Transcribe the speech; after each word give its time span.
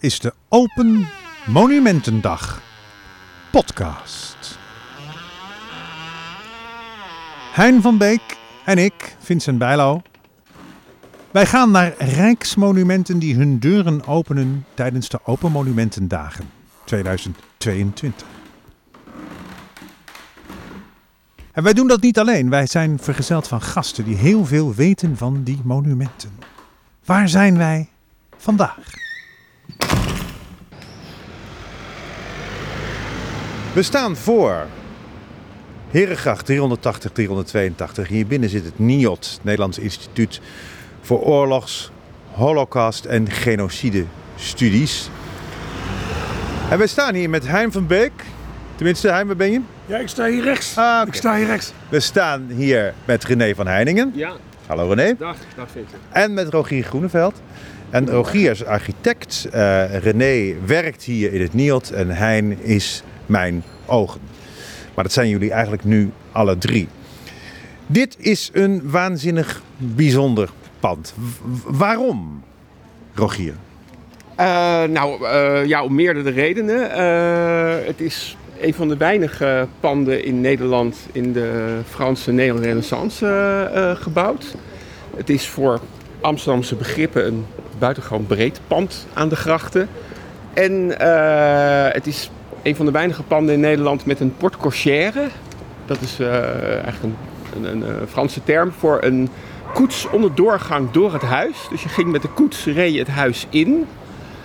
is 0.00 0.18
de 0.18 0.34
Open 0.48 1.06
Monumentendag 1.46 2.62
podcast. 3.50 4.58
Hein 7.52 7.82
van 7.82 7.98
Beek 7.98 8.38
en 8.64 8.78
ik, 8.78 9.16
Vincent 9.18 9.58
Bijlo. 9.58 10.02
Wij 11.30 11.46
gaan 11.46 11.70
naar 11.70 11.94
rijksmonumenten 11.98 13.18
die 13.18 13.34
hun 13.34 13.58
deuren 13.58 14.06
openen 14.06 14.66
tijdens 14.74 15.08
de 15.08 15.20
Open 15.24 15.52
Monumentendagen 15.52 16.50
2022. 16.84 18.26
En 21.52 21.62
wij 21.62 21.72
doen 21.72 21.88
dat 21.88 22.00
niet 22.00 22.18
alleen. 22.18 22.50
Wij 22.50 22.66
zijn 22.66 22.98
vergezeld 22.98 23.48
van 23.48 23.62
gasten 23.62 24.04
die 24.04 24.16
heel 24.16 24.44
veel 24.44 24.74
weten 24.74 25.16
van 25.16 25.42
die 25.42 25.60
monumenten. 25.64 26.30
Waar 27.04 27.28
zijn 27.28 27.58
wij 27.58 27.88
vandaag? 28.36 28.99
We 33.72 33.82
staan 33.82 34.16
voor 34.16 34.66
Herengracht 35.90 36.46
380, 36.46 37.10
382. 37.12 38.08
Hier 38.08 38.26
binnen 38.26 38.48
zit 38.48 38.64
het 38.64 38.78
NIOT, 38.78 39.30
het 39.32 39.44
Nederlands 39.44 39.78
Instituut 39.78 40.40
voor 41.00 41.20
Oorlogs, 41.20 41.90
Holocaust 42.30 43.04
en 43.04 43.30
Genocide 43.30 44.04
Studies. 44.36 45.08
En 46.70 46.78
we 46.78 46.86
staan 46.86 47.14
hier 47.14 47.30
met 47.30 47.46
Hein 47.48 47.72
van 47.72 47.86
Beek. 47.86 48.12
Tenminste, 48.74 49.08
Hein, 49.08 49.26
waar 49.26 49.36
ben 49.36 49.50
je? 49.52 49.60
Ja, 49.86 49.98
ik 49.98 50.08
sta 50.08 50.26
hier 50.26 50.42
rechts. 50.42 50.76
Ah. 50.76 51.06
Ik 51.06 51.14
sta 51.14 51.36
hier 51.36 51.46
rechts. 51.46 51.72
We 51.88 52.00
staan 52.00 52.46
hier 52.48 52.94
met 53.04 53.24
René 53.24 53.54
van 53.54 53.66
Heiningen. 53.66 54.12
Ja, 54.14 54.32
Hallo 54.66 54.88
René. 54.92 55.14
dag, 55.18 55.36
dag 55.56 55.70
Vincent. 55.70 56.02
En 56.10 56.34
met 56.34 56.48
Rogier 56.48 56.84
Groeneveld. 56.84 57.42
En 57.90 58.10
Rogier 58.10 58.50
is 58.50 58.64
architect. 58.64 59.48
eh, 59.52 59.98
René 59.98 60.54
werkt 60.66 61.02
hier 61.02 61.32
in 61.32 61.40
het 61.40 61.54
NIOT. 61.54 61.90
En 61.90 62.08
Hein 62.10 62.58
is 62.62 63.02
mijn 63.30 63.62
ogen. 63.86 64.20
Maar 64.94 65.04
dat 65.04 65.12
zijn 65.12 65.28
jullie 65.28 65.50
eigenlijk 65.50 65.84
nu 65.84 66.10
alle 66.32 66.58
drie. 66.58 66.88
Dit 67.86 68.16
is 68.18 68.50
een 68.52 68.90
waanzinnig 68.90 69.62
bijzonder 69.76 70.50
pand. 70.80 71.14
Waarom, 71.64 72.42
Rogier? 73.14 73.54
Eh, 74.34 74.82
nou, 74.84 75.26
eh, 75.26 75.66
ja, 75.66 75.82
om 75.82 75.94
meerdere 75.94 76.30
redenen. 76.30 76.90
Eh, 76.90 77.86
het 77.86 78.00
is 78.00 78.36
een 78.60 78.74
van 78.74 78.88
de 78.88 78.96
weinige 78.96 79.66
panden 79.80 80.24
in 80.24 80.40
Nederland 80.40 80.96
in 81.12 81.32
de 81.32 81.78
Franse 81.88 82.32
eh, 83.74 83.96
gebouwd. 83.96 84.54
Het 85.16 85.30
is 85.30 85.48
voor 85.48 85.80
Amsterdamse 86.20 86.74
begrippen 86.74 87.26
een 87.26 87.46
buitengewoon 87.78 88.26
breed 88.26 88.60
pand 88.66 89.06
aan 89.14 89.28
de 89.28 89.36
grachten. 89.36 89.88
En 90.54 90.94
het 91.92 92.06
is 92.06 92.30
een 92.62 92.76
van 92.76 92.86
de 92.86 92.92
weinige 92.92 93.22
panden 93.22 93.54
in 93.54 93.60
Nederland 93.60 94.06
met 94.06 94.20
een 94.20 94.34
porte 94.36 94.58
cochère. 94.58 95.28
Dat 95.86 96.00
is 96.00 96.20
eh, 96.20 96.72
eigenlijk 96.72 97.02
een, 97.54 97.64
een, 97.64 97.82
een, 97.82 98.08
Franse 98.08 98.44
term 98.44 98.72
voor 98.78 98.98
een 99.00 99.28
koets 99.74 100.08
onder 100.10 100.34
doorgang 100.34 100.90
door 100.90 101.12
het 101.12 101.22
huis. 101.22 101.56
Dus 101.70 101.82
je 101.82 101.88
ging 101.88 102.10
met 102.10 102.22
de 102.22 102.28
koets, 102.28 102.64
reed 102.64 102.92
je 102.92 102.98
het 102.98 103.08
huis 103.08 103.46
in. 103.50 103.86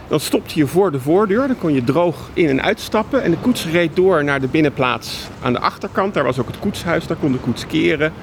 Dan 0.07 0.19
stopte 0.19 0.59
je 0.59 0.67
voor 0.67 0.91
de 0.91 0.99
voordeur, 0.99 1.47
dan 1.47 1.57
kon 1.57 1.73
je 1.73 1.83
droog 1.83 2.29
in 2.33 2.49
en 2.49 2.61
uitstappen. 2.61 3.23
En 3.23 3.31
de 3.31 3.37
koets 3.37 3.67
reed 3.67 3.95
door 3.95 4.23
naar 4.23 4.41
de 4.41 4.47
binnenplaats 4.47 5.27
aan 5.41 5.53
de 5.53 5.59
achterkant. 5.59 6.13
Daar 6.13 6.23
was 6.23 6.39
ook 6.39 6.47
het 6.47 6.59
koetshuis, 6.59 7.07
daar 7.07 7.17
kon 7.17 7.31
de 7.31 7.37
koets 7.37 7.67
keren. 7.67 8.13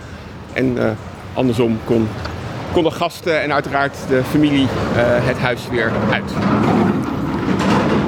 En 0.52 0.78
eh, 0.78 0.90
andersom 1.34 1.78
kon, 1.84 2.08
konden 2.72 2.92
gasten 2.92 3.42
en 3.42 3.52
uiteraard 3.52 3.96
de 4.08 4.24
familie 4.24 4.66
eh, 4.96 5.02
het 5.26 5.38
huis 5.38 5.68
weer 5.70 5.92
uit. 6.10 6.32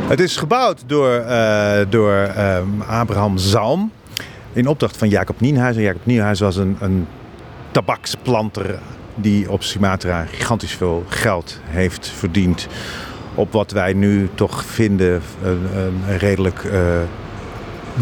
Het 0.09 0.21
is 0.21 0.37
gebouwd 0.37 0.83
door, 0.87 1.13
eh, 1.13 1.79
door 1.89 2.13
ehm, 2.13 2.81
Abraham 2.87 3.39
Zalm. 3.39 3.93
In 4.53 4.67
opdracht 4.67 4.97
van 4.97 5.09
Jacob 5.09 5.41
Nienhuis. 5.41 5.77
En 5.77 5.83
Jacob 5.83 6.07
Nienhuis 6.07 6.41
was 6.41 6.57
een, 6.57 6.77
een 6.81 7.07
tabaksplanter 7.71 8.79
die 9.15 9.51
op 9.51 9.63
Sumatra 9.63 10.25
gigantisch 10.25 10.73
veel 10.73 11.05
geld 11.09 11.61
heeft 11.65 12.09
verdiend. 12.09 12.67
Op 13.35 13.53
wat 13.53 13.71
wij 13.71 13.93
nu 13.93 14.29
toch 14.35 14.65
vinden 14.65 15.23
een, 15.43 15.69
een 15.77 16.19
redelijk 16.19 16.65
eh, 16.65 16.81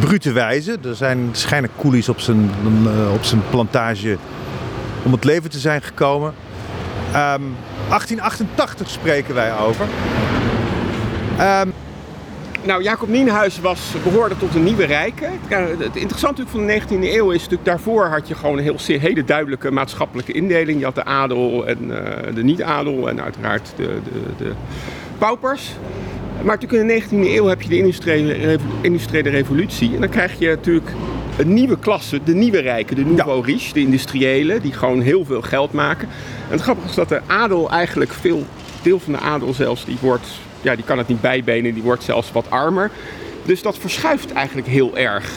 brute 0.01 0.33
wijze. 0.33 0.79
Er 0.85 0.95
zijn 0.95 1.29
schijnen 1.33 1.71
koelies 1.77 2.09
op 2.09 2.21
zijn, 2.21 2.51
eh, 2.87 3.13
op 3.13 3.25
zijn 3.25 3.43
plantage 3.51 4.17
om 5.03 5.13
het 5.13 5.25
leven 5.25 5.51
te 5.51 5.59
zijn 5.59 5.83
gekomen. 5.83 6.35
Ehm, 7.13 7.43
1888 7.89 8.91
spreken 8.91 9.35
wij 9.35 9.59
over. 9.59 9.87
Ehm, 11.39 11.69
Nou, 12.65 12.83
Jacob 12.83 13.09
Nienhuis 13.09 13.61
was, 13.61 13.95
behoorde 14.03 14.37
tot 14.37 14.53
de 14.53 14.59
nieuwe 14.59 14.85
rijken. 14.85 15.31
Het 15.49 15.97
interessante 15.97 16.43
natuurlijk 16.43 16.89
van 16.89 16.99
de 16.99 17.07
19e 17.07 17.15
eeuw 17.15 17.31
is 17.31 17.41
natuurlijk 17.43 17.65
daarvoor 17.65 18.07
had 18.07 18.29
je 18.29 18.35
gewoon 18.35 18.59
een 18.59 18.65
heel, 18.65 18.99
hele 18.99 19.25
duidelijke 19.25 19.71
maatschappelijke 19.71 20.33
indeling. 20.33 20.79
Je 20.79 20.85
had 20.85 20.95
de 20.95 21.05
adel 21.05 21.67
en 21.67 22.05
eh, 22.05 22.35
de 22.35 22.45
niet-adel 22.45 23.09
en 23.09 23.23
uiteraard 23.23 23.73
de, 23.77 23.99
de, 24.05 24.45
de 24.45 24.53
paupers. 25.19 25.71
Maar 26.45 26.59
natuurlijk 26.59 27.11
in 27.11 27.19
de 27.19 27.27
19e 27.27 27.37
eeuw 27.37 27.47
heb 27.47 27.63
je 27.63 27.69
de 27.69 27.77
industriële, 27.77 28.59
industriële 28.81 29.31
revolutie. 29.31 29.95
En 29.95 30.01
dan 30.01 30.11
krijg 30.11 30.39
je 30.39 30.49
natuurlijk 30.49 30.91
een 31.39 31.55
nieuwe 31.55 31.79
klasse, 31.79 32.21
de 32.25 32.35
nieuwe 32.35 32.61
rijken, 32.61 32.97
de 32.97 33.05
nouveau 33.05 33.45
riche, 33.45 33.73
de 33.73 33.81
industriëlen, 33.81 34.63
die 34.63 34.73
gewoon 34.73 35.01
heel 35.01 35.25
veel 35.25 35.43
geld 35.43 35.73
maken. 35.73 36.09
En 36.47 36.53
het 36.53 36.61
grappige 36.61 36.89
is 36.89 36.95
dat 36.95 37.09
de 37.09 37.21
adel 37.27 37.71
eigenlijk 37.71 38.13
veel, 38.13 38.45
deel 38.83 38.99
van 38.99 39.13
de 39.13 39.19
adel 39.19 39.55
zelfs, 39.55 39.85
die 39.85 39.97
wordt, 40.01 40.27
ja, 40.63 40.75
die 40.75 40.85
kan 40.85 40.99
het 40.99 41.09
niet 41.09 41.21
bijbenen, 41.21 41.75
die 41.75 41.83
wordt 41.83 42.03
zelfs 42.03 42.33
wat 42.33 42.47
armer. 42.49 42.91
Dus 43.45 43.63
dat 43.63 43.79
verschuift 43.79 44.33
eigenlijk 44.33 44.69
heel 44.69 44.97
erg. 44.97 45.33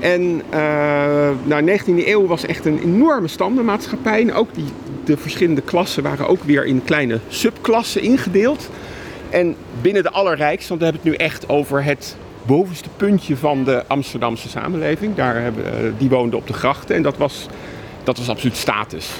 En 0.00 0.42
eh 0.50 1.30
nou, 1.42 1.64
de 1.64 1.80
19e 1.80 2.06
eeuw 2.06 2.26
was 2.26 2.46
echt 2.46 2.64
een 2.64 2.82
enorme 2.82 3.28
standenmaatschappij. 3.28 4.20
En 4.20 4.32
ook 4.32 4.54
die, 4.54 4.64
de 5.04 5.16
verschillende 5.16 5.60
klassen 5.60 6.02
waren 6.02 6.28
ook 6.28 6.42
weer 6.42 6.64
in 6.64 6.84
kleine 6.84 7.18
subklassen 7.28 8.02
ingedeeld. 8.02 8.70
En 9.30 9.56
binnen 9.80 10.02
de 10.02 10.10
allerrijkste, 10.10 10.68
want 10.68 10.80
we 10.80 10.86
hebben 10.86 11.10
het 11.10 11.18
nu 11.18 11.26
echt 11.26 11.48
over 11.48 11.84
het 11.84 12.16
bovenste 12.46 12.88
puntje 12.96 13.36
van 13.36 13.64
de 13.64 13.84
Amsterdamse 13.86 14.48
samenleving. 14.48 15.14
Daar 15.14 15.42
hebben, 15.42 15.64
eh, 15.64 15.92
die 15.98 16.08
woonde 16.08 16.36
op 16.36 16.46
de 16.46 16.52
grachten 16.52 16.96
en 16.96 17.02
dat 17.02 17.16
was, 17.16 17.46
dat 18.04 18.18
was 18.18 18.28
absoluut 18.28 18.56
status. 18.56 19.10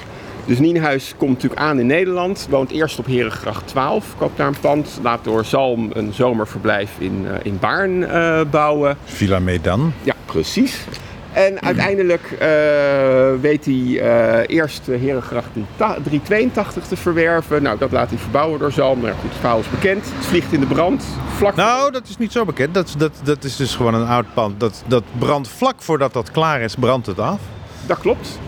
Dus 0.47 0.59
Nienhuis 0.59 1.15
komt 1.17 1.31
natuurlijk 1.33 1.61
aan 1.61 1.79
in 1.79 1.87
Nederland, 1.87 2.47
woont 2.51 2.71
eerst 2.71 2.99
op 2.99 3.07
Herengracht 3.07 3.67
12, 3.67 4.15
koopt 4.19 4.37
daar 4.37 4.47
een 4.47 4.61
pand, 4.61 4.99
laat 5.03 5.25
door 5.25 5.45
Zalm 5.45 5.91
een 5.93 6.13
zomerverblijf 6.13 6.91
in, 6.99 7.27
eh, 7.27 7.35
in 7.43 7.59
Baarn 7.59 8.05
eh, 8.05 8.41
bouwen. 8.51 8.97
Villa 9.05 9.39
Medan. 9.39 9.93
Ja, 10.03 10.15
precies. 10.25 10.85
En 11.37 11.63
uiteindelijk 11.63 12.23
eh, 12.31 12.49
weet 13.41 13.65
hij 13.65 14.01
eh, 14.01 14.57
eerst 14.57 14.87
Herengracht 14.87 15.49
382 15.77 16.87
te 16.87 16.97
verwerven. 16.97 17.63
Nou, 17.63 17.79
dat 17.79 17.93
laat 17.93 18.09
hij 18.09 18.19
verbouwen 18.19 18.59
door 18.59 18.73
Zalm. 18.73 18.99
Nou 18.99 19.13
ja, 19.13 19.19
goed, 19.21 19.31
het 19.31 19.39
verhaal 19.39 19.59
is 19.59 19.71
bekend. 19.71 20.05
Het 20.15 20.27
vliegt 20.27 20.53
in 20.53 20.61
de 20.61 20.67
brand. 20.67 21.05
Vlak 21.37 21.55
Nou, 21.57 21.93
dat 21.93 22.09
is 22.09 22.17
niet 22.17 22.33
zo 22.33 22.45
bekend. 22.45 22.75
Dat, 22.75 22.95
dat, 22.99 23.13
dat 23.25 23.45
is 23.45 23.57
dus 23.57 23.75
gewoon 23.75 23.95
een 23.95 24.07
oud 24.07 24.35
pand. 24.35 24.61
Dat, 24.61 24.85
dat 24.87 25.03
brandt 25.19 25.49
vlak 25.49 25.75
voordat 25.79 26.13
dat 26.13 26.31
klaar 26.31 26.61
is, 26.61 26.75
brandt 26.75 27.07
het 27.07 27.19
af. 27.19 27.41
Dat 27.87 27.99
klopt. 27.99 28.39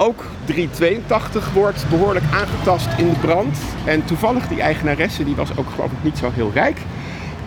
Ook 0.00 0.24
382 0.44 1.52
wordt 1.52 1.88
behoorlijk 1.90 2.24
aangetast 2.32 2.88
in 2.98 3.08
de 3.08 3.18
brand. 3.18 3.58
En 3.84 4.04
toevallig 4.04 4.48
die 4.48 4.60
eigenaresse, 4.60 5.24
die 5.24 5.34
was 5.34 5.56
ook 5.56 5.66
geloof 5.74 5.90
niet 6.02 6.18
zo 6.18 6.30
heel 6.34 6.50
rijk. 6.54 6.78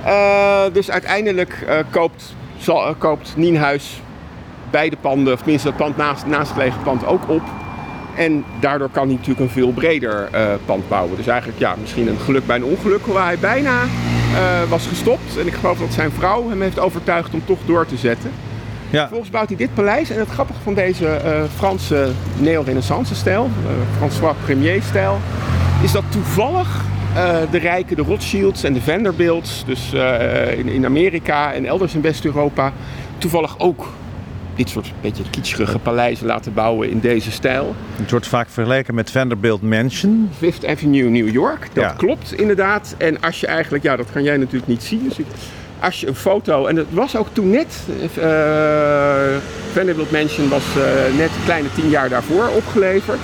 Eh, 0.03 0.73
dus 0.73 0.91
uiteindelijk 0.91 1.63
eh, 1.67 1.77
koopt, 1.89 2.35
eh, 2.67 2.89
koopt 2.97 3.33
Nienhuis 3.35 4.01
beide 4.69 4.95
panden, 5.01 5.33
of 5.33 5.39
tenminste 5.39 5.67
dat 5.67 5.77
pand 5.77 5.97
naast, 5.97 6.25
naastgelegen 6.25 6.83
pand 6.83 7.05
ook 7.05 7.29
op. 7.29 7.41
En 8.15 8.45
daardoor 8.59 8.89
kan 8.89 9.05
hij 9.07 9.15
natuurlijk 9.15 9.39
een 9.39 9.49
veel 9.49 9.71
breder 9.71 10.29
pand 10.65 10.89
bouwen. 10.89 11.15
Dus 11.15 11.27
eigenlijk 11.27 11.59
ja, 11.59 11.75
misschien 11.81 12.07
een 12.07 12.19
geluk 12.19 12.45
bij 12.45 12.55
een 12.55 12.63
ongeluk, 12.63 13.05
waar 13.05 13.25
hij 13.25 13.39
bijna 13.39 13.79
was 14.69 14.87
gestopt. 14.87 15.37
En 15.37 15.47
ik 15.47 15.53
geloof 15.53 15.77
dat 15.77 15.93
zijn 15.93 16.11
vrouw 16.11 16.49
hem 16.49 16.61
heeft 16.61 16.79
overtuigd 16.79 17.33
om 17.33 17.45
toch 17.45 17.59
door 17.65 17.85
te 17.85 17.97
zetten. 17.97 18.31
Ja. 18.91 18.99
Vervolgens 18.99 19.29
bouwt 19.29 19.47
hij 19.47 19.57
dit 19.57 19.73
paleis. 19.73 20.09
En 20.09 20.19
het 20.19 20.29
grappige 20.29 20.59
van 20.63 20.73
deze 20.73 21.07
eh, 21.07 21.43
Franse 21.55 22.11
neo-renaissance-stijl, 22.37 23.43
eh, 23.43 23.71
François 23.97 24.35
Premier-stijl, 24.43 25.17
is 25.83 25.91
dat 25.91 26.03
toevallig 26.09 26.81
eh, 27.15 27.37
de 27.51 27.57
rijken, 27.57 27.95
de 27.95 28.01
Rothschilds 28.01 28.63
en 28.63 28.73
de 28.73 28.81
Vanderbilts, 28.81 29.63
dus 29.65 29.93
in, 30.57 30.67
in 30.67 30.85
Amerika 30.85 31.53
en 31.53 31.65
elders 31.65 31.93
in 31.93 32.01
West-Europa, 32.01 32.73
toevallig 33.17 33.59
ook 33.59 33.87
dit 34.55 34.69
soort 34.69 34.93
beetje 35.01 35.23
kitscherige 35.29 35.79
paleizen 35.79 36.25
laten 36.25 36.53
bouwen 36.53 36.89
in 36.89 36.99
deze 36.99 37.31
stijl. 37.31 37.75
Het 37.95 38.11
wordt 38.11 38.27
vaak 38.27 38.49
vergeleken 38.49 38.95
met 38.95 39.11
Vanderbilt 39.11 39.61
Mansion. 39.61 40.29
Fifth 40.37 40.65
Avenue, 40.65 41.09
New 41.09 41.29
York. 41.29 41.67
Dat 41.73 41.83
Ja. 41.83 41.93
klopt 41.97 42.33
inderdaad. 42.33 42.95
En 42.97 43.21
als 43.21 43.39
je 43.39 43.47
eigenlijk, 43.47 43.83
ja, 43.83 43.95
dat 43.95 44.11
kan 44.11 44.23
jij 44.23 44.37
natuurlijk 44.37 44.67
niet 44.67 44.83
zien. 44.83 45.03
Dus 45.07 45.17
als 45.81 45.99
je 45.99 46.07
een 46.07 46.15
foto, 46.15 46.65
en 46.65 46.75
dat 46.75 46.85
was 46.89 47.15
ook 47.15 47.27
toen 47.31 47.49
net, 47.49 47.79
eh 48.17 49.37
Vanderbilt 49.71 50.11
Mansion 50.11 50.49
was 50.49 50.63
eh, 50.75 51.17
net 51.17 51.29
een 51.29 51.43
kleine 51.45 51.67
tien 51.75 51.89
jaar 51.89 52.09
daarvoor 52.09 52.47
opgeleverd. 52.47 53.19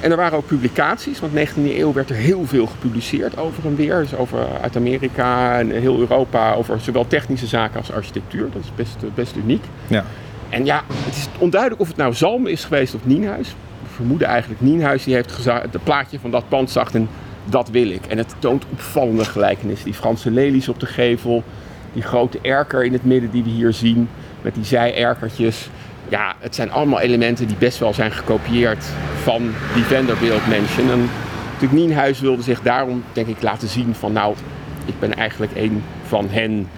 En 0.00 0.10
er 0.10 0.16
waren 0.16 0.38
ook 0.38 0.46
publicaties, 0.46 1.20
want 1.20 1.32
19e 1.32 1.54
eeuw 1.54 1.92
werd 1.92 2.10
er 2.10 2.16
heel 2.16 2.46
veel 2.46 2.66
gepubliceerd 2.66 3.38
over 3.38 3.66
en 3.66 3.76
weer. 3.76 4.00
Dus 4.00 4.14
over 4.14 4.38
uit 4.60 4.76
Amerika 4.76 5.58
en 5.58 5.70
heel 5.70 5.98
Europa, 5.98 6.54
over 6.54 6.80
zowel 6.80 7.06
technische 7.06 7.46
zaken 7.46 7.78
als 7.78 7.92
architectuur. 7.92 8.48
Dat 8.52 8.62
is 8.62 8.72
best, 8.74 9.14
best 9.14 9.36
uniek. 9.36 9.64
Ja. 9.86 10.04
En 10.48 10.64
ja, 10.64 10.82
het 11.04 11.16
is 11.16 11.28
onduidelijk 11.38 11.80
of 11.80 11.88
het 11.88 11.96
nou 11.96 12.14
Zalm 12.14 12.46
is 12.46 12.64
geweest 12.64 12.94
of 12.94 13.00
Nienhuis. 13.04 13.48
We 13.82 13.88
vermoeden 13.94 14.28
eigenlijk 14.28 14.60
Nienhuis, 14.60 15.04
die 15.04 15.14
heeft 15.14 15.44
het 15.44 15.84
plaatje 15.84 16.18
van 16.18 16.30
dat 16.30 16.48
pand 16.48 16.70
zag 16.70 16.92
en 16.94 17.08
dat 17.44 17.68
wil 17.68 17.90
ik. 17.90 18.06
En 18.06 18.18
het 18.18 18.34
toont 18.38 18.64
opvallende 18.72 19.24
gelijkenissen. 19.24 19.84
Die 19.84 19.94
Franse 19.94 20.30
lelies 20.30 20.68
op 20.68 20.80
de 20.80 20.86
gevel, 20.86 21.44
die 21.92 22.02
grote 22.02 22.38
erker 22.42 22.84
in 22.84 22.92
het 22.92 23.04
midden 23.04 23.30
die 23.30 23.42
we 23.42 23.50
hier 23.50 23.72
zien, 23.72 24.08
met 24.42 24.54
die 24.54 24.64
zijerkertjes. 24.64 25.68
Ja, 26.08 26.34
het 26.38 26.54
zijn 26.54 26.70
allemaal 26.70 27.00
elementen 27.00 27.46
die 27.46 27.56
best 27.56 27.78
wel 27.78 27.94
zijn 27.94 28.12
gekopieerd 28.12 28.84
van 29.22 29.52
die 29.74 29.84
Vanderbilt 29.84 30.46
Mansion. 30.46 30.90
En 30.90 31.08
natuurlijk 31.52 31.80
Nienhuis 31.80 32.20
wilde 32.20 32.42
zich 32.42 32.62
daarom, 32.62 33.04
denk 33.12 33.26
ik, 33.26 33.42
laten 33.42 33.68
zien 33.68 33.94
van 33.94 34.12
nou, 34.12 34.34
ik 34.84 34.98
ben 34.98 35.14
eigenlijk 35.14 35.52
een 35.54 35.82
van 36.06 36.28
hen. 36.30 36.68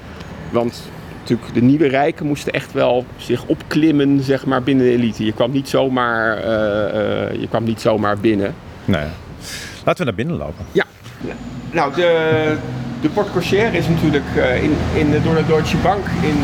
Want 0.51 0.83
natuurlijk 1.21 1.55
de 1.55 1.63
nieuwe 1.63 1.89
rijken 1.89 2.27
moesten 2.27 2.53
echt 2.53 2.73
wel 2.73 3.05
zich 3.17 3.45
opklimmen 3.45 4.23
zeg 4.23 4.47
maar, 4.47 4.63
binnen 4.63 4.85
de 4.85 4.93
elite. 4.93 5.25
Je 5.25 5.33
kwam 5.33 5.51
niet 5.51 5.69
zomaar, 5.69 6.39
uh, 6.39 6.45
uh, 6.45 7.41
je 7.41 7.49
kwam 7.49 7.65
niet 7.65 7.81
zomaar 7.81 8.19
binnen. 8.19 8.55
Nee. 8.85 9.07
Laten 9.85 9.99
we 9.99 10.05
naar 10.05 10.15
binnen 10.15 10.37
lopen. 10.37 10.65
Ja. 10.73 10.85
Nou, 11.71 11.95
de, 11.95 12.57
de 13.03 13.09
Porte 13.09 13.31
Cochere 13.31 13.77
is 13.77 13.89
natuurlijk 13.89 14.31
uh, 14.37 14.63
in, 14.63 14.75
in, 14.95 15.23
door 15.25 15.35
de 15.35 15.47
Deutsche 15.47 15.77
Bank 15.77 16.05
in 16.21 16.39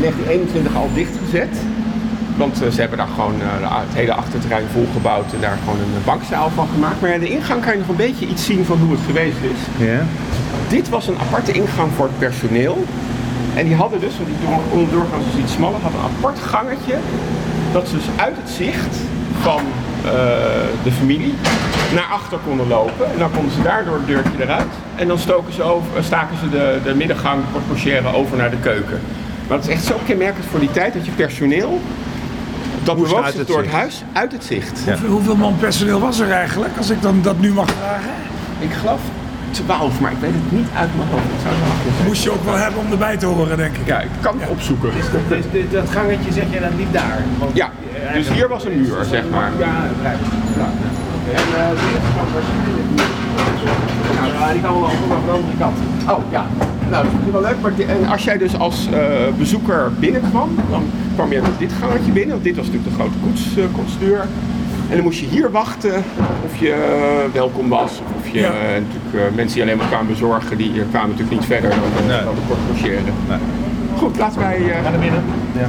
1921 0.00 0.76
al 0.76 0.88
dichtgezet. 0.94 1.56
Want 2.36 2.56
ze 2.56 2.80
hebben 2.80 2.98
daar 2.98 3.08
gewoon 3.14 3.34
het 3.40 3.94
hele 3.94 4.12
achterterrein 4.12 4.66
volgebouwd 4.72 5.32
en 5.32 5.40
daar 5.40 5.58
gewoon 5.64 5.78
een 5.78 6.04
bankzaal 6.04 6.50
van 6.50 6.68
gemaakt. 6.74 7.00
Maar 7.00 7.10
ja, 7.10 7.18
de 7.18 7.28
ingang 7.28 7.62
kan 7.62 7.72
je 7.72 7.78
nog 7.78 7.88
een 7.88 7.96
beetje 7.96 8.26
iets 8.26 8.44
zien 8.44 8.64
van 8.64 8.78
hoe 8.78 8.90
het 8.90 9.00
geweest 9.06 9.42
is. 9.54 9.86
Ja. 9.86 10.00
Dit 10.68 10.88
was 10.88 11.08
een 11.08 11.18
aparte 11.18 11.52
ingang 11.52 11.92
voor 11.92 12.06
het 12.06 12.18
personeel. 12.18 12.84
En 13.54 13.64
die 13.66 13.74
hadden 13.74 14.00
dus, 14.00 14.12
want 14.16 14.28
die 14.72 14.88
doorgaans 14.90 15.24
dus 15.30 15.42
iets 15.42 15.52
smaller, 15.52 15.80
hadden 15.80 16.00
een 16.00 16.10
apart 16.16 16.38
gangetje. 16.38 16.96
Dat 17.72 17.88
ze 17.88 17.94
dus 17.94 18.08
uit 18.16 18.36
het 18.36 18.50
zicht 18.50 18.96
van 19.40 19.62
uh, 20.04 20.12
de 20.82 20.92
familie 20.92 21.34
naar 21.94 22.08
achter 22.12 22.38
konden 22.46 22.68
lopen. 22.68 23.12
En 23.12 23.18
dan 23.18 23.30
konden 23.30 23.52
ze 23.52 23.62
daardoor 23.62 23.96
het 23.96 24.06
deurtje 24.06 24.42
eruit. 24.42 24.72
En 24.96 25.08
dan 25.08 25.18
stoken 25.18 25.52
ze 25.52 25.62
over, 25.62 26.04
staken 26.04 26.36
ze 26.38 26.48
de, 26.48 26.78
de 26.84 26.94
middengang, 26.94 27.42
porte 27.52 28.14
over 28.14 28.36
naar 28.36 28.50
de 28.50 28.60
keuken. 28.60 29.00
Maar 29.48 29.58
het 29.58 29.66
is 29.66 29.74
echt 29.74 29.84
zo 29.84 29.94
kenmerkend 30.06 30.44
voor 30.50 30.60
die 30.60 30.70
tijd 30.70 30.94
dat 30.94 31.04
je 31.04 31.10
personeel 31.12 31.80
dat 32.82 32.96
bewoog 32.96 33.30
zich 33.30 33.46
door 33.46 33.60
het 33.60 33.70
huis 33.70 34.02
uit 34.12 34.32
het 34.32 34.44
zicht. 34.44 34.82
Ja. 34.86 34.96
Hoeveel 35.06 35.36
man 35.36 35.56
personeel 35.58 36.00
was 36.00 36.18
er 36.18 36.30
eigenlijk, 36.30 36.76
als 36.76 36.90
ik 36.90 37.02
dan 37.02 37.22
dat 37.22 37.38
nu 37.38 37.52
mag 37.52 37.70
vragen? 37.70 38.10
Ik 38.58 38.72
geloof 38.72 39.00
12, 39.50 40.00
maar 40.00 40.10
ik 40.12 40.20
weet 40.20 40.36
het 40.40 40.52
niet 40.58 40.68
uit 40.76 40.90
mijn 40.96 41.08
hoofd. 41.12 41.24
Het 41.34 41.42
zou 41.42 41.54
wel 41.62 42.06
Moest 42.06 42.22
je 42.22 42.30
ook 42.32 42.44
wel 42.44 42.56
hebben 42.56 42.80
om 42.80 42.90
erbij 42.90 43.16
te 43.16 43.26
horen, 43.26 43.56
denk 43.56 43.76
ik. 43.76 43.86
Ja, 43.86 44.00
ik 44.00 44.10
kan 44.20 44.34
het 44.40 44.48
opzoeken. 44.50 44.88
Is 45.02 45.04
dat, 45.12 45.38
is 45.38 45.44
dit- 45.52 45.70
dat 45.72 45.90
gangetje 45.90 46.32
zeg 46.32 46.44
je 46.50 46.60
dan 46.60 46.76
niet 46.76 46.92
daar? 46.92 47.18
Want, 47.38 47.56
Ja, 47.56 47.70
dus 48.14 48.28
hier 48.30 48.48
was 48.48 48.64
een 48.64 48.76
muur, 48.80 49.04
zeg 49.10 49.24
maar. 49.30 49.50
Ja, 49.58 49.72
begrijp 49.96 50.18
ik. 50.20 50.26
Ja. 50.56 50.68
En 51.32 51.36
eerste 51.36 52.12
kant 52.16 52.30
was 52.34 52.46
Nou, 54.20 54.32
ja, 54.32 54.52
die 54.52 54.62
kan 54.62 54.72
wel 54.80 54.88
aan 54.90 55.24
de 55.26 55.30
andere 55.30 55.56
kant. 55.58 55.76
Oh 56.08 56.24
ja, 56.30 56.44
nou 56.90 57.02
dat 57.02 57.12
vind 57.12 57.26
ik 57.26 57.32
wel 57.32 57.40
leuk. 57.42 57.60
Maar 57.60 57.72
en 57.96 58.06
als 58.06 58.24
jij 58.24 58.38
dus 58.38 58.58
als 58.58 58.88
eh, 58.92 58.98
bezoeker 59.38 59.92
binnenkwam, 59.98 60.48
dan 60.70 60.82
kwam 61.14 61.32
je 61.32 61.40
met 61.40 61.58
dit 61.58 61.72
gangetje 61.80 62.12
binnen. 62.12 62.30
Want 62.32 62.44
dit 62.44 62.56
was 62.56 62.66
natuurlijk 62.66 62.92
de 62.92 62.98
grote 63.02 63.18
koets, 63.22 63.42
eh, 63.56 63.64
koetsdeur. 63.76 64.24
En 64.90 64.96
dan 64.96 65.04
moest 65.04 65.18
je 65.20 65.26
hier 65.26 65.50
wachten 65.50 65.94
of 66.44 66.56
je 66.60 66.72
eh, 66.72 67.32
welkom 67.32 67.68
was. 67.68 68.00
Of 68.18 68.28
je, 68.28 68.38
Ja. 68.38 68.46
eh, 68.46 68.52
natuurlijk, 68.82 69.14
eh, 69.30 69.36
mensen 69.36 69.54
die 69.54 69.62
alleen 69.62 69.76
maar 69.76 69.86
kwamen 69.86 70.06
bezorgen, 70.06 70.56
die 70.56 70.72
kwamen 70.90 71.08
natuurlijk 71.10 71.36
niet 71.40 71.44
verder 71.48 71.70
dan, 71.70 71.78
de- 71.96 72.12
Nee. 72.12 72.24
dan 72.24 72.34
de 72.34 72.40
porte 72.48 72.62
cochere. 72.72 73.00
Nee. 73.28 73.38
Goed, 73.96 74.18
laten 74.18 74.38
wij 74.40 74.56
eh, 74.56 74.82
Ga 74.84 74.90
naar 74.90 74.98
binnen. 75.00 75.22
Ja. 75.52 75.68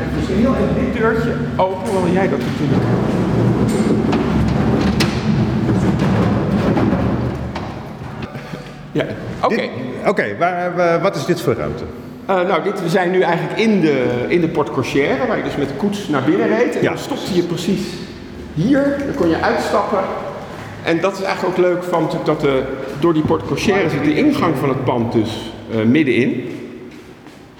even 0.00 0.12
dus 0.18 0.36
heel 0.36 0.54
even 0.54 0.74
dit 0.84 1.00
deurtje 1.02 1.34
open. 1.56 2.02
Wil 2.02 2.12
jij 2.12 2.28
dat 2.28 2.38
natuurlijk? 2.38 2.82
Ja, 8.92 9.04
oké. 9.42 9.68
Oké, 10.06 10.36
waar- 10.38 10.76
waar- 10.76 11.00
wat 11.00 11.16
is 11.16 11.24
dit 11.24 11.40
voor 11.40 11.54
ruimte? 11.54 11.84
Eh, 12.28 12.46
nou, 12.46 12.62
dit, 12.62 12.82
we 12.82 12.88
zijn 12.88 13.10
nu 13.10 13.20
eigenlijk 13.20 13.58
in 13.58 13.80
de, 13.80 14.24
in 14.28 14.40
de 14.40 14.50
Cochere, 14.50 15.26
waar 15.26 15.36
je 15.36 15.42
dus 15.42 15.56
met 15.56 15.68
de 15.68 15.74
koets 15.74 16.08
naar 16.08 16.22
binnen 16.22 16.48
reed. 16.48 16.76
En 16.76 16.82
Ja. 16.82 16.88
dan 16.88 16.98
stopte 16.98 17.34
je 17.34 17.42
precies 17.42 17.80
hier, 18.54 18.96
dan 19.06 19.14
kon 19.14 19.28
je 19.28 19.40
uitstappen. 19.42 19.98
En 20.82 21.00
dat 21.00 21.12
is 21.18 21.22
eigenlijk 21.22 21.58
ook 21.58 21.64
leuk 21.64 21.82
van 21.82 22.02
natuurlijk 22.02 22.26
dat 22.26 22.40
de, 22.40 22.62
door 23.00 23.12
die 23.12 23.22
Porte 23.22 23.44
Cochere 23.44 23.88
zit 23.90 24.04
de 24.04 24.14
ingang 24.14 24.56
van 24.56 24.68
het 24.68 24.84
pand 24.84 25.12
dus 25.12 25.52
eh, 25.70 25.82
middenin. 25.82 26.50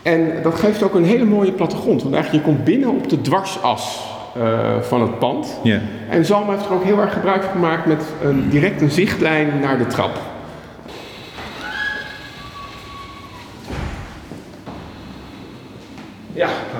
En 0.02 0.32
dat 0.42 0.54
geeft 0.54 0.82
ook 0.82 0.94
een 0.94 1.04
hele 1.04 1.24
mooie 1.24 1.52
plattegrond, 1.52 2.02
want 2.02 2.14
eigenlijk 2.14 2.44
je 2.44 2.50
komt 2.52 2.64
binnen 2.64 2.88
op 2.88 3.08
de 3.08 3.20
dwarsas 3.20 4.04
eh, 4.36 4.58
van 4.80 5.00
het 5.00 5.18
pand. 5.18 5.58
Ja. 5.62 5.80
En 6.08 6.24
Zalm 6.24 6.50
heeft 6.50 6.64
er 6.66 6.72
ook 6.72 6.84
heel 6.84 7.00
erg 7.00 7.12
gebruik 7.12 7.42
van 7.42 7.52
gemaakt 7.52 7.86
met 7.86 8.02
een, 8.24 8.48
direct 8.50 8.80
een 8.80 8.90
zichtlijn 8.90 9.48
naar 9.60 9.78
de 9.78 9.86
trap. 9.86 10.18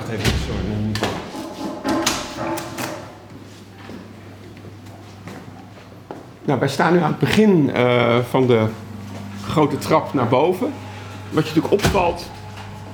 Wacht 0.09 0.21
even. 0.21 0.33
Sorry. 0.47 0.67
Nou, 6.45 6.61
wij 6.61 6.69
staan 6.69 6.93
nu 6.93 6.99
aan 6.99 7.11
het 7.11 7.19
begin 7.19 7.71
eh, 7.75 8.19
van 8.19 8.47
de 8.47 8.67
grote 9.45 9.79
trap 9.79 10.15
naar 10.15 10.29
boven. 10.29 10.73
Wat 11.31 11.49
je 11.49 11.55
natuurlijk 11.55 11.73
opvalt 11.73 12.31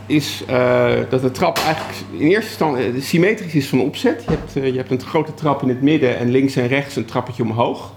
is 0.06 0.43
eh, 0.46 0.90
dat 1.11 1.20
de 1.22 1.31
trap 1.31 1.58
eigenlijk 1.58 1.96
in 2.11 2.26
eerste 2.26 2.49
instantie 2.49 2.93
eh, 2.93 3.00
symmetrisch 3.02 3.55
is 3.55 3.69
van 3.69 3.81
opzet. 3.81 4.25
Je 4.25 4.31
hebt, 4.31 4.52
je 4.52 4.76
hebt 4.76 4.90
een 4.90 5.00
grote 5.00 5.34
trap 5.34 5.62
in 5.62 5.69
het 5.69 5.82
midden 5.82 6.19
en 6.19 6.31
links 6.31 6.56
en 6.56 6.67
rechts 6.67 6.96
een 6.96 7.05
trappetje 7.05 7.43
omhoog. 7.43 7.93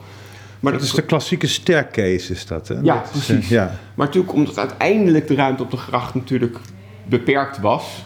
Maar 0.60 0.72
Dat 0.72 0.81
is 0.81 0.92
de 0.92 1.02
klassieke 1.02 1.48
staircase, 1.48 2.31
is 2.31 2.46
dat, 2.46 2.68
hè? 2.68 2.75
Ja, 2.75 2.96
Dat 2.96 3.16
is, 3.16 3.25
precies. 3.25 3.50
ja. 3.50 3.80
Maar 3.96 4.06
natuurlijk, 4.06 4.34
omdat 4.34 4.58
uiteindelijk 4.58 5.28
de 5.28 5.36
ruimte 5.36 5.63
op 5.63 5.72
de 5.72 5.78
gracht 5.78 6.13
natuurlijk 6.16 6.58
beperkt 7.06 7.60
was, 7.60 8.06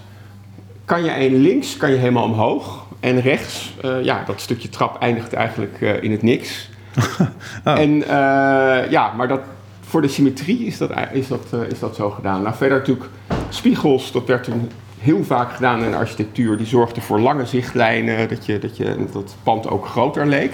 kan 0.92 1.04
je 1.04 1.10
één 1.10 1.36
links 1.36 1.78
kan 1.78 1.92
je 1.92 1.98
helemaal 1.98 2.24
omhoog. 2.24 2.86
En 3.00 3.22
rechts, 3.22 3.74
eh, 3.82 4.04
ja, 4.04 4.24
dat 4.26 4.42
stukje 4.42 4.70
trap 4.70 5.02
eindigt 5.02 5.34
eigenlijk 5.34 5.82
eh, 5.82 6.04
in 6.04 6.12
het 6.12 6.22
niks. 6.22 6.70
Oh. 7.66 7.80
En 7.80 8.04
eh, 8.04 8.92
ja, 8.92 9.14
maar 9.18 9.28
dat, 9.28 9.42
voor 9.82 10.02
de 10.02 10.08
symmetrie 10.08 10.66
is 10.66 10.78
dat, 10.78 10.92
is, 11.12 11.28
dat, 11.28 11.54
is 11.70 11.80
dat 11.80 11.96
zo 11.96 12.10
gedaan. 12.10 12.42
Nou, 12.42 12.56
verder 12.56 12.78
natuurlijk 12.78 13.10
spiegels, 13.50 14.12
dat 14.12 14.28
werd 14.28 14.44
toen 14.44 14.70
heel 15.00 15.24
vaak 15.24 15.54
gedaan 15.54 15.84
in 15.84 15.94
architectuur. 15.94 16.58
Die 16.58 16.66
zorgden 16.66 17.02
voor 17.02 17.20
lange 17.20 17.46
zichtlijnen, 17.46 18.30
dat, 18.30 18.46
je, 18.46 18.60
dat, 18.60 18.78
je, 18.78 19.06
dat 19.12 19.36
pand 19.44 19.70
ook 19.70 19.88
groter 19.88 20.26
leek. 20.28 20.54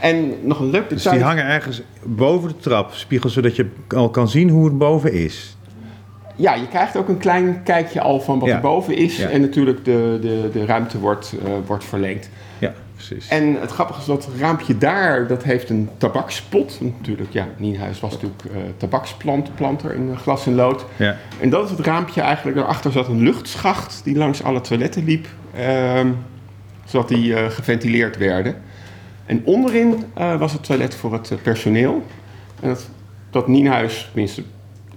En 0.00 0.34
nog 0.42 0.60
een 0.60 0.70
leuk 0.70 0.88
Dus 0.88 1.02
detail. 1.02 1.16
die 1.16 1.24
hangen 1.24 1.44
ergens 1.44 1.82
boven 2.02 2.48
de 2.48 2.56
trap, 2.56 2.92
spiegels, 2.92 3.32
zodat 3.32 3.56
je 3.56 3.70
al 3.88 4.10
kan 4.10 4.28
zien 4.28 4.48
hoe 4.48 4.64
het 4.64 4.78
boven 4.78 5.12
is. 5.12 5.56
Ja, 6.40 6.54
je 6.54 6.68
krijgt 6.68 6.96
ook 6.96 7.08
een 7.08 7.18
klein 7.18 7.62
kijkje 7.62 8.00
al 8.00 8.20
van 8.20 8.38
wat 8.38 8.48
Ja. 8.48 8.54
er 8.54 8.60
boven 8.60 8.96
is. 8.96 9.16
Ja. 9.16 9.28
En 9.28 9.40
natuurlijk 9.40 9.84
de, 9.84 10.18
de, 10.20 10.48
de 10.52 10.64
ruimte 10.64 10.98
wordt, 10.98 11.34
eh, 11.44 11.50
wordt 11.66 11.84
verlengd. 11.84 12.28
Ja, 12.58 12.72
precies. 12.94 13.28
En 13.28 13.60
het 13.60 13.70
grappige 13.70 14.00
is 14.00 14.06
dat 14.06 14.24
het 14.26 14.34
raampje 14.40 14.78
daar, 14.78 15.26
dat 15.26 15.42
heeft 15.42 15.70
een 15.70 15.88
tabakspot. 15.96 16.78
Natuurlijk, 16.80 17.32
ja, 17.32 17.46
Nienhuis 17.56 18.00
was 18.00 18.12
natuurlijk 18.12 18.44
eh 18.44 18.50
tabaksplanter 18.76 19.94
in 19.94 20.16
glas 20.22 20.46
en 20.46 20.54
lood. 20.54 20.84
Ja. 20.96 21.16
En 21.40 21.50
dat 21.50 21.64
is 21.64 21.70
het 21.70 21.80
raampje 21.86 22.20
eigenlijk. 22.20 22.56
Daarachter 22.56 22.92
zat 22.92 23.08
een 23.08 23.22
luchtschacht 23.22 24.00
die 24.04 24.16
langs 24.16 24.42
alle 24.42 24.60
toiletten 24.60 25.04
liep. 25.04 25.26
ehm, 25.56 26.08
zodat 26.84 27.08
die 27.08 27.34
eh, 27.34 27.50
geventileerd 27.50 28.16
werden. 28.16 28.54
En 29.26 29.40
onderin 29.44 30.04
eh, 30.14 30.38
was 30.38 30.52
het 30.52 30.64
toilet 30.64 30.94
voor 30.94 31.12
het 31.12 31.30
eh, 31.30 31.38
personeel. 31.42 32.02
En 32.60 32.68
dat, 32.68 32.88
dat 33.30 33.48
Nienhuis, 33.48 34.08
tenminste, 34.12 34.42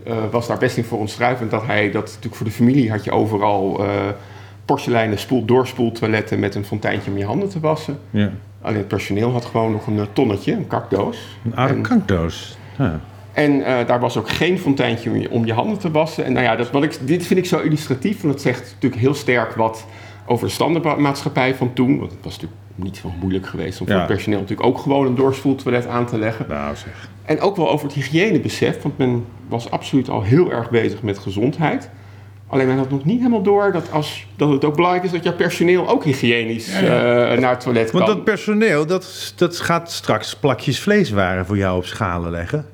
eh, 0.06 0.16
was 0.32 0.48
daar 0.48 0.58
best 0.58 0.78
in 0.78 0.84
voor 0.84 1.00
ontstruivend. 1.00 1.52
Dat 1.52 1.66
hij, 1.66 1.92
dat 1.92 2.06
natuurlijk 2.06 2.36
voor 2.36 2.46
de 2.46 2.52
familie 2.52 2.92
had 2.92 3.04
je 3.04 3.12
overal 3.12 3.84
eh 3.86 3.90
porseleinen 4.66 5.20
spoel, 5.20 5.46
doorspoeltoiletten 5.46 6.40
met 6.40 6.56
een 6.56 6.66
fonteintje 6.66 7.12
om 7.12 7.18
je 7.18 7.26
handen 7.26 7.50
te 7.50 7.60
wassen. 7.60 8.00
ja. 8.10 8.32
Alleen 8.62 8.78
het 8.78 8.88
personeel 8.88 9.32
had 9.32 9.46
gewoon 9.46 9.72
nog 9.72 9.88
een 9.88 10.00
eh, 10.00 10.06
tonnetje, 10.14 10.52
een 10.54 10.68
kakdoos. 10.68 11.38
Een 11.46 11.56
oude 11.56 11.74
En- 11.74 11.82
kankdoos. 11.82 12.58
Ja. 12.78 13.00
en 13.34 13.60
daar 13.88 14.00
was 14.00 14.18
ook 14.18 14.30
geen 14.30 14.60
fonteintje 14.60 15.10
om 15.10 15.16
je, 15.16 15.30
om 15.32 15.46
je 15.46 15.54
handen 15.54 15.78
te 15.80 15.92
wassen. 15.92 16.26
En 16.26 16.34
nou 16.34 16.46
ja, 16.46 16.56
dat, 16.56 16.72
wat 16.72 16.84
ik, 16.84 16.98
dit 17.02 17.26
vind 17.26 17.40
ik 17.40 17.46
zo 17.46 17.60
illustratief, 17.60 18.22
want 18.22 18.34
het 18.34 18.44
zegt 18.44 18.72
natuurlijk 18.74 19.02
heel 19.02 19.14
sterk 19.14 19.54
wat 19.56 19.86
over 20.26 20.48
de 20.48 20.54
standaardmaatschappij 20.54 21.56
van 21.56 21.74
toen. 21.74 22.00
Want 22.00 22.12
het 22.12 22.24
was 22.24 22.34
natuurlijk 22.34 22.62
niet 22.76 22.98
zo 22.98 23.12
moeilijk 23.20 23.48
geweest 23.48 23.82
om 23.82 23.88
voor 23.88 23.96
het 23.96 24.08
personeel 24.08 24.40
natuurlijk 24.40 24.68
ook 24.68 24.78
gewoon 24.78 25.06
een 25.06 25.16
doorspoeltoilet 25.16 25.88
aan 25.88 26.06
te 26.06 26.18
leggen. 26.18 26.46
Nou 26.50 26.76
zeg. 26.76 27.10
En 27.26 27.40
ook 27.40 27.56
wel 27.56 27.70
over 27.70 27.86
het 27.86 27.96
hygiënebesef, 27.96 28.82
want 28.82 28.98
men 28.98 29.26
was 29.48 29.72
absoluut 29.72 30.10
al 30.10 30.24
heel 30.24 30.52
erg 30.52 30.70
bezig 30.70 31.02
met 31.02 31.18
gezondheid. 31.18 31.90
Alleen 32.48 32.68
men 32.68 32.78
had 32.78 32.90
nog 32.90 33.06
niet 33.06 33.18
helemaal 33.18 33.42
door 33.42 33.72
dat, 33.72 33.92
als, 33.92 34.28
dat 34.36 34.50
het 34.50 34.66
ook 34.66 34.76
belangrijk 34.76 35.06
is 35.06 35.12
dat 35.12 35.24
jouw 35.24 35.34
personeel 35.34 35.90
ook 35.90 36.04
hygiënisch 36.04 36.80
Ja, 36.80 36.86
ja. 36.86 37.26
eh, 37.26 37.40
naar 37.40 37.50
het 37.50 37.60
toilet 37.60 37.90
kan. 37.90 38.00
Want 38.00 38.12
dat 38.12 38.24
personeel, 38.24 38.86
dat, 38.86 39.34
dat 39.36 39.60
gaat 39.60 39.92
straks 39.92 40.36
plakjes 40.36 40.80
vleeswaren 40.80 41.46
voor 41.46 41.58
jou 41.58 41.78
op 41.78 41.86
schalen 41.86 42.32
leggen. 42.32 42.66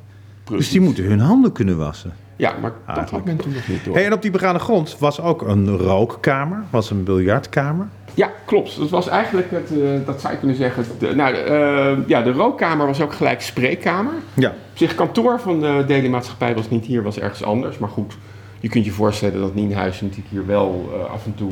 Dus 0.50 0.70
die 0.70 0.82
moeten 0.82 1.04
hun 1.04 1.20
handen 1.20 1.52
kunnen 1.52 1.78
wassen. 1.78 2.14
Ja, 2.36 2.54
maar 2.62 2.72
dat 2.96 3.10
had 3.10 3.26
men 3.26 3.38
toen 3.38 3.54
nog 3.54 3.68
niet 3.68 3.86
door. 3.86 3.96
Hey, 3.96 4.06
en 4.06 4.14
op 4.14 4.22
die 4.22 4.32
begane 4.32 4.60
grond 4.60 4.96
was 5.00 5.22
ook 5.22 5.42
een 5.42 5.78
rookkamer, 5.78 6.64
was 6.70 6.90
een 6.90 7.04
biljartkamer. 7.04 7.88
Ja, 8.20 8.32
klopt. 8.46 8.78
Dat 8.78 8.90
was 8.90 9.08
eigenlijk 9.08 9.52
het, 9.52 9.72
eh, 9.72 10.06
dat 10.06 10.22
zou 10.22 10.34
je 10.34 10.40
kunnen 10.40 10.58
zeggen. 10.58 10.84
De, 11.00 11.16
nou, 11.16 11.36
eh, 11.36 12.08
ja, 12.08 12.22
de 12.22 12.32
rookkamer 12.32 12.86
was 12.86 13.02
ook 13.02 13.14
gelijk 13.14 13.42
spreekkamer. 13.42 14.14
Ja. 14.34 14.50
Op 14.50 14.78
zich, 14.78 14.96
kantoor 14.96 15.40
van 15.40 15.60
de 15.60 15.84
Daily-maatschappij 15.88 16.56
was 16.56 16.70
niet 16.70 16.86
hier, 16.86 17.04
was 17.04 17.20
ergens 17.20 17.44
anders. 17.44 17.78
Maar 17.78 17.90
goed, 17.90 18.18
je 18.60 18.70
kunt 18.70 18.86
je 18.86 18.92
voorstellen 18.92 19.40
dat 19.42 19.56
Nienhuis 19.56 20.02
natuurlijk 20.02 20.30
hier 20.30 20.46
wel 20.46 20.90
eh, 20.94 21.14
af 21.14 21.26
en 21.26 21.36
toe 21.36 21.52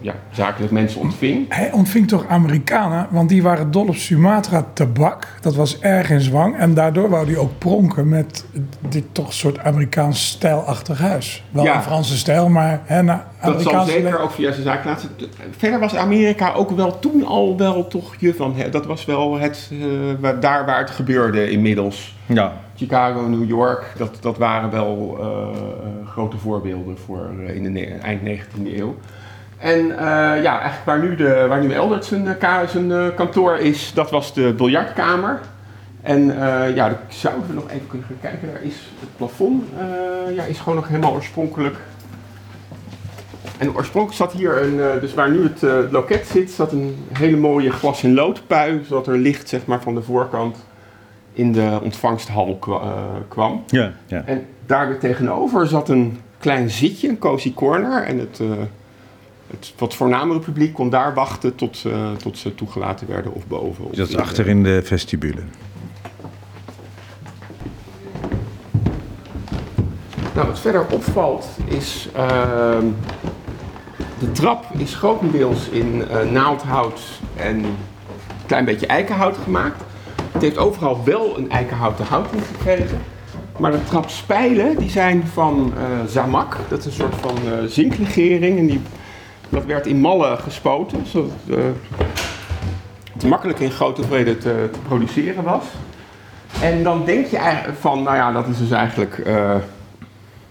ja, 0.00 0.14
zakelijk 0.30 0.72
mensen 0.72 1.00
ontving. 1.00 1.46
Hij 1.48 1.72
ontving 1.72 2.08
toch 2.08 2.26
Amerikanen, 2.28 3.06
want 3.10 3.28
die 3.28 3.42
waren 3.42 3.70
dol 3.70 3.86
op 3.86 3.94
Sumatra 3.94 4.64
tabak. 4.72 5.26
Dat 5.40 5.54
was 5.54 5.78
erg 5.80 6.10
in 6.10 6.20
zwang. 6.20 6.56
En 6.56 6.74
daardoor 6.74 7.08
wou 7.08 7.26
hij 7.26 7.36
ook 7.36 7.58
pronken 7.58 8.08
met 8.08 8.44
dit 8.88 9.04
toch 9.12 9.32
soort 9.32 9.58
Amerikaans 9.58 10.26
stijlachtig 10.26 10.98
huis. 10.98 11.44
Wel 11.50 11.64
Ja. 11.64 11.76
een 11.76 11.82
Franse 11.82 12.16
stijl, 12.16 12.48
maar 12.48 12.80
hè, 12.84 13.04
Dat 13.42 13.62
zal 13.62 13.84
zeker 13.84 14.20
ook 14.20 14.30
via 14.30 14.52
zijn 14.52 14.64
zaak 14.64 14.84
laten. 14.84 15.08
Verder 15.56 15.80
was 15.80 15.94
Amerika 15.96 16.52
ook 16.52 16.70
wel 16.70 16.98
toen 16.98 17.24
al 17.24 17.56
wel 17.56 17.88
toch 17.88 18.14
je 18.18 18.34
van. 18.34 18.54
hè, 18.56 18.68
Dat 18.70 18.86
was 18.86 19.04
wel 19.04 19.38
het, 19.38 19.70
eh, 19.72 19.78
waar, 20.20 20.40
daar 20.40 20.66
waar 20.66 20.78
het 20.78 20.90
gebeurde 20.90 21.50
inmiddels. 21.50 22.14
Ja. 22.26 22.52
Chicago, 22.76 23.20
New 23.20 23.48
York, 23.48 23.92
dat, 23.96 24.16
dat 24.20 24.38
waren 24.38 24.70
wel 24.70 25.16
eh, 25.20 25.26
eh, 25.26 26.08
grote 26.08 26.36
voorbeelden 26.36 26.98
voor 26.98 27.30
eh, 27.46 27.56
in 27.56 27.72
de 27.72 27.86
eind 27.86 28.20
19e 28.22 28.76
eeuw. 28.78 28.96
En 29.64 29.90
eh, 29.98 30.42
ja, 30.42 30.60
eigenlijk 30.60 30.84
waar 30.84 30.98
nu, 30.98 31.16
de, 31.16 31.46
waar 31.48 31.64
nu 31.64 31.72
Eldert 31.72 32.04
zijn, 32.04 32.38
eh, 32.38 32.60
zijn 32.68 32.92
eh, 32.92 33.06
kantoor 33.14 33.58
is, 33.58 33.92
dat 33.94 34.10
was 34.10 34.34
de 34.34 34.52
biljartkamer. 34.56 35.40
En 36.02 36.30
eh, 36.30 36.74
ja, 36.74 36.88
daar 36.88 36.98
zouden 37.08 37.46
we 37.46 37.52
nog 37.54 37.70
even 37.70 37.86
kunnen 37.86 38.06
gaan 38.06 38.30
kijken. 38.30 38.48
Daar 38.52 38.62
is 38.62 38.74
het 39.00 39.16
plafond, 39.16 39.64
ja, 40.34 40.44
is 40.44 40.58
gewoon 40.58 40.74
nog 40.74 40.88
helemaal 40.88 41.12
oorspronkelijk. 41.12 41.76
En 43.58 43.74
oorspronkelijk 43.74 44.22
zat 44.22 44.32
hier, 44.32 44.62
een, 44.62 45.00
dus 45.00 45.14
waar 45.14 45.30
nu 45.30 45.42
het 45.42 45.90
loket 45.90 46.26
zit, 46.26 46.50
zat 46.50 46.72
een 46.72 46.96
hele 47.12 47.36
mooie 47.36 47.70
glas 47.70 48.02
in 48.02 48.14
loodpui, 48.14 48.84
zodat 48.88 49.06
er 49.06 49.18
licht 49.18 49.48
zeg 49.48 49.66
maar, 49.66 49.82
van 49.82 49.94
de 49.94 50.02
voorkant 50.02 50.64
in 51.32 51.52
de 51.52 51.78
ontvangsthal 51.82 52.56
kwa- 52.60 52.94
kwam. 53.28 53.64
Ja, 53.66 53.92
ja. 54.06 54.22
En 54.26 54.46
daar 54.66 54.88
weer 54.88 54.98
tegenover 54.98 55.66
zat 55.66 55.88
een 55.88 56.20
klein 56.38 56.70
zitje, 56.70 57.08
een 57.08 57.18
cozy 57.18 57.54
corner. 57.54 58.02
En 58.02 58.18
het, 58.18 58.40
het 59.54 59.72
wat 59.78 59.94
voornamere 59.94 60.38
publiek 60.38 60.74
kon 60.74 60.90
daar 60.90 61.14
wachten 61.14 61.54
tot, 61.54 61.84
eh, 61.86 62.12
tot 62.12 62.38
ze 62.38 62.54
toegelaten 62.54 63.06
werden 63.06 63.32
of 63.34 63.46
boven. 63.46 63.84
Of 63.84 63.90
Dat 63.90 64.08
is 64.08 64.16
achter 64.16 64.48
in 64.48 64.62
de 64.62 64.82
vestibule. 64.82 65.40
Nou, 70.34 70.46
wat 70.46 70.60
verder 70.60 70.86
opvalt 70.90 71.48
is. 71.64 72.08
ehm, 72.14 72.86
de 74.18 74.32
trap 74.32 74.64
is 74.76 74.94
grotendeels 74.94 75.68
in 75.68 76.08
eh, 76.08 76.30
naaldhout 76.30 77.00
en 77.36 77.56
een 77.64 77.76
klein 78.46 78.64
beetje 78.64 78.86
eikenhout 78.86 79.36
gemaakt. 79.44 79.82
Het 80.32 80.42
heeft 80.42 80.58
overal 80.58 81.04
wel 81.04 81.38
een 81.38 81.50
eikenhouten 81.50 82.04
houding 82.04 82.42
gekregen. 82.46 82.98
Maar 83.58 83.70
de 83.72 83.84
trapspijlen 83.84 84.76
die 84.76 84.90
zijn 84.90 85.26
van 85.32 85.72
eh, 85.76 85.82
zamak. 86.08 86.56
Dat 86.68 86.78
is 86.78 86.84
een 86.84 86.92
soort 86.92 87.14
van 87.14 87.36
eh, 87.36 87.64
zinklegering. 87.66 88.58
En 88.58 88.66
die, 88.66 88.80
dat 89.48 89.64
werd 89.64 89.86
in 89.86 90.00
mallen 90.00 90.38
gespoten. 90.38 91.06
Zodat 91.06 91.30
eh, 91.50 91.56
het 93.12 93.24
makkelijk 93.24 93.58
in 93.60 93.70
grote 93.70 94.00
hoeveelheden 94.00 94.38
te, 94.38 94.68
te 94.72 94.78
produceren 94.78 95.44
was. 95.44 95.64
En 96.60 96.82
dan 96.82 97.04
denk 97.04 97.26
je 97.26 97.36
eigenlijk 97.36 97.78
van, 97.78 98.02
nou 98.02 98.16
ja, 98.16 98.32
dat 98.32 98.46
is 98.48 98.58
dus 98.58 98.70
eigenlijk 98.70 99.18
eh, 99.18 99.54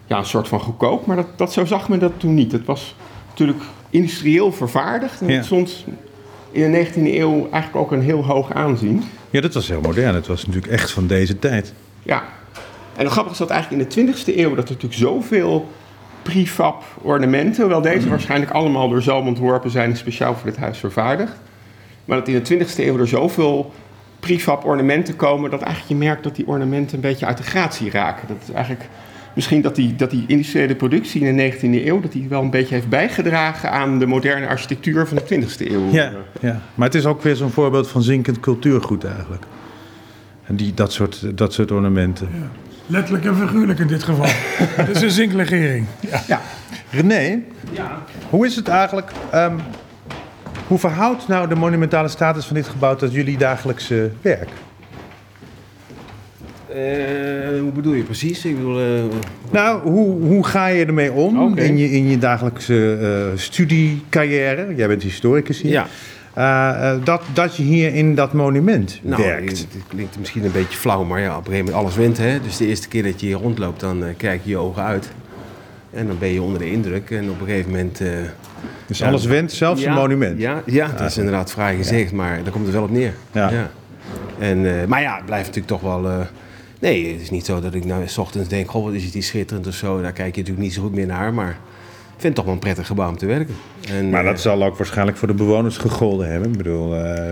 ja, 0.06 0.18
een 0.18 0.26
soort 0.26 0.48
van 0.48 0.60
goedkoop. 0.60 1.06
Maar 1.06 1.16
dat, 1.16 1.28
dat, 1.38 1.54
zo 1.54 1.66
zag 1.66 1.90
men 1.90 2.00
dat 2.00 2.12
toen 2.18 2.34
niet. 2.34 2.52
Het 2.52 2.66
was 2.66 2.96
natuurlijk 3.30 3.62
industrieel 3.90 4.52
vervaardigd. 4.52 5.22
En 5.22 5.28
Ja. 5.28 5.36
het 5.36 5.46
stond 5.46 5.86
in 6.52 6.72
de 6.72 6.86
19e 6.88 6.94
eeuw 6.96 7.34
eigenlijk 7.52 7.76
ook 7.76 7.92
een 7.92 8.02
heel 8.02 8.26
hoog 8.26 8.54
aanzien. 8.54 9.04
Ja, 9.30 9.42
dat 9.42 9.54
was 9.54 9.68
heel 9.68 9.82
modern. 9.82 10.16
Het 10.16 10.28
was 10.28 10.46
natuurlijk 10.46 10.74
echt 10.74 10.92
van 10.92 11.08
deze 11.08 11.40
tijd. 11.40 11.74
Ja. 12.04 12.24
En 12.96 13.04
het 13.04 13.12
grappige 13.12 13.34
is 13.34 13.40
dat 13.40 13.50
eigenlijk 13.50 13.96
in 13.96 14.06
de 14.06 14.14
20e 14.14 14.38
eeuw 14.38 14.56
dat 14.56 14.64
er 14.70 14.74
natuurlijk 14.74 15.02
zoveel 15.02 15.70
prefab 16.24 16.84
ornamenten, 17.02 17.62
hoewel 17.62 17.82
deze 17.82 18.10
waarschijnlijk 18.10 18.52
allemaal 18.52 18.90
door 18.90 19.02
Zalm 19.02 19.28
ontworpen 19.28 19.70
zijn 19.70 19.90
en 19.90 19.98
speciaal 19.98 20.36
voor 20.36 20.50
dit 20.50 20.60
huis 20.60 20.78
vervaardigd. 20.78 21.34
Maar 22.06 22.18
dat 22.18 22.28
in 22.28 22.44
de 22.44 22.66
20e 22.66 22.78
eeuw 22.78 23.00
er 23.00 23.08
zoveel 23.08 23.74
prefab 24.20 24.66
ornamenten 24.66 25.16
komen, 25.16 25.52
dat 25.52 25.62
eigenlijk 25.62 25.92
je 25.92 26.06
merkt 26.08 26.24
dat 26.24 26.36
die 26.36 26.48
ornamenten 26.48 26.96
een 26.96 27.02
beetje 27.02 27.26
uit 27.26 27.38
de 27.38 27.44
gratie 27.44 27.92
raken. 27.92 28.28
Dat 28.28 28.38
is 28.42 28.54
eigenlijk 28.54 28.90
misschien 29.36 29.62
dat 29.62 29.76
die, 29.76 29.96
dat 29.96 30.12
die 30.12 30.24
industriële 30.28 30.76
productie 30.76 31.22
in 31.22 31.36
de 31.36 31.52
19e 31.52 31.86
eeuw, 31.86 32.00
dat 32.00 32.12
die 32.12 32.28
wel 32.28 32.42
een 32.42 32.50
beetje 32.50 32.74
heeft 32.74 32.90
bijgedragen 32.90 33.72
aan 33.72 34.00
de 34.00 34.06
moderne 34.06 34.48
architectuur 34.48 35.08
van 35.08 35.18
de 35.18 35.42
20e 35.42 35.72
eeuw. 35.72 35.92
Ja, 35.92 36.12
ja. 36.42 36.62
Maar 36.76 36.88
het 36.88 36.96
is 36.96 37.06
ook 37.06 37.22
weer 37.22 37.36
zo'n 37.36 37.50
voorbeeld 37.50 37.88
van 37.88 38.02
zinkend 38.02 38.40
cultuurgoed 38.40 39.04
eigenlijk. 39.04 39.44
En 40.44 40.56
die, 40.56 40.74
dat, 40.74 40.94
soort, 40.94 41.38
dat 41.38 41.54
soort 41.54 41.72
ornamenten. 41.72 42.30
Letterlijk 42.88 43.26
en 43.26 43.36
figuurlijk 43.36 43.80
in 43.80 43.88
dit 43.88 44.04
geval. 44.04 44.26
Het 44.86 44.96
is 44.96 45.02
een 45.02 45.12
zinklegering. 45.12 45.86
Ja. 46.00 46.22
Ja. 46.28 46.42
René, 46.90 47.40
hoe 48.30 48.46
is 48.46 48.56
het 48.56 48.68
eigenlijk... 48.68 49.12
ehm, 49.32 49.56
hoe 50.68 50.80
verhoudt 50.80 51.28
nou 51.28 51.48
de 51.48 51.56
monumentale 51.56 52.08
status 52.08 52.46
van 52.46 52.56
dit 52.56 52.68
gebouw 52.68 52.96
tot 52.96 53.14
jullie 53.14 53.38
dagelijkse 53.38 54.12
werk? 54.22 54.50
Eh, 56.70 57.60
hoe 57.62 57.72
bedoel 57.74 57.94
je 57.94 58.04
precies? 58.04 58.46
Ik 58.46 58.56
bedoel, 58.56 58.80
eh, 58.80 59.04
Nou, 59.52 59.82
hoe, 59.82 60.22
hoe 60.22 60.46
ga 60.46 60.68
je 60.68 60.86
ermee 60.86 61.12
om 61.12 61.58
in, 61.58 61.78
je, 61.78 61.92
in 61.92 62.10
je 62.10 62.18
dagelijkse 62.18 62.98
eh 63.02 63.40
studiecarrière? 63.40 64.76
Jij 64.76 64.88
bent 64.88 65.04
historicus 65.04 65.62
hier. 65.62 65.72
ja, 65.72 65.88
Eh, 66.34 66.92
eh, 66.92 67.04
dat, 67.04 67.22
dat 67.34 67.56
je 67.56 67.64
hier 67.64 67.94
in 67.94 68.16
dat 68.16 68.34
monument 68.34 69.00
nou, 69.02 69.24
werkt. 69.24 69.58
Het, 69.58 69.68
klinkt 69.88 70.20
misschien 70.20 70.46
een 70.46 70.52
beetje 70.52 70.78
flauw, 70.78 71.04
maar 71.04 71.20
ja, 71.20 71.38
op 71.38 71.38
een 71.38 71.52
gegeven 71.52 71.66
moment 71.66 71.84
alles 71.84 71.96
wint. 71.96 72.18
Hè? 72.18 72.42
Dus 72.42 72.58
de 72.58 72.68
eerste 72.68 72.88
keer 72.88 73.04
dat 73.04 73.20
je 73.20 73.26
hier 73.26 73.36
rondloopt, 73.36 73.80
dan 73.80 74.04
eh, 74.04 74.10
kijk 74.18 74.42
je 74.44 74.50
je 74.50 74.58
ogen 74.58 74.84
uit. 74.84 75.12
En 75.92 76.08
dan 76.08 76.18
ben 76.20 76.30
je 76.30 76.42
onder 76.42 76.60
de 76.60 76.72
indruk. 76.72 77.12
En 77.12 77.30
op 77.30 77.40
een 77.40 77.48
gegeven 77.48 77.72
moment... 77.72 78.02
eh, 78.02 78.08
dus 78.88 78.98
ja, 78.98 79.08
alles 79.08 79.26
went, 79.26 79.52
zelfs 79.52 79.82
ja, 79.82 79.90
een 79.90 79.96
monument. 79.96 80.40
Ja, 80.40 80.62
ja 80.66 80.88
dat 80.88 81.10
is 81.10 81.18
inderdaad 81.18 81.52
vrij 81.52 81.76
gezegd, 81.76 82.12
maar 82.12 82.44
daar 82.44 82.52
komt 82.52 82.66
het 82.66 82.74
wel 82.74 82.84
op 82.84 82.92
neer. 82.92 83.14
Ja. 83.32 83.70
En, 84.40 84.80
eh, 84.80 84.88
maar 84.88 85.02
ja, 85.02 85.16
het 85.16 85.26
blijft 85.26 85.46
natuurlijk 85.46 85.82
toch 85.82 85.82
wel... 85.82 86.10
eh, 86.10 86.26
nee, 86.80 87.12
het 87.12 87.22
is 87.22 87.30
niet 87.30 87.46
zo 87.46 87.60
dat 87.62 87.74
ik 87.74 87.86
nou 87.86 88.08
s 88.08 88.18
ochtends 88.18 88.50
denk... 88.50 88.70
Goh, 88.70 88.84
wat 88.84 88.94
is 88.94 89.04
het 89.04 89.14
hier 89.14 89.24
schitterend 89.24 89.68
of 89.68 89.74
zo. 89.74 90.02
Daar 90.02 90.12
kijk 90.12 90.36
je 90.36 90.42
natuurlijk 90.42 90.66
niet 90.68 90.74
zo 90.74 90.82
goed 90.82 90.94
meer 90.94 91.06
naar, 91.06 91.34
maar... 91.34 91.58
Ik 92.16 92.20
vind 92.20 92.24
het 92.24 92.36
toch 92.36 92.46
wel 92.46 92.54
een 92.54 92.60
prettig 92.60 92.88
gebouw 92.88 93.10
om 93.10 93.18
te 93.18 93.26
werken. 93.26 93.56
En, 93.90 94.10
Maar 94.10 94.24
eh, 94.24 94.30
dat 94.30 94.42
zal 94.42 94.64
ook 94.64 94.78
waarschijnlijk 94.78 95.18
voor 95.18 95.28
de 95.28 95.34
bewoners 95.34 95.78
gegolden 95.78 96.32
hebben. 96.32 96.52
Ik 96.52 96.58
bedoel, 96.58 96.96
eh, 96.96 97.32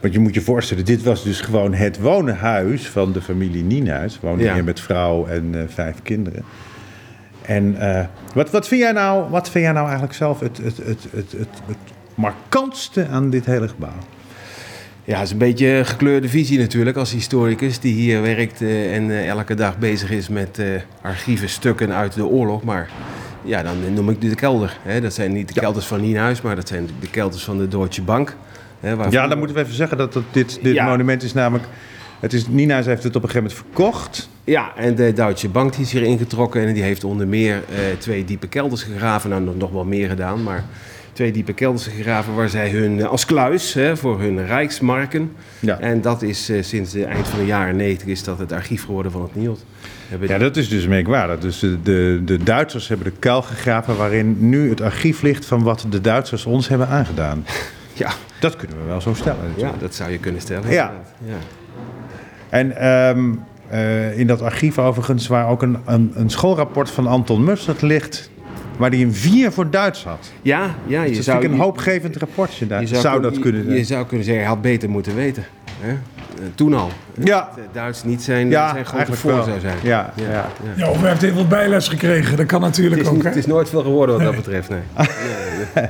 want 0.00 0.12
je 0.12 0.18
moet 0.18 0.34
je 0.34 0.40
voorstellen, 0.40 0.84
dit 0.84 1.02
was 1.02 1.22
dus 1.24 1.40
gewoon 1.40 1.74
het 1.74 2.00
wonenhuis 2.00 2.88
van 2.88 3.12
de 3.12 3.22
familie 3.22 3.62
Nienhuis. 3.64 4.18
Woonde 4.20 4.44
Ja. 4.44 4.54
hier 4.54 4.64
met 4.64 4.80
vrouw 4.80 5.26
en 5.26 5.50
eh, 5.54 5.60
vijf 5.68 6.02
kinderen. 6.02 6.44
En 7.42 7.76
eh, 7.80 8.04
wat, 8.34 8.50
wat, 8.50 8.68
vind 8.68 8.80
jij 8.80 8.92
nou, 8.92 9.30
wat 9.30 9.50
vind 9.50 9.64
jij 9.64 9.72
nou 9.72 9.84
eigenlijk 9.84 10.14
zelf 10.14 10.40
het, 10.40 10.56
het, 10.56 10.76
het, 10.76 10.86
het, 10.86 11.32
het, 11.32 11.52
het 11.66 11.76
markantste 12.14 13.06
aan 13.08 13.30
dit 13.30 13.46
hele 13.46 13.68
gebouw? 13.68 13.98
Ja, 15.04 15.16
het 15.16 15.24
is 15.26 15.32
een 15.32 15.38
beetje 15.38 15.66
een 15.66 15.86
gekleurde 15.86 16.28
visie 16.28 16.58
natuurlijk 16.58 16.96
als 16.96 17.12
historicus 17.12 17.80
die 17.80 17.94
hier 17.94 18.22
werkt 18.22 18.62
eh, 18.62 18.96
en 18.96 19.10
eh, 19.10 19.28
elke 19.28 19.54
dag 19.54 19.78
bezig 19.78 20.10
is 20.10 20.28
met 20.28 20.58
eh, 20.58 20.66
archieven, 21.02 21.48
stukken 21.48 21.92
uit 21.92 22.14
de 22.14 22.26
oorlog. 22.26 22.62
Maar 22.62 22.90
ja, 23.44 23.62
dan 23.62 23.92
noem 23.94 24.10
ik 24.10 24.20
de 24.20 24.34
kelder. 24.34 24.78
Hè. 24.82 25.00
Dat 25.00 25.14
zijn 25.14 25.32
niet 25.32 25.54
de 25.54 25.60
kelders 25.60 25.86
van 25.86 26.00
Nienhuis, 26.00 26.40
maar 26.42 26.56
dat 26.56 26.68
zijn 26.68 26.88
de 27.00 27.10
kelders 27.10 27.44
van 27.44 27.58
de 27.58 27.68
Deutsche 27.68 28.02
Bank. 28.02 28.36
Hè, 28.80 28.96
waar 28.96 29.10
Ja, 29.10 29.28
dan 29.28 29.38
moeten 29.38 29.56
we 29.56 29.62
even 29.62 29.74
zeggen 29.74 29.96
dat, 29.98 30.12
dit, 30.30 30.58
dit 30.62 30.74
Ja. 30.74 30.84
monument 30.84 31.22
is 31.22 31.32
namelijk... 31.32 31.68
Het 32.20 32.32
is, 32.32 32.46
Nienhuis 32.46 32.86
heeft 32.86 33.02
het 33.02 33.16
op 33.16 33.22
een 33.22 33.28
gegeven 33.30 33.50
moment 33.56 33.66
verkocht. 33.74 34.28
Ja, 34.44 34.72
en 34.76 34.94
de 34.94 35.12
Duitse 35.12 35.48
Bank 35.48 35.72
die 35.72 35.82
is 35.84 35.92
hier 35.92 36.02
ingetrokken 36.02 36.66
en 36.66 36.74
die 36.74 36.82
heeft 36.82 37.04
onder 37.04 37.28
meer 37.28 37.54
eh, 37.54 37.78
twee 37.98 38.24
diepe 38.24 38.46
kelders 38.48 38.82
gegraven. 38.82 39.30
Nou, 39.30 39.42
nog- 39.42 39.56
nog 39.56 39.70
wel 39.70 39.84
meer 39.84 40.08
gedaan, 40.08 40.42
maar 40.42 40.64
twee 41.12 41.32
diepe 41.32 41.52
kelders 41.52 41.84
gegraven 41.86 42.34
waar 42.34 42.48
zij 42.48 42.70
hun, 42.70 43.00
eh, 43.00 43.06
als 43.08 43.24
kluis 43.24 43.74
hè, 43.74 43.96
voor 43.96 44.20
hun 44.20 44.46
rijksmarken. 44.46 45.32
Ja. 45.60 45.78
En 45.78 46.00
dat 46.00 46.22
is 46.22 46.48
eh, 46.48 46.62
sinds 46.62 46.92
de 46.92 47.04
eind 47.04 47.28
van 47.28 47.38
de 47.38 47.46
jaren 47.46 47.76
90 47.76 48.08
is 48.08 48.24
dat 48.24 48.38
het 48.38 48.52
archief 48.52 48.84
geworden 48.84 49.12
van 49.12 49.22
het 49.22 49.34
NIOD. 49.36 49.64
Ja, 50.20 50.38
dat 50.38 50.56
is 50.56 50.68
dus 50.68 50.86
merkwaardig. 50.86 51.38
Dus 51.38 51.58
de, 51.58 51.82
de, 51.82 52.22
de 52.24 52.38
Duitsers 52.38 52.88
hebben 52.88 53.06
de 53.06 53.18
kuil 53.18 53.42
gegraven 53.42 53.96
waarin 53.96 54.48
nu 54.48 54.68
het 54.68 54.80
archief 54.80 55.22
ligt 55.22 55.44
van 55.44 55.62
wat 55.62 55.86
de 55.90 56.00
Duitsers 56.00 56.46
ons 56.46 56.68
hebben 56.68 56.88
aangedaan. 56.88 57.44
ja, 57.92 58.10
Dat 58.40 58.56
kunnen 58.56 58.76
we 58.76 58.84
wel 58.84 59.00
zo 59.00 59.14
stellen. 59.14 59.52
ja, 59.56 59.72
dat 59.78 59.94
zou 59.94 60.10
je 60.10 60.18
kunnen 60.18 60.40
stellen. 60.40 60.70
Ja. 60.70 60.92
ja. 61.24 61.36
En 62.48 62.76
ehm, 62.76 63.34
Eh, 63.70 64.18
in 64.18 64.26
dat 64.26 64.42
archief 64.42 64.78
overigens, 64.78 65.26
waar 65.26 65.48
ook 65.48 65.62
een, 65.62 65.76
een, 65.84 66.12
een 66.14 66.30
schoolrapport 66.30 66.90
van 66.90 67.06
Anton 67.06 67.44
Mustert 67.44 67.82
ligt, 67.82 68.30
waar 68.76 68.90
hij 68.90 69.00
een 69.02 69.14
4 69.14 69.52
voor 69.52 69.70
Duits 69.70 70.04
had. 70.04 70.32
Ja, 70.42 70.74
ja 70.86 71.00
Het 71.00 71.10
je 71.10 71.16
is 71.18 71.24
zou, 71.24 71.36
natuurlijk 71.36 71.62
een 71.62 71.66
hoopgevend 71.68 72.16
rapportje. 72.16 72.66
Daar. 72.66 72.80
je 72.80 72.86
zou, 72.86 73.22
dat 73.22 73.38
kunnen 73.38 73.64
zijn. 73.64 73.76
je 73.76 73.84
zou 73.84 74.06
kunnen 74.06 74.24
zeggen, 74.26 74.44
hij 74.44 74.52
had 74.52 74.62
beter 74.62 74.90
moeten 74.90 75.14
weten. 75.14 75.44
Hè? 75.80 75.96
Eh, 76.38 76.44
Toen 76.54 76.74
al. 76.74 76.90
Ja. 77.14 77.38
Dat, 77.54 77.58
eh, 77.58 77.62
Duits 77.72 78.04
niet 78.04 78.22
zijn, 78.22 78.50
ja, 78.50 78.70
zijn 78.70 78.84
grote 78.86 79.04
eigenlijk 79.04 79.20
voor 79.20 79.34
wel. 79.34 79.44
zou 79.44 79.60
zijn. 79.60 79.76
Ja, 79.82 80.12
ja. 80.16 80.30
ja. 80.30 80.48
Ja, 80.76 80.90
of 80.90 81.00
hij 81.00 81.08
heeft 81.08 81.20
heel 81.22 81.32
veel 81.32 81.46
bijles 81.46 81.88
gekregen. 81.88 82.36
Dat 82.36 82.46
kan 82.46 82.62
Het, 82.62 82.70
natuurlijk 82.70 83.02
is, 83.02 83.08
ook. 83.08 83.22
hè? 83.22 83.28
het 83.28 83.36
is 83.38 83.46
nooit 83.46 83.68
veel 83.68 83.82
geworden 83.82 84.14
wat 84.16 84.24
dat 84.24 84.36
betreft, 84.36 84.68
nee. 84.68 84.80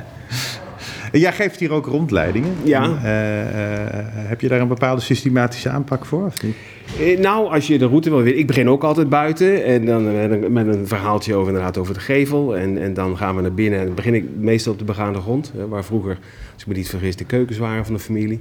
En 1.11 1.19
Jij 1.19 1.31
geeft 1.33 1.59
hier 1.59 1.71
ook 1.71 1.85
rondleidingen. 1.85 2.55
Ja. 2.63 2.83
Eh, 3.03 3.41
eh, 3.41 4.05
heb 4.11 4.41
je 4.41 4.47
daar 4.47 4.59
een 4.61 4.67
bepaalde 4.67 5.01
systematische 5.01 5.69
aanpak 5.69 6.05
voor? 6.05 6.25
Of 6.25 6.43
niet? 6.43 6.55
Eh, 6.99 7.19
Nou, 7.19 7.53
als 7.53 7.67
je 7.67 7.77
de 7.77 7.85
route 7.85 8.09
wil 8.09 8.21
weten. 8.21 8.39
Ik 8.39 8.47
begin 8.47 8.69
ook 8.69 8.83
altijd 8.83 9.09
buiten. 9.09 9.63
En 9.63 9.85
dan 9.85 10.03
met 10.21 10.31
een, 10.31 10.51
met 10.53 10.67
een 10.67 10.87
verhaaltje 10.87 11.35
over, 11.35 11.47
inderdaad, 11.47 11.77
over 11.77 11.93
de 11.93 11.99
gevel. 11.99 12.57
En, 12.57 12.77
en 12.81 12.93
dan 12.93 13.17
gaan 13.17 13.35
we 13.35 13.41
naar 13.41 13.53
binnen. 13.53 13.79
En 13.79 13.85
dan 13.85 13.95
begin 13.95 14.13
ik 14.13 14.25
meestal 14.37 14.73
op 14.73 14.79
de 14.79 14.85
begaande 14.85 15.19
grond. 15.19 15.51
Hè, 15.57 15.67
waar 15.67 15.83
vroeger, 15.85 16.17
als 16.53 16.61
ik 16.61 16.67
me 16.67 16.73
niet 16.73 16.89
vergis, 16.89 17.15
de 17.15 17.25
keukens 17.25 17.57
waren 17.57 17.85
van 17.85 17.93
de 17.93 17.99
familie. 17.99 18.39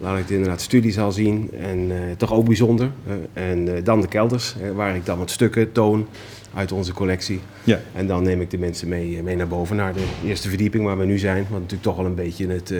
Laat 0.00 0.18
ik 0.18 0.28
inderdaad 0.30 0.60
studies 0.60 0.98
al 0.98 1.12
zien. 1.12 1.50
En 1.60 1.90
eh, 1.90 1.98
toch 2.16 2.32
ook 2.32 2.44
bijzonder. 2.46 2.90
hè. 3.06 3.16
en 3.32 3.76
eh, 3.76 3.84
dan 3.84 4.00
de 4.00 4.08
kelders. 4.08 4.54
hè, 4.58 4.72
waar 4.74 4.96
ik 4.96 5.06
dan 5.06 5.18
wat 5.18 5.30
stukken 5.30 5.72
toon 5.72 6.06
uit 6.54 6.72
onze 6.72 6.92
collectie. 6.92 7.40
Ja. 7.64 7.80
En 7.94 8.06
dan 8.06 8.22
neem 8.22 8.40
ik 8.40 8.50
de 8.50 8.58
mensen 8.58 8.88
mee, 8.88 9.16
eh, 9.16 9.22
mee 9.22 9.36
naar 9.36 9.48
boven. 9.48 9.76
Naar 9.76 9.92
de 9.92 10.04
eerste 10.24 10.48
verdieping 10.48 10.84
waar 10.84 10.98
we 10.98 11.04
nu 11.04 11.18
zijn. 11.18 11.42
Wat 11.42 11.52
natuurlijk 11.60 11.82
toch 11.82 11.96
wel 11.96 12.06
een 12.06 12.14
beetje 12.14 12.48
het, 12.48 12.70
eh, 12.70 12.78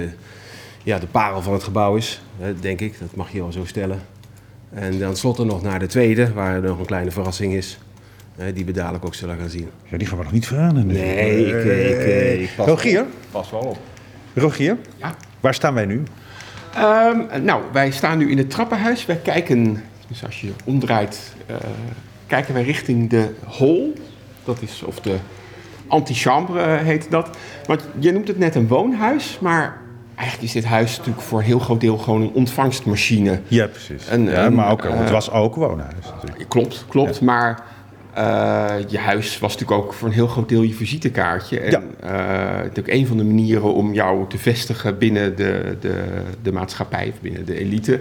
ja, 0.82 0.98
de 0.98 1.06
parel 1.06 1.42
van 1.42 1.52
het 1.52 1.62
gebouw 1.62 1.96
is. 1.96 2.22
Hè, 2.38 2.58
denk 2.60 2.80
ik. 2.80 2.98
Dat 3.00 3.14
mag 3.16 3.32
je 3.32 3.38
wel 3.38 3.52
zo 3.52 3.64
stellen. 3.64 3.98
En 4.70 4.98
dan 4.98 5.16
slotte 5.16 5.44
nog 5.44 5.62
naar 5.62 5.78
de 5.78 5.86
tweede, 5.86 6.32
waar 6.32 6.54
er 6.54 6.62
nog 6.62 6.78
een 6.78 6.86
kleine 6.86 7.10
verrassing 7.10 7.54
is. 7.54 7.78
hè, 8.36 8.52
die 8.52 8.64
we 8.64 8.72
dadelijk 8.72 9.04
ook 9.04 9.14
zullen 9.14 9.38
gaan 9.38 9.48
zien. 9.48 9.68
Ja, 9.90 9.96
die 9.98 10.06
gaan 10.06 10.18
we 10.18 10.22
nog 10.24 10.32
niet 10.32 10.46
verraden. 10.46 10.86
Nee, 10.86 11.46
ik, 11.46 11.52
eh, 11.54 11.90
ik, 11.90 11.96
eh, 11.98 12.42
ik 12.42 12.50
pas, 12.56 12.66
Rogier, 12.66 13.04
pas 13.30 13.50
wel 13.50 13.60
op. 13.60 13.78
Rogier, 14.34 14.76
Ja. 14.96 15.14
waar 15.40 15.54
staan 15.54 15.74
wij 15.74 15.86
nu? 15.86 16.02
Ehm, 16.74 17.44
nou, 17.44 17.62
wij 17.72 17.90
staan 17.90 18.18
nu 18.18 18.30
in 18.30 18.38
het 18.38 18.50
trappenhuis. 18.50 19.06
Wij 19.06 19.16
kijken, 19.16 19.82
dus 20.08 20.24
als 20.24 20.40
je 20.40 20.52
omdraait, 20.64 21.34
eh, 21.46 21.56
kijken 22.26 22.54
wij 22.54 22.62
richting 22.62 23.10
de 23.10 23.34
hall. 23.58 23.92
Dat 24.44 24.62
is, 24.62 24.82
of 24.82 25.00
de 25.00 25.16
antichambre 25.86 26.60
eh, 26.60 26.76
heet 26.84 27.10
dat. 27.10 27.36
Want 27.66 27.82
je 27.98 28.12
noemt 28.12 28.28
het 28.28 28.38
net 28.38 28.54
een 28.54 28.68
woonhuis, 28.68 29.38
maar 29.40 29.76
eigenlijk 30.14 30.48
is 30.48 30.52
dit 30.54 30.64
huis 30.70 30.96
natuurlijk 30.96 31.26
voor 31.26 31.38
een 31.38 31.44
heel 31.44 31.58
groot 31.58 31.80
deel 31.80 31.98
gewoon 31.98 32.22
een 32.22 32.32
ontvangstmachine. 32.32 33.40
Ja, 33.48 33.66
precies. 33.66 34.08
Een- 34.10 34.24
ja, 34.30 34.50
maar 34.50 34.70
ook, 34.70 34.84
eh, 34.84 34.98
het 34.98 35.10
was 35.10 35.30
ook 35.30 35.54
woonhuis 35.54 36.04
natuurlijk. 36.14 36.48
Klopt, 36.48 36.84
klopt. 36.88 37.20
Maar 37.20 37.62
eh, 38.18 38.74
je 38.88 38.98
huis 38.98 39.38
was 39.38 39.52
natuurlijk 39.56 39.80
ook 39.80 39.92
voor 39.92 40.08
een 40.08 40.14
heel 40.14 40.26
groot 40.26 40.48
deel 40.48 40.62
je 40.62 40.74
visitekaartje. 40.74 41.60
En 41.60 41.70
Ja. 41.70 41.82
eh, 42.00 42.56
natuurlijk 42.56 42.88
een 42.88 43.06
van 43.06 43.16
de 43.16 43.24
manieren 43.24 43.74
om 43.74 43.92
jou 43.92 44.28
te 44.28 44.38
vestigen 44.38 44.98
binnen 44.98 45.36
de, 45.36 45.76
de, 45.80 46.04
de 46.42 46.52
maatschappij, 46.52 47.08
of 47.08 47.20
binnen 47.20 47.44
de 47.44 47.58
elite, 47.58 48.00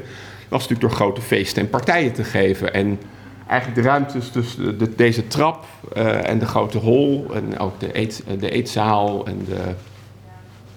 was 0.49 0.61
natuurlijk 0.61 0.81
door 0.81 0.91
grote 0.91 1.21
feesten 1.21 1.61
en 1.61 1.69
partijen 1.69 2.13
te 2.13 2.23
geven. 2.23 2.73
En 2.73 2.99
eigenlijk 3.47 3.81
de 3.81 3.87
ruimtes 3.87 4.29
tussen 4.29 4.77
de, 4.77 4.95
deze 4.95 5.27
trap 5.27 5.65
eh, 5.93 6.29
en 6.29 6.39
de 6.39 6.45
grote 6.45 6.79
hall 6.79 7.23
en 7.33 7.59
ook 7.59 7.79
de, 7.79 7.97
eet, 7.97 8.23
de 8.39 8.49
eetzaal 8.49 9.25
en 9.25 9.41
de 9.45 9.61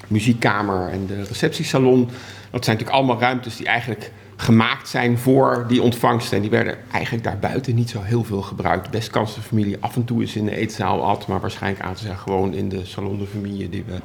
muziekkamer 0.07 0.89
en 0.89 1.07
de 1.07 1.23
receptiesalon. 1.23 2.05
Dat 2.51 2.65
zijn 2.65 2.77
natuurlijk 2.77 2.91
allemaal 2.91 3.21
ruimtes 3.21 3.57
die 3.57 3.67
eigenlijk 3.67 4.13
gemaakt 4.41 4.89
zijn 4.89 5.19
voor 5.19 5.65
die 5.69 5.83
ontvangst. 5.83 6.33
En 6.33 6.41
die 6.41 6.51
werden 6.51 6.77
eigenlijk 6.93 7.25
daarbuiten 7.25 7.75
niet 7.75 7.91
zo 7.91 8.01
heel 8.03 8.25
veel 8.25 8.43
gebruikt. 8.43 8.91
Best 8.91 9.11
kans 9.11 9.35
de 9.35 9.41
familie 9.41 9.77
af 9.81 9.97
en 9.97 10.05
toe 10.05 10.21
eens 10.21 10.37
in 10.37 10.45
de 10.45 10.57
eetzaal 10.57 11.05
had, 11.05 11.27
maar 11.27 11.41
waarschijnlijk 11.41 11.85
aan 11.85 11.95
te 11.95 12.03
zeggen 12.03 12.21
gewoon 12.21 12.55
in 12.55 12.69
de 12.69 12.85
salon 12.85 13.19
de 13.19 13.27
familie 13.27 13.69
die 13.69 13.85
we 13.87 13.99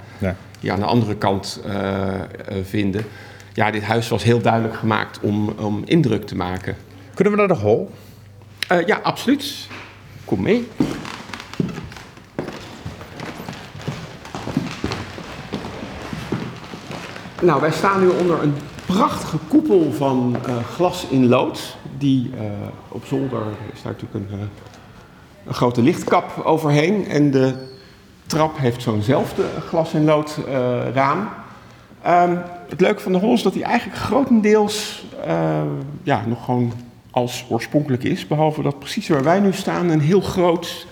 Ja. 0.59 0.73
aan 0.73 0.79
de 0.79 0.85
andere 0.85 1.15
kant 1.15 1.61
eh, 1.65 2.13
eh, 2.13 2.23
vinden. 2.63 3.05
Ja, 3.53 3.71
dit 3.71 3.83
huis 3.83 4.07
was 4.07 4.23
heel 4.23 4.41
duidelijk 4.41 4.75
gemaakt 4.75 5.19
om, 5.19 5.49
om 5.49 5.81
indruk 5.85 6.25
te 6.25 6.35
maken. 6.35 6.75
Kunnen 7.13 7.33
we 7.33 7.39
naar 7.39 7.47
de 7.47 7.61
hol? 7.63 7.91
Eh, 8.67 8.85
ja, 8.87 8.99
absoluut. 9.03 9.67
Kom 10.25 10.41
mee. 10.41 10.67
Nou, 17.41 17.61
wij 17.61 17.71
staan 17.71 17.99
nu 17.99 18.07
onder 18.07 18.41
een 18.41 18.55
prachtige 18.85 19.37
koepel 19.47 19.91
van 19.91 20.35
eh, 20.45 20.55
glas 20.73 21.05
in 21.09 21.27
lood. 21.27 21.77
Die 21.97 22.31
eh, 22.37 22.45
op 22.87 23.05
zolder 23.05 23.43
is 23.73 23.81
daar 23.81 23.93
natuurlijk 23.99 24.31
een, 24.31 24.39
eh, 24.39 24.45
een 25.45 25.53
grote 25.53 25.81
lichtkap 25.81 26.41
overheen. 26.43 27.07
En 27.07 27.31
de 27.31 27.53
trap 28.25 28.57
heeft 28.57 28.81
zo'nzelfde 28.81 29.43
glas 29.67 29.93
in 29.93 30.03
lood 30.03 30.39
raam. 30.93 31.29
Ehm, 32.01 32.35
het 32.69 32.81
leuke 32.81 33.01
van 33.01 33.11
de 33.11 33.17
hol 33.17 33.33
is 33.33 33.41
dat 33.41 33.53
hij 33.53 33.63
eigenlijk 33.63 33.99
grotendeels 33.99 35.05
ja, 36.03 36.23
nog 36.25 36.45
gewoon 36.45 36.73
als 37.11 37.45
oorspronkelijk 37.49 38.03
is. 38.03 38.27
Behalve 38.27 38.61
dat 38.61 38.79
precies 38.79 39.07
waar 39.07 39.23
wij 39.23 39.39
nu 39.39 39.53
staan 39.53 39.89
een 39.89 39.99
heel 39.99 40.21
groot, 40.21 40.87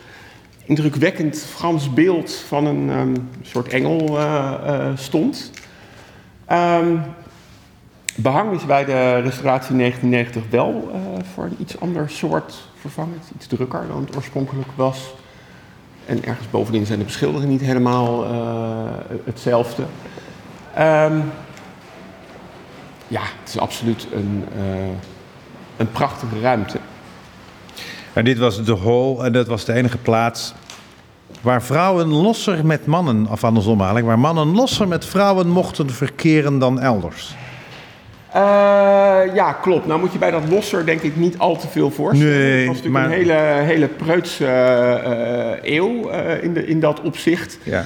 indrukwekkend 0.65 1.37
Frans 1.37 1.93
beeld 1.93 2.33
van 2.47 2.65
een 2.65 2.89
ehm, 2.89 3.15
soort 3.41 3.67
engel 3.67 4.17
stond. 4.95 5.51
Ehm, 6.45 6.97
behang 8.15 8.55
is 8.55 8.65
bij 8.65 8.85
de 8.85 9.19
restauratie 9.19 9.71
in 9.71 9.79
1990 9.79 10.43
wel 10.49 10.91
eh, 10.93 10.99
voor 11.33 11.43
een 11.43 11.55
iets 11.59 11.79
ander 11.79 12.09
soort 12.09 12.55
vervangen. 12.75 13.21
Iets 13.35 13.47
drukker 13.47 13.87
dan 13.87 14.05
het 14.05 14.15
oorspronkelijk 14.15 14.69
was. 14.75 15.13
En 16.05 16.25
ergens 16.25 16.49
bovenin 16.49 16.85
zijn 16.85 16.99
de 16.99 17.05
beschilderingen 17.05 17.49
niet 17.49 17.61
helemaal 17.61 18.25
eh, 18.25 18.31
hetzelfde. 19.23 19.83
Ehm, 20.73 21.19
ja, 23.07 23.21
het 23.21 23.49
is 23.49 23.57
absoluut 23.57 24.07
een, 24.13 24.45
eh, 24.55 24.87
een 25.77 25.91
prachtige 25.91 26.39
ruimte. 26.39 26.77
En 28.13 28.25
dit 28.25 28.37
was 28.37 28.63
de 28.63 28.71
hol 28.71 29.25
en 29.25 29.31
dat 29.31 29.47
was 29.47 29.65
de 29.65 29.73
enige 29.73 29.97
plaats 29.97 30.53
waar 31.41 31.63
vrouwen 31.63 32.07
losser 32.07 32.65
met 32.65 32.85
mannen, 32.85 33.27
of 33.27 33.43
andersom 33.43 33.77
eigenlijk, 33.77 34.07
waar 34.07 34.19
mannen 34.19 34.55
losser 34.55 34.87
met 34.87 35.05
vrouwen 35.05 35.47
mochten 35.47 35.89
verkeren 35.89 36.59
dan 36.59 36.79
elders. 36.79 37.35
Eh, 38.33 38.39
ja, 39.35 39.53
klopt. 39.61 39.85
Nou 39.87 39.99
moet 39.99 40.11
je 40.13 40.17
bij 40.19 40.31
dat 40.31 40.49
losser 40.49 40.85
denk 40.85 41.01
ik 41.01 41.15
niet 41.15 41.37
al 41.37 41.57
te 41.57 41.67
veel 41.67 41.91
voorstellen. 41.91 42.33
Nee, 42.33 42.57
het 42.57 42.67
was 42.67 42.75
natuurlijk 42.81 42.93
maar- 43.05 43.05
een 43.17 43.25
hele, 43.25 43.63
hele 43.63 43.87
preutse 43.87 44.45
eh, 44.45 45.73
eeuw 45.75 46.09
eh, 46.09 46.43
in, 46.43 46.53
de, 46.53 46.65
in 46.65 46.79
dat 46.79 47.01
opzicht. 47.01 47.57
Ja. 47.63 47.85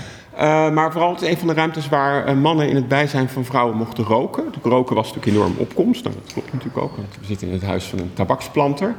Maar 0.69 0.91
vooral 0.91 1.13
het 1.13 1.21
is 1.21 1.29
een 1.29 1.37
van 1.37 1.47
de 1.47 1.53
ruimtes 1.53 1.89
waar 1.89 2.37
mannen 2.37 2.69
in 2.69 2.75
het 2.75 2.87
bijzijn 2.87 3.29
van 3.29 3.45
vrouwen 3.45 3.75
mochten 3.77 4.03
roken. 4.03 4.43
De 4.61 4.69
roken 4.69 4.95
was 4.95 5.07
natuurlijk 5.13 5.35
enorm 5.35 5.53
opkomst. 5.57 6.03
Nou, 6.03 6.15
dat 6.23 6.33
klopt 6.33 6.53
natuurlijk 6.53 6.83
ook, 6.83 6.95
want 6.95 7.07
we 7.19 7.25
zitten 7.25 7.47
in 7.47 7.53
het 7.53 7.63
huis 7.63 7.85
van 7.85 7.99
een 7.99 8.11
tabaksplanter. 8.13 8.95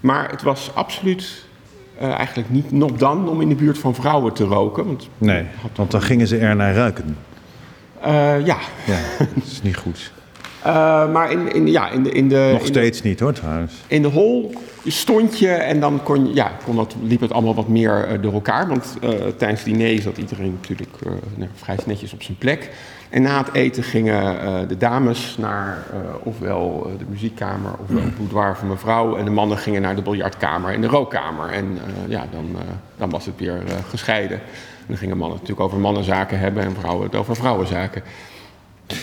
Maar 0.00 0.30
het 0.30 0.42
was 0.42 0.70
absoluut 0.74 1.44
eigenlijk 1.98 2.50
niet 2.50 2.70
not 2.72 2.98
dan 2.98 3.28
om 3.28 3.40
in 3.40 3.48
de 3.48 3.54
buurt 3.54 3.78
van 3.78 3.94
vrouwen 3.94 4.32
te 4.32 4.44
roken. 4.44 4.86
Want 4.86 5.08
Nee, 5.18 5.44
want 5.76 5.90
dan 5.90 6.02
gingen 6.02 6.26
ze 6.26 6.38
er 6.38 6.56
naar 6.56 6.74
ruiken. 6.74 7.16
ja, 8.44 8.58
Ja, 8.86 8.98
dat 9.18 9.44
is 9.44 9.62
niet 9.62 9.76
goed. 9.76 10.12
Eh, 10.64 11.12
maar 11.12 11.30
in, 11.30 11.52
in, 11.52 11.66
ja, 11.66 11.90
in 11.90 12.02
de, 12.02 12.10
in 12.10 12.28
de, 12.28 12.48
Nog 12.52 12.60
in 12.60 12.72
de- 12.72 12.78
steeds 12.78 13.02
niet 13.02 13.20
hoor 13.20 13.32
trouwens. 13.32 13.74
In 13.86 14.02
de 14.02 14.08
hol 14.08 14.52
stond 14.86 15.38
je 15.38 15.48
en 15.50 15.80
dan 15.80 16.02
kon, 16.02 16.34
ja, 16.34 16.52
kon 16.64 16.76
dat, 16.76 16.94
liep 17.02 17.20
het 17.20 17.32
allemaal 17.32 17.54
wat 17.54 17.68
meer 17.68 18.04
eh, 18.04 18.22
door 18.22 18.32
elkaar. 18.32 18.68
Want 18.68 18.96
eh, 19.02 19.10
tijdens 19.36 19.62
het 19.64 19.74
diner 19.74 20.02
zat 20.02 20.16
iedereen 20.16 20.52
natuurlijk 20.60 20.90
nou, 21.34 21.50
vrij 21.54 21.76
netjes 21.86 22.12
op 22.12 22.22
zijn 22.22 22.38
plek. 22.38 22.70
En 23.10 23.22
na 23.22 23.38
het 23.38 23.54
eten 23.54 23.82
gingen 23.82 24.68
de 24.68 24.76
dames 24.76 25.36
naar 25.38 25.86
ofwel 26.22 26.90
de 26.98 27.04
muziekkamer 27.08 27.70
ofwel 27.82 28.02
het 28.02 28.16
boudoir 28.16 28.56
van 28.56 28.68
mevrouw. 28.68 29.16
En 29.16 29.24
de 29.24 29.30
mannen 29.30 29.58
gingen 29.58 29.82
naar 29.82 29.96
de 29.96 30.02
biljartkamer 30.02 30.72
en 30.72 30.80
de 30.80 30.86
rookkamer. 30.86 31.50
En 31.50 31.78
ja, 32.08 32.26
dan, 32.32 32.56
dan 32.96 33.10
was 33.10 33.26
het 33.26 33.34
weer 33.38 33.62
gescheiden. 33.88 34.36
En 34.36 34.86
dan 34.86 34.96
gingen 34.96 35.16
mannen 35.16 35.38
natuurlijk 35.38 35.66
over 35.66 35.78
mannenzaken 35.78 36.38
hebben 36.38 36.62
en 36.62 36.74
vrouwen 36.78 37.06
het 37.06 37.14
over 37.14 37.36
vrouwenzaken. 37.36 38.02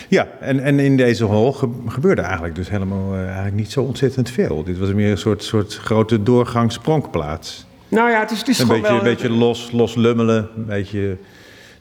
Ja, 0.09 0.27
en, 0.39 0.59
en 0.59 0.79
in 0.79 0.97
deze 0.97 1.23
hol 1.23 1.53
ge- 1.53 1.69
gebeurde 1.87 2.21
eigenlijk 2.21 2.55
dus 2.55 2.69
helemaal 2.69 3.13
eh, 3.13 3.25
eigenlijk 3.25 3.55
niet 3.55 3.71
zo 3.71 3.81
ontzettend 3.81 4.29
veel. 4.29 4.63
Dit 4.63 4.77
was 4.77 4.93
meer 4.93 5.11
een 5.11 5.17
soort, 5.17 5.43
soort 5.43 5.75
grote 5.75 6.23
doorgangspronkplaats. 6.23 7.65
Nou 7.87 8.09
ja, 8.09 8.19
het 8.19 8.31
is, 8.31 8.39
het 8.39 8.47
is 8.47 8.59
Een 8.59 8.67
beetje, 8.67 8.81
wel... 8.81 8.97
een 8.97 9.03
beetje 9.03 9.29
los, 9.29 9.69
los 9.71 9.95
lummelen, 9.95 10.49
een 10.57 10.65
beetje 10.65 11.17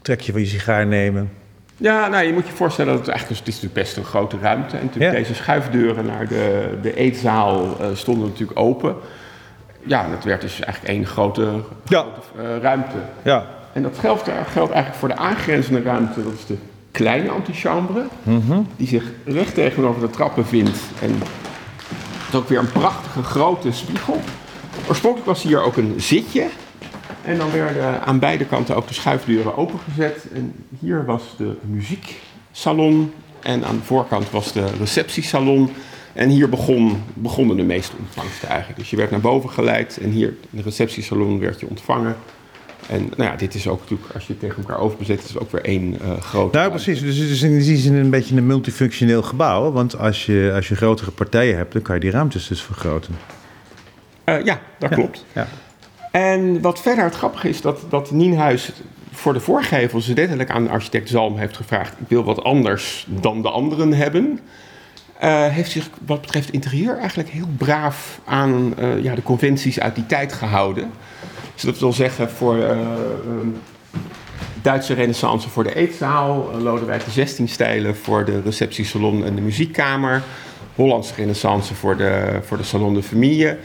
trekje 0.03 0.33
van 0.33 0.41
je 0.41 0.47
sigaar 0.47 0.87
nemen. 0.87 1.31
Ja, 1.77 2.09
nou, 2.09 2.25
je 2.27 2.33
moet 2.33 2.47
je 2.47 2.53
voorstellen 2.53 2.91
dat 2.93 3.01
het 3.01 3.11
eigenlijk, 3.11 3.41
het 3.41 3.49
is 3.49 3.55
natuurlijk 3.63 3.85
best 3.87 3.97
een 3.97 4.05
grote 4.11 4.37
ruimte. 4.41 4.77
En 4.77 4.85
natuurlijk 4.85 5.13
Ja. 5.13 5.19
deze 5.19 5.35
schuifdeuren 5.35 6.07
naar 6.07 6.29
de, 6.29 6.69
de 6.83 6.95
eetzaal 6.95 7.77
eh, 7.81 7.87
stonden 7.95 8.29
natuurlijk 8.29 8.59
open. 8.59 8.95
Ja, 9.87 10.07
het 10.11 10.25
werd 10.25 10.41
dus 10.41 10.61
eigenlijk 10.61 10.95
één 10.95 11.07
grote, 11.07 11.43
Ja. 11.85 12.01
grote 12.01 12.21
eh, 12.55 12.63
ruimte. 12.63 12.97
Ja, 13.23 13.47
En 13.73 13.83
dat 13.83 13.99
geldt, 13.99 14.23
geldt 14.53 14.73
eigenlijk 14.73 14.95
voor 14.95 15.09
de 15.09 15.17
aangrenzende 15.17 15.83
ruimte. 15.83 16.23
Dat 16.25 16.33
is 16.33 16.47
de 16.47 16.57
kleine 16.91 17.31
antichambre, 17.31 18.07
die 18.77 18.89
zich 18.89 19.05
recht 19.25 19.55
tegenover 19.55 20.01
de 20.01 20.11
trap 20.11 20.35
bevindt. 20.35 20.79
En 21.01 21.23
is 22.29 22.35
ook 22.35 22.49
weer 22.49 22.59
een 22.59 22.73
prachtige 22.73 23.23
grote 23.23 23.73
spiegel. 23.73 24.21
Oorspronkelijk 24.89 25.29
was 25.29 25.43
hier 25.43 25.63
ook 25.63 25.77
een 25.77 25.95
zitje. 25.97 26.47
En 27.25 27.39
dan 27.39 27.53
werden 27.53 28.03
aan 28.03 28.19
beide 28.19 28.45
kanten 28.45 28.77
ook 28.77 28.89
de 28.89 28.95
schuifdeuren 28.95 29.57
opengezet. 29.57 30.27
En 30.33 30.55
hier 30.79 31.05
was 31.05 31.23
de 31.37 31.57
muzieksalon. 31.61 33.13
En 33.41 33.65
aan 33.65 33.77
de 33.77 33.85
voorkant 33.85 34.31
was 34.31 34.53
de 34.53 34.67
receptiesalon. 34.79 35.71
En 36.13 36.29
hier 36.29 36.49
begon, 36.49 37.03
begonnen 37.15 37.57
de 37.57 37.63
meeste 37.63 37.97
ontvangsten 37.99 38.49
eigenlijk. 38.49 38.79
Dus 38.79 38.91
je 38.91 38.97
werd 38.97 39.11
naar 39.11 39.21
boven 39.21 39.51
geleid 39.51 39.99
en 40.03 40.11
hier 40.11 40.29
in 40.29 40.57
de 40.59 40.63
receptiesalon 40.63 41.39
werd 41.39 41.61
je 41.61 41.69
ontvangen. 41.69 42.17
En 42.91 43.11
nou 43.17 43.31
ja, 43.31 43.37
dit 43.37 43.55
is 43.55 43.69
ook 43.69 43.81
natuurlijk, 43.81 44.15
als 44.15 44.27
je 44.27 44.33
het 44.33 44.41
tegen 44.41 44.57
elkaar 44.57 44.79
overbezet, 44.79 45.23
is 45.23 45.29
het 45.29 45.39
ook 45.39 45.51
weer 45.51 45.65
één 45.65 45.95
uh, 46.03 46.21
grote. 46.21 46.57
Nou, 46.57 46.71
precies. 46.71 47.01
Dus 47.01 47.17
het 47.17 47.31
is 47.31 47.43
in 47.43 47.59
die 47.59 47.77
zin 47.77 47.95
een 47.95 48.11
beetje 48.11 48.37
een 48.37 48.47
multifunctioneel 48.47 49.23
gebouw. 49.23 49.73
Want 49.73 49.99
als 49.99 50.27
je, 50.27 50.53
als 50.55 50.69
je 50.69 50.77
grotere 50.77 51.11
partijen 51.11 51.57
hebt, 51.57 51.73
dan 51.73 51.83
kan 51.83 51.95
je 51.95 52.01
die 52.01 52.11
ruimtes 52.11 52.49
dus 52.49 52.63
vergroten. 52.63 53.15
Uh, 54.25 54.45
ja, 54.45 54.61
dat 54.79 54.91
klopt. 54.91 55.25
Ja. 55.33 55.47
En 56.13 56.61
wat 56.61 56.81
verder 56.81 57.05
het 57.05 57.15
grappige 57.15 57.49
is, 57.49 57.61
dat, 57.61 57.85
dat 57.89 58.11
Nienhuis 58.11 58.73
voor 59.13 59.33
de 59.33 59.41
voorgevels 59.41 60.07
letterlijk 60.07 60.51
aan 60.51 60.69
architect 60.69 61.09
Zalm 61.09 61.39
heeft 61.39 61.57
gevraagd: 61.57 61.93
ik 61.93 62.09
wil 62.09 62.25
wat 62.25 62.43
anders 62.43 63.07
dan 63.09 63.43
de 63.43 63.51
anderen 63.51 63.93
hebben. 63.93 64.41
Uh, 65.23 65.47
heeft 65.47 65.71
zich 65.71 65.91
wat 66.07 66.21
betreft 66.21 66.53
interieur 66.53 66.99
eigenlijk 66.99 67.29
heel 67.29 67.49
braaf 67.57 68.21
aan 68.25 68.75
ja, 69.03 69.15
de 69.15 69.23
conventies 69.23 69.81
uit 69.81 69.95
die 69.95 70.07
tijd 70.07 70.33
gehouden. 70.33 70.91
Dus 71.61 71.71
dat 71.71 71.81
wil 71.81 71.93
zeggen 71.93 72.31
voor 72.31 72.57
uh, 72.57 72.79
Duitse 74.63 74.95
renaissance 74.95 75.49
voor 75.49 75.65
de 75.65 75.75
eetzaal, 75.75 76.51
Lodewijk 76.59 77.05
de 77.05 77.11
16 77.11 77.49
stijlen 77.49 77.97
voor 77.97 78.25
de 78.25 78.41
receptiesalon 78.41 79.25
en 79.25 79.35
de 79.35 79.41
muziekkamer, 79.41 80.23
Hollandse 80.75 81.15
renaissance 81.15 81.75
voor 81.75 81.97
de, 81.97 82.41
voor 82.43 82.57
de 82.57 82.63
salon 82.63 82.95
de 82.95 83.03
familie. 83.03 83.57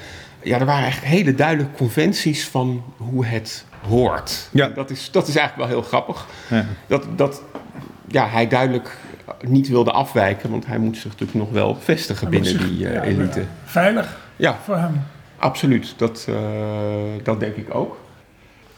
Ja, 0.43 0.59
er 0.59 0.65
waren 0.65 0.83
eigenlijk 0.83 1.13
hele 1.13 1.35
duidelijke 1.35 1.77
conventies 1.77 2.47
van 2.47 2.83
hoe 2.97 3.25
het 3.25 3.65
hoort. 3.87 4.49
Ja. 4.51 4.67
Dat, 4.67 4.89
is, 4.89 5.11
dat 5.11 5.27
is 5.27 5.35
eigenlijk 5.35 5.69
wel 5.69 5.79
heel 5.79 5.87
grappig. 5.87 6.25
Ja. 6.49 6.65
Dat, 6.87 7.05
dat 7.15 7.41
ja, 8.07 8.27
hij 8.27 8.47
duidelijk 8.47 8.97
niet 9.41 9.67
wilde 9.67 9.91
afwijken, 9.91 10.49
want 10.49 10.65
hij 10.65 10.77
moet 10.77 10.95
zich 10.95 11.11
natuurlijk 11.11 11.37
nog 11.37 11.49
wel 11.51 11.77
vestigen 11.81 12.29
binnen 12.29 12.57
die 12.57 12.79
uh, 12.79 13.01
elite. 13.03 13.43
Veilig 13.65 14.17
ja. 14.35 14.57
voor 14.63 14.77
hem. 14.77 15.01
Absoluut, 15.45 15.93
dat, 15.97 16.27
uh, 16.29 16.35
dat 17.23 17.39
denk 17.39 17.55
ik 17.55 17.75
ook. 17.75 17.97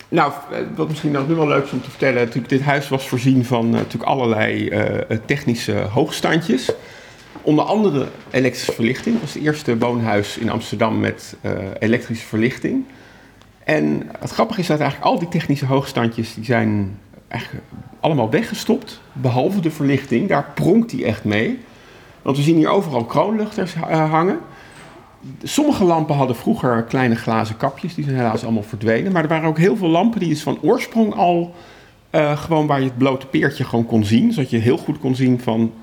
Nou, 0.10 0.32
eh, 0.52 0.60
wat 0.76 0.88
misschien 0.88 1.12
nog 1.12 1.28
nu 1.28 1.36
wel 1.36 1.48
leuk 1.48 1.64
is 1.64 1.72
om 1.72 1.82
te 1.82 1.90
vertellen, 1.90 2.22
natuurlijk, 2.22 2.50
dit 2.50 2.62
huis 2.62 2.90
was 2.90 3.08
voorzien 3.08 3.46
van 3.46 3.66
uh, 3.66 3.72
natuurlijk 3.72 4.10
allerlei 4.10 4.72
technische 5.26 5.74
hoogstandjes. 5.74 6.72
Onder 7.42 7.66
andere 7.66 8.08
elektrische 8.32 8.72
verlichting. 8.72 9.16
Het 9.16 9.24
was 9.24 9.34
het 9.34 9.44
eerste 9.44 9.78
woonhuis 9.78 10.38
in 10.38 10.50
Amsterdam 10.50 11.00
met 11.00 11.36
elektrische 11.80 12.26
verlichting. 12.26 12.86
En 13.64 14.10
het 14.20 14.32
grappige 14.32 14.60
is 14.60 14.68
dat 14.68 14.80
eigenlijk 14.80 15.12
al 15.12 15.20
die 15.20 15.28
technische 15.28 15.66
hoogstandjes 15.66 16.34
die 16.34 16.46
zijn 16.46 17.00
eigenlijk 17.28 17.64
allemaal 18.00 18.30
weggestopt, 18.30 19.02
behalve 19.14 19.60
de 19.60 19.72
verlichting. 19.72 20.28
Daar 20.28 20.52
pronkt 20.54 20.92
hij 20.92 21.04
echt 21.04 21.24
mee. 21.24 21.60
Want 22.22 22.38
we 22.38 22.44
zien 22.44 22.58
hier 22.58 22.70
overal 22.70 23.06
kroonluchters 23.06 23.74
eh, 23.74 24.12
hangen. 24.12 24.40
Sommige 25.44 25.84
lampen 25.84 26.16
hadden 26.16 26.36
vroeger 26.36 26.84
kleine 26.84 27.16
glazen 27.16 27.58
kapjes, 27.58 27.96
die 27.96 28.04
zijn 28.04 28.16
helaas 28.16 28.44
allemaal 28.44 28.64
verdwenen. 28.64 29.12
Maar 29.12 29.24
er 29.24 29.30
waren 29.30 29.50
ook 29.50 29.58
heel 29.58 29.78
veel 29.78 29.88
lampen 29.88 30.20
die 30.20 30.30
dus 30.30 30.42
van 30.42 30.62
oorsprong 30.62 31.14
al 31.14 31.56
uh, 32.12 32.38
gewoon 32.38 32.68
waar 32.68 32.80
je 32.80 32.86
het 32.86 32.98
blote 32.98 33.28
peertje 33.28 33.64
gewoon 33.64 33.86
kon 33.86 34.06
zien. 34.06 34.34
Zodat 34.34 34.50
je 34.50 34.58
heel 34.58 34.78
goed 34.78 35.00
kon 35.00 35.16
zien 35.16 35.40
van, 35.40 35.74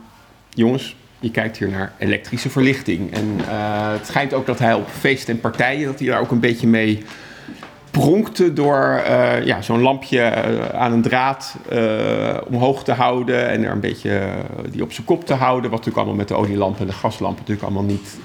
jongens, 0.50 0.96
je 1.20 1.30
kijkt 1.30 1.56
hier 1.56 1.68
naar 1.68 1.92
elektrische 1.98 2.50
verlichting. 2.50 3.12
En 3.12 3.24
uh, 3.40 3.92
het 3.92 4.06
schijnt 4.06 4.34
ook 4.34 4.46
dat 4.46 4.58
hij 4.58 4.74
op 4.74 4.88
feesten 4.88 5.34
en 5.34 5.40
partijen, 5.40 5.86
dat 5.86 5.98
hij 5.98 6.08
daar 6.08 6.20
ook 6.20 6.30
een 6.30 6.40
beetje 6.40 6.66
mee 6.66 7.02
pronkte 8.00 8.52
door 8.52 9.02
uh, 9.08 9.44
ja, 9.44 9.62
zo'n 9.62 9.80
lampje 9.80 10.18
uh, 10.18 10.68
aan 10.68 10.92
een 10.92 11.02
draad 11.02 11.56
uh, 11.72 12.36
omhoog 12.46 12.84
te 12.84 12.92
houden 12.92 13.48
en 13.48 13.64
er 13.64 13.70
een 13.70 13.80
beetje 13.80 14.20
die 14.70 14.82
op 14.82 14.92
zijn 14.92 15.06
kop 15.06 15.26
te 15.26 15.34
houden. 15.34 15.70
Wat 15.70 15.78
natuurlijk 15.78 15.96
allemaal 15.96 16.14
met 16.14 16.28
de 16.28 16.34
olielampen 16.34 16.80
en 16.80 16.86
de 16.86 16.92
gaslampen 16.92 17.38
natuurlijk 17.38 17.66
allemaal 17.66 17.90
niet, 17.90 18.18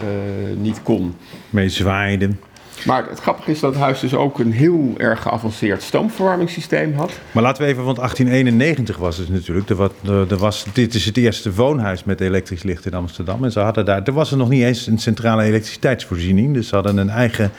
niet 0.57 0.83
kon. 0.83 1.15
Mee 1.49 1.69
zwaaiden. 1.69 2.39
Maar 2.85 3.09
het 3.09 3.19
grappige 3.19 3.51
is 3.51 3.59
dat 3.59 3.73
het 3.73 3.81
huis 3.81 3.99
dus 3.99 4.13
ook 4.13 4.39
een 4.39 4.51
heel 4.51 4.93
erg 4.97 5.21
geavanceerd 5.21 5.81
stoomverwarmingssysteem 5.81 6.93
had. 6.93 7.11
Maar 7.31 7.43
laten 7.43 7.63
we 7.63 7.69
even, 7.69 7.83
want 7.83 7.97
1891 7.97 8.97
was 8.97 9.17
het 9.17 9.29
natuurlijk. 9.29 9.69
Er 9.69 9.75
was, 9.75 9.91
er 10.03 10.37
was, 10.37 10.65
dit 10.73 10.93
is 10.93 11.05
het 11.05 11.17
eerste 11.17 11.53
woonhuis 11.53 12.03
met 12.03 12.21
elektrisch 12.21 12.63
licht 12.63 12.85
in 12.85 12.93
Amsterdam. 12.93 13.43
En 13.43 13.51
ze 13.51 13.59
hadden 13.59 13.85
daar, 13.85 14.03
er 14.03 14.13
was 14.13 14.31
er 14.31 14.37
nog 14.37 14.49
niet 14.49 14.63
eens 14.63 14.87
een 14.87 14.99
centrale 14.99 15.43
elektriciteitsvoorziening. 15.43 16.53
Dus 16.53 16.67
ze 16.67 16.75
hadden 16.75 16.97
een 16.97 17.09
eigen 17.09 17.51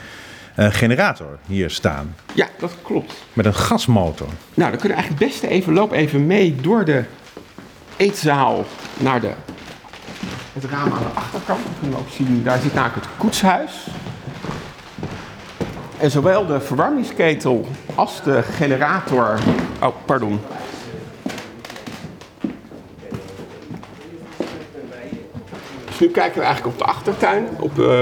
generator 0.55 1.39
hier 1.47 1.71
staan. 1.71 2.15
Ja, 2.35 2.47
dat 2.59 2.73
klopt. 2.83 3.15
Met 3.33 3.47
een 3.47 3.55
gasmotor. 3.55 4.29
Nou, 4.55 4.71
dan 4.71 4.81
kunnen 4.81 4.99
we 4.99 5.03
eigenlijk 5.03 5.23
het 5.23 5.29
beste 5.31 5.49
even, 5.49 5.73
loop 5.73 5.93
even 5.93 6.27
mee 6.27 6.55
door 6.55 6.85
de 6.85 7.05
eetzaal 7.97 8.65
naar 8.99 9.21
de, 9.21 9.33
het 10.53 10.65
raam 10.65 10.93
aan 10.93 10.99
de 10.99 11.21
achterkant. 11.21 11.65
Dan 11.65 11.73
kunnen 11.79 11.99
we 11.99 12.05
ook 12.05 12.11
zien, 12.11 12.43
daar 12.43 12.59
zit 12.59 12.75
namelijk 12.75 13.05
het 13.05 13.17
koetshuis. 13.17 13.87
En 15.99 16.11
zowel 16.11 16.47
de 16.47 16.61
verwarmingsketel 16.61 17.69
als 17.95 18.23
de 18.23 18.43
generator... 18.43 19.39
Oh, 19.83 19.97
pardon. 20.05 20.41
Dus 25.87 25.99
nu 25.99 26.09
kijken 26.09 26.39
we 26.39 26.45
eigenlijk 26.45 26.75
op 26.75 26.79
de 26.79 26.93
achtertuin, 26.93 27.49
op... 27.59 27.79
Uh, 27.79 28.01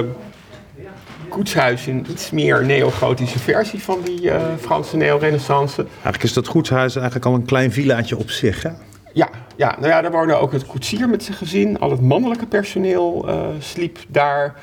koetshuis 1.39 1.87
een 1.87 2.07
iets 2.11 2.31
meer 2.31 2.65
neogotische 2.65 3.39
versie 3.39 3.83
van 3.83 3.99
die 4.05 4.23
uh, 4.23 4.43
Franse 4.61 4.97
neo-renaissance. 4.97 5.87
Eigenlijk 5.93 6.23
is 6.23 6.33
dat 6.33 6.47
goedshuis 6.47 6.97
eigenlijk 6.97 7.27
al 7.27 7.35
een 7.35 7.45
klein 7.45 7.73
villaatje 7.73 8.17
op 8.17 8.31
zich, 8.31 8.63
hè? 8.63 8.71
Ja, 9.13 9.29
ja, 9.57 9.77
nou 9.79 9.89
ja, 9.89 10.01
daar 10.01 10.11
woonde 10.11 10.35
ook 10.35 10.53
het 10.53 10.67
koetsier 10.67 11.09
met 11.09 11.23
zijn 11.23 11.37
gezin. 11.37 11.79
Al 11.79 11.91
het 11.91 12.01
mannelijke 12.01 12.47
personeel 12.47 13.29
uh, 13.29 13.47
sliep 13.59 13.99
daar. 14.09 14.55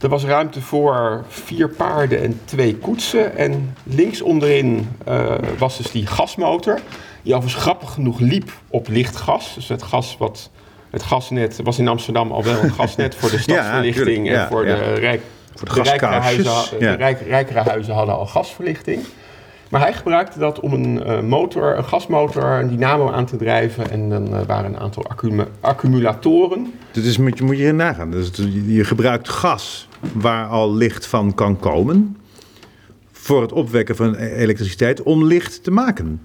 Er 0.00 0.08
was 0.08 0.24
ruimte 0.24 0.60
voor 0.60 1.24
vier 1.28 1.68
paarden 1.68 2.22
en 2.22 2.40
twee 2.44 2.76
koetsen. 2.76 3.36
En 3.36 3.74
links 3.82 4.22
onderin 4.22 4.88
uh, 5.08 5.34
was 5.58 5.76
dus 5.76 5.90
die 5.90 6.06
gasmotor. 6.06 6.80
Die 7.22 7.34
overigens 7.34 7.62
grappig 7.62 7.90
genoeg 7.90 8.18
liep 8.18 8.52
op 8.68 8.88
lichtgas. 8.88 9.54
Dus 9.54 9.68
het 9.68 9.82
gas 9.82 10.16
wat... 10.18 10.50
Het 10.90 11.02
gasnet 11.02 11.60
was 11.62 11.78
in 11.78 11.88
Amsterdam 11.88 12.32
al 12.32 12.44
wel 12.44 12.62
een 12.62 12.72
gasnet 12.80 13.14
voor 13.14 13.30
de 13.30 13.38
stadsverlichting 13.38 14.28
ja, 14.28 14.42
en 14.42 14.48
voor 14.48 14.66
ja. 14.66 14.76
de 14.76 14.92
rijk, 14.92 15.20
voor 15.54 15.68
de, 15.68 15.74
de 15.74 15.82
rijkere, 15.82 16.12
huizen, 16.12 16.78
de 16.78 16.92
rijk, 16.92 17.20
rijkere 17.20 17.60
huizen 17.60 17.94
hadden 17.94 18.14
al 18.14 18.26
gasverlichting. 18.26 19.04
Maar 19.72 19.80
hij 19.80 19.92
gebruikte 19.92 20.38
dat 20.38 20.60
om 20.60 20.72
een 20.72 21.02
uh, 21.06 21.20
motor, 21.20 21.76
een 21.76 21.84
gasmotor, 21.84 22.44
een 22.44 22.68
dynamo 22.68 23.10
aan 23.10 23.26
te 23.26 23.36
drijven. 23.36 23.90
En 23.90 24.08
dan 24.08 24.34
uh, 24.34 24.40
waren 24.46 24.74
een 24.74 24.78
aantal 24.78 25.06
accum 25.06 25.44
accumulatoren. 25.60 26.72
Dus 26.92 27.18
moet 27.18 27.38
je, 27.38 27.44
moet 27.44 27.58
je 27.58 27.72
nagaan. 27.72 28.10
Dus 28.10 28.30
je 28.66 28.84
gebruikt 28.84 29.28
gas 29.28 29.88
waar 30.12 30.46
al 30.46 30.74
licht 30.74 31.06
van 31.06 31.34
kan 31.34 31.58
komen. 31.58 32.16
Voor 33.12 33.42
het 33.42 33.52
opwekken 33.52 33.96
van 33.96 34.14
e-, 34.14 34.34
elektriciteit 34.34 35.02
om 35.02 35.24
licht 35.24 35.64
te 35.64 35.70
maken. 35.70 36.20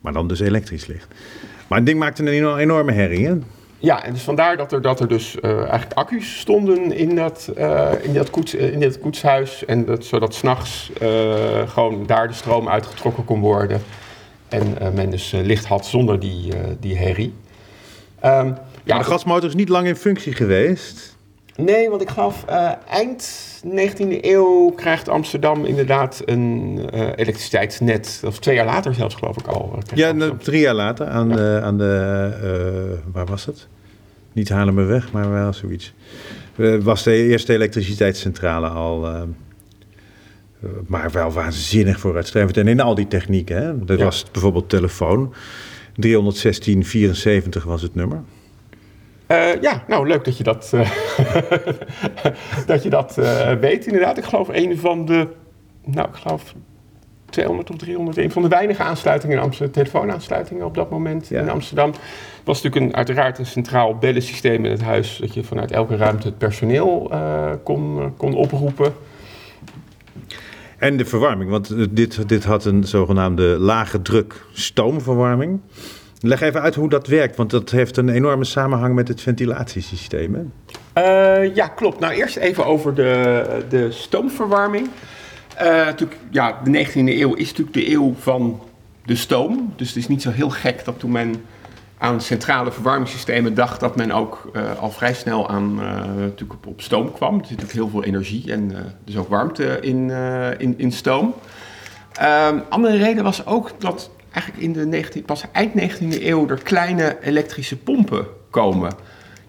Maar 0.00 0.12
dan 0.12 0.28
dus 0.28 0.40
elektrisch 0.40 0.86
licht. 0.86 1.08
Maar 1.68 1.78
het 1.78 1.86
ding 1.86 1.98
maakte 1.98 2.22
een 2.22 2.56
enorme 2.58 2.92
herrie. 2.92 3.26
Hè? 3.26 3.34
Ja, 3.80 4.04
en 4.04 4.12
dus 4.12 4.22
vandaar 4.22 4.56
dat 4.56 4.72
er, 4.72 4.82
dat 4.82 5.00
er 5.00 5.08
dus 5.08 5.36
uh, 5.42 5.58
eigenlijk 5.58 5.92
accu's 5.92 6.38
stonden 6.38 6.92
in 6.92 7.16
dat, 7.16 7.50
uh, 7.58 7.90
in 8.02 8.12
dat, 8.12 8.30
koets, 8.30 8.54
uh, 8.54 8.72
in 8.72 8.80
dat 8.80 9.00
koetshuis. 9.00 9.64
En 9.64 9.84
dat, 9.84 10.04
zodat 10.04 10.34
s'nachts 10.34 10.90
gewoon 11.66 12.06
daar 12.06 12.28
de 12.28 12.34
stroom 12.34 12.68
uitgetrokken 12.68 13.24
kon 13.24 13.40
worden. 13.40 13.82
En 14.48 14.76
men 14.94 15.10
dus 15.10 15.30
licht 15.30 15.64
had 15.64 15.86
zonder 15.86 16.20
die, 16.20 16.52
die 16.80 16.96
herrie. 16.96 17.34
Um, 18.24 18.56
ja, 18.84 18.98
de 18.98 19.04
gasmotor 19.04 19.48
is 19.48 19.54
niet 19.54 19.68
lang 19.68 19.86
in 19.86 19.96
functie 19.96 20.32
geweest. 20.32 21.16
Nee, 21.56 21.90
want 21.90 22.02
ik 22.02 22.08
geloof 22.08 22.44
eind 22.88 23.47
19e 23.64 24.18
eeuw 24.20 24.70
krijgt 24.70 25.08
Amsterdam 25.08 25.64
inderdaad 25.64 26.22
een 26.24 26.80
elektriciteitsnet. 27.14 28.22
Of 28.26 28.38
twee 28.38 28.54
jaar 28.54 28.64
later 28.64 28.94
zelfs, 28.94 29.14
geloof 29.14 29.36
ik 29.36 29.46
al. 29.46 29.78
Ja, 29.94 30.14
drie 30.42 30.60
jaar 30.60 30.74
later 30.74 31.06
aan, 31.06 31.28
ja. 31.28 31.34
de, 31.36 31.60
aan 31.62 31.78
de. 31.78 32.98
waar 33.12 33.26
was 33.26 33.46
het? 33.46 33.68
Niet 34.32 34.48
weg, 34.74 35.12
maar 35.12 35.30
wel 35.30 35.52
zoiets. 35.52 35.94
Was 36.80 37.02
de 37.02 37.12
eerste 37.12 37.52
elektriciteitscentrale 37.52 38.68
al. 38.68 39.06
Uh, 39.10 39.22
maar 40.86 41.10
wel 41.10 41.32
waanzinnig 41.32 42.00
vooruitstrevend. 42.00 42.56
En 42.56 42.68
in 42.68 42.80
al 42.80 42.94
die 42.94 43.06
technieken. 43.06 43.62
Hè? 43.62 43.84
Dat 43.84 43.98
ja. 43.98 44.04
was 44.04 44.24
bijvoorbeeld 44.32 44.68
telefoon. 44.68 45.34
31674 45.94 47.64
was 47.64 47.82
het 47.82 47.94
nummer. 47.94 48.22
Uh, 49.28 49.60
ja, 49.60 49.82
nou 49.86 50.06
leuk 50.06 50.24
dat 50.24 50.36
je 50.36 50.44
dat, 50.44 50.70
dat, 52.66 52.82
je 52.82 52.90
dat 52.90 53.14
weet 53.60 53.86
inderdaad. 53.86 54.18
Ik 54.18 54.24
geloof 54.24 54.48
een 54.52 54.78
van 54.78 55.04
de, 55.04 55.28
nou 55.84 56.08
ik 56.08 56.14
geloof 56.14 56.54
200 57.30 57.70
of 57.70 57.76
300, 57.76 58.16
een 58.18 58.30
van 58.30 58.42
de 58.42 58.48
weinige 58.48 58.82
aansluitingen 58.82 59.36
in 59.36 59.42
Amsterdam, 59.42 59.72
telefoonaansluitingen 59.74 60.64
op 60.66 60.74
dat 60.74 60.90
moment 60.90 61.28
Ja. 61.28 61.40
in 61.40 61.50
Amsterdam. 61.50 61.90
Het 61.90 62.00
was 62.44 62.62
natuurlijk 62.62 62.92
een, 62.92 62.96
uiteraard 62.96 63.38
een 63.38 63.46
centraal 63.46 63.96
bellensysteem 63.96 64.64
in 64.64 64.70
het 64.70 64.82
huis, 64.82 65.16
dat 65.20 65.34
je 65.34 65.44
vanuit 65.44 65.70
elke 65.70 65.96
ruimte 65.96 66.26
het 66.26 66.38
personeel 66.38 67.08
eh, 67.10 67.50
kon, 67.64 68.12
kon 68.16 68.34
oproepen. 68.34 68.92
En 70.78 70.96
de 70.96 71.04
verwarming, 71.04 71.50
want 71.50 71.70
eh, 71.70 71.84
dit, 71.90 72.28
dit 72.28 72.44
had 72.44 72.64
een 72.64 72.84
zogenaamde 72.84 73.42
lage 73.42 74.02
druk 74.02 74.44
stoomverwarming. 74.52 75.60
Leg 76.20 76.40
even 76.40 76.60
uit 76.60 76.74
hoe 76.74 76.88
dat 76.88 77.06
werkt, 77.06 77.36
want 77.36 77.50
dat 77.50 77.70
heeft 77.70 77.96
een 77.96 78.08
enorme 78.08 78.44
samenhang 78.44 78.94
met 78.94 79.08
het 79.08 79.20
ventilatiesysteem. 79.20 80.34
Hè? 80.34 80.42
Eh, 81.02 81.54
ja, 81.54 81.68
klopt. 81.68 82.00
Nou, 82.00 82.12
eerst 82.12 82.36
even 82.36 82.66
over 82.66 82.94
de, 82.94 83.44
de 83.68 83.92
stoomverwarming. 83.92 84.88
Natuurlijk, 85.58 86.20
ja, 86.30 86.60
de 86.64 86.86
19e 86.86 86.92
eeuw 86.94 87.34
is 87.34 87.48
natuurlijk 87.48 87.76
de 87.76 87.90
eeuw 87.90 88.14
van 88.18 88.60
de 89.04 89.16
stoom. 89.16 89.72
Dus 89.76 89.88
het 89.88 89.96
is 89.96 90.08
niet 90.08 90.22
zo 90.22 90.30
heel 90.30 90.50
gek 90.50 90.84
dat 90.84 90.98
toen 90.98 91.12
men 91.12 91.34
aan 91.98 92.20
centrale 92.20 92.72
verwarmingssystemen 92.72 93.54
dacht, 93.54 93.80
dat 93.80 93.96
men 93.96 94.10
ook 94.10 94.50
eh, 94.52 94.78
al 94.78 94.90
vrij 94.90 95.14
snel 95.14 95.48
aan, 95.48 95.74
natuurlijk 96.16 96.52
op, 96.52 96.66
op 96.66 96.80
stoom 96.80 97.12
kwam. 97.12 97.38
Er 97.38 97.46
zit 97.46 97.56
natuurlijk 97.56 97.72
heel 97.72 97.88
veel 97.88 98.04
energie 98.04 98.52
en 98.52 98.72
dus 99.04 99.16
ook 99.16 99.28
warmte 99.28 99.78
in, 99.80 100.10
in, 100.58 100.74
in 100.78 100.92
stoom. 100.92 101.34
Een 102.20 102.62
andere 102.68 102.96
reden 102.96 103.24
was 103.24 103.46
ook 103.46 103.70
dat 103.78 104.10
eigenlijk 104.32 104.64
in 104.64 104.72
de 104.72 104.86
19, 104.86 105.22
pas 105.22 105.44
eind 105.52 105.72
19e 105.80 106.22
eeuw 106.22 106.48
er 106.48 106.62
kleine 106.62 107.16
elektrische 107.22 107.76
pompen 107.76 108.26
komen. 108.50 108.92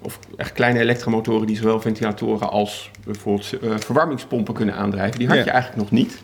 Of 0.02 0.20
echt 0.38 0.52
kleine 0.54 0.80
elektromotoren 0.80 1.48
die 1.48 1.56
zowel 1.58 1.82
ventilatoren 1.82 2.50
als 2.50 2.92
bijvoorbeeld 3.06 3.54
eh, 3.62 3.70
verwarmingspompen 3.78 4.54
kunnen 4.54 4.76
aandrijven. 4.76 5.20
Die 5.20 5.28
had 5.28 5.38
Ja. 5.38 5.44
je 5.44 5.50
eigenlijk 5.52 5.82
nog 5.82 5.92
niet. 5.92 6.22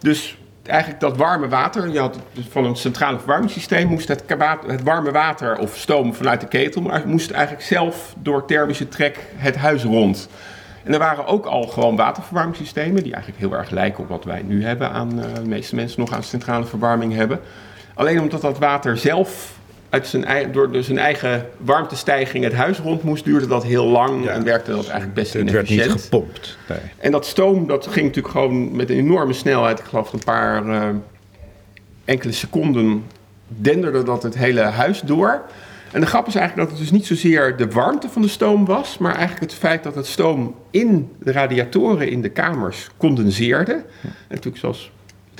Dus 0.00 0.38
eigenlijk 0.62 1.00
dat 1.00 1.16
warme 1.16 1.48
water, 1.48 1.88
je 1.88 1.98
had 1.98 2.18
van 2.50 2.64
een 2.64 2.76
centrale 2.76 3.18
verwarmingssysteem 3.18 3.86
moest 3.88 4.08
het, 4.08 4.24
het 4.66 4.82
warme 4.82 5.10
water 5.10 5.58
of 5.58 5.76
stoom 5.76 6.14
vanuit 6.14 6.40
de 6.40 6.48
ketel, 6.48 6.82
maar 6.82 7.02
moest 7.06 7.30
eigenlijk 7.30 7.64
zelf 7.64 8.14
door 8.18 8.46
thermische 8.46 8.88
trek 8.88 9.18
het 9.36 9.56
huis 9.56 9.82
rond. 9.82 10.28
En 10.84 10.92
er 10.92 10.98
waren 10.98 11.26
ook 11.26 11.46
al 11.46 11.62
gewoon 11.62 11.96
waterverwarmingssystemen, 11.96 13.02
die 13.02 13.12
eigenlijk 13.12 13.42
heel 13.42 13.54
erg 13.58 13.70
lijken 13.70 14.02
op 14.02 14.08
wat 14.08 14.24
wij 14.24 14.42
nu 14.42 14.64
hebben 14.64 14.90
aan, 14.90 15.22
eh, 15.22 15.34
de 15.34 15.48
meeste 15.48 15.74
mensen 15.74 16.00
nog 16.00 16.12
aan 16.12 16.22
centrale 16.22 16.64
verwarming 16.64 17.14
hebben. 17.14 17.40
Alleen 18.00 18.20
omdat 18.20 18.40
dat 18.40 18.58
water 18.58 18.98
zelf 18.98 19.58
uit 19.88 20.06
zijn, 20.06 20.52
door 20.52 20.72
de- 20.72 20.82
zijn 20.82 20.98
eigen 20.98 21.46
warmtestijging 21.56 22.44
het 22.44 22.52
huis 22.52 22.78
rond 22.78 23.02
moest, 23.02 23.24
duurde 23.24 23.46
dat 23.46 23.64
heel 23.64 23.86
lang 23.86 24.26
en 24.28 24.44
werkte 24.44 24.70
dat 24.70 24.82
eigenlijk 24.84 25.14
best 25.14 25.32
Het 25.32 25.50
werd 25.50 25.68
inefficiënt. 25.68 25.94
niet 25.94 26.02
gepompt. 26.04 26.58
Nee. 26.68 26.78
En 26.98 27.10
dat 27.10 27.26
stoom, 27.26 27.66
dat 27.66 27.86
ging 27.86 28.06
natuurlijk 28.06 28.34
gewoon 28.34 28.76
met 28.76 28.90
een 28.90 28.96
enorme 28.96 29.32
snelheid. 29.32 29.78
Ik 29.78 29.84
geloof 29.84 30.12
een 30.12 30.24
paar 30.24 30.68
eh, 30.68 30.88
enkele 32.04 32.32
seconden 32.32 33.04
denderde 33.48 34.02
dat 34.02 34.22
het 34.22 34.34
hele 34.34 34.60
huis 34.60 35.00
door. 35.00 35.42
En 35.92 36.00
de 36.00 36.06
grap 36.06 36.26
is 36.26 36.34
eigenlijk 36.34 36.68
dat 36.68 36.78
het 36.78 36.86
dus 36.88 36.96
niet 36.98 37.06
zozeer 37.06 37.56
de 37.56 37.68
warmte 37.68 38.08
van 38.08 38.22
de 38.22 38.28
stoom 38.28 38.64
was, 38.64 38.98
maar 38.98 39.12
eigenlijk 39.14 39.40
het 39.40 39.54
feit 39.60 39.82
dat 39.82 39.94
het 39.94 40.06
stoom 40.06 40.54
in 40.70 41.10
de 41.18 41.32
radiatoren 41.32 42.08
in 42.10 42.20
de 42.22 42.28
kamers 42.28 42.88
condenseerde. 42.96 43.72
En 43.72 43.84
natuurlijk 44.28 44.56
zoals 44.56 44.90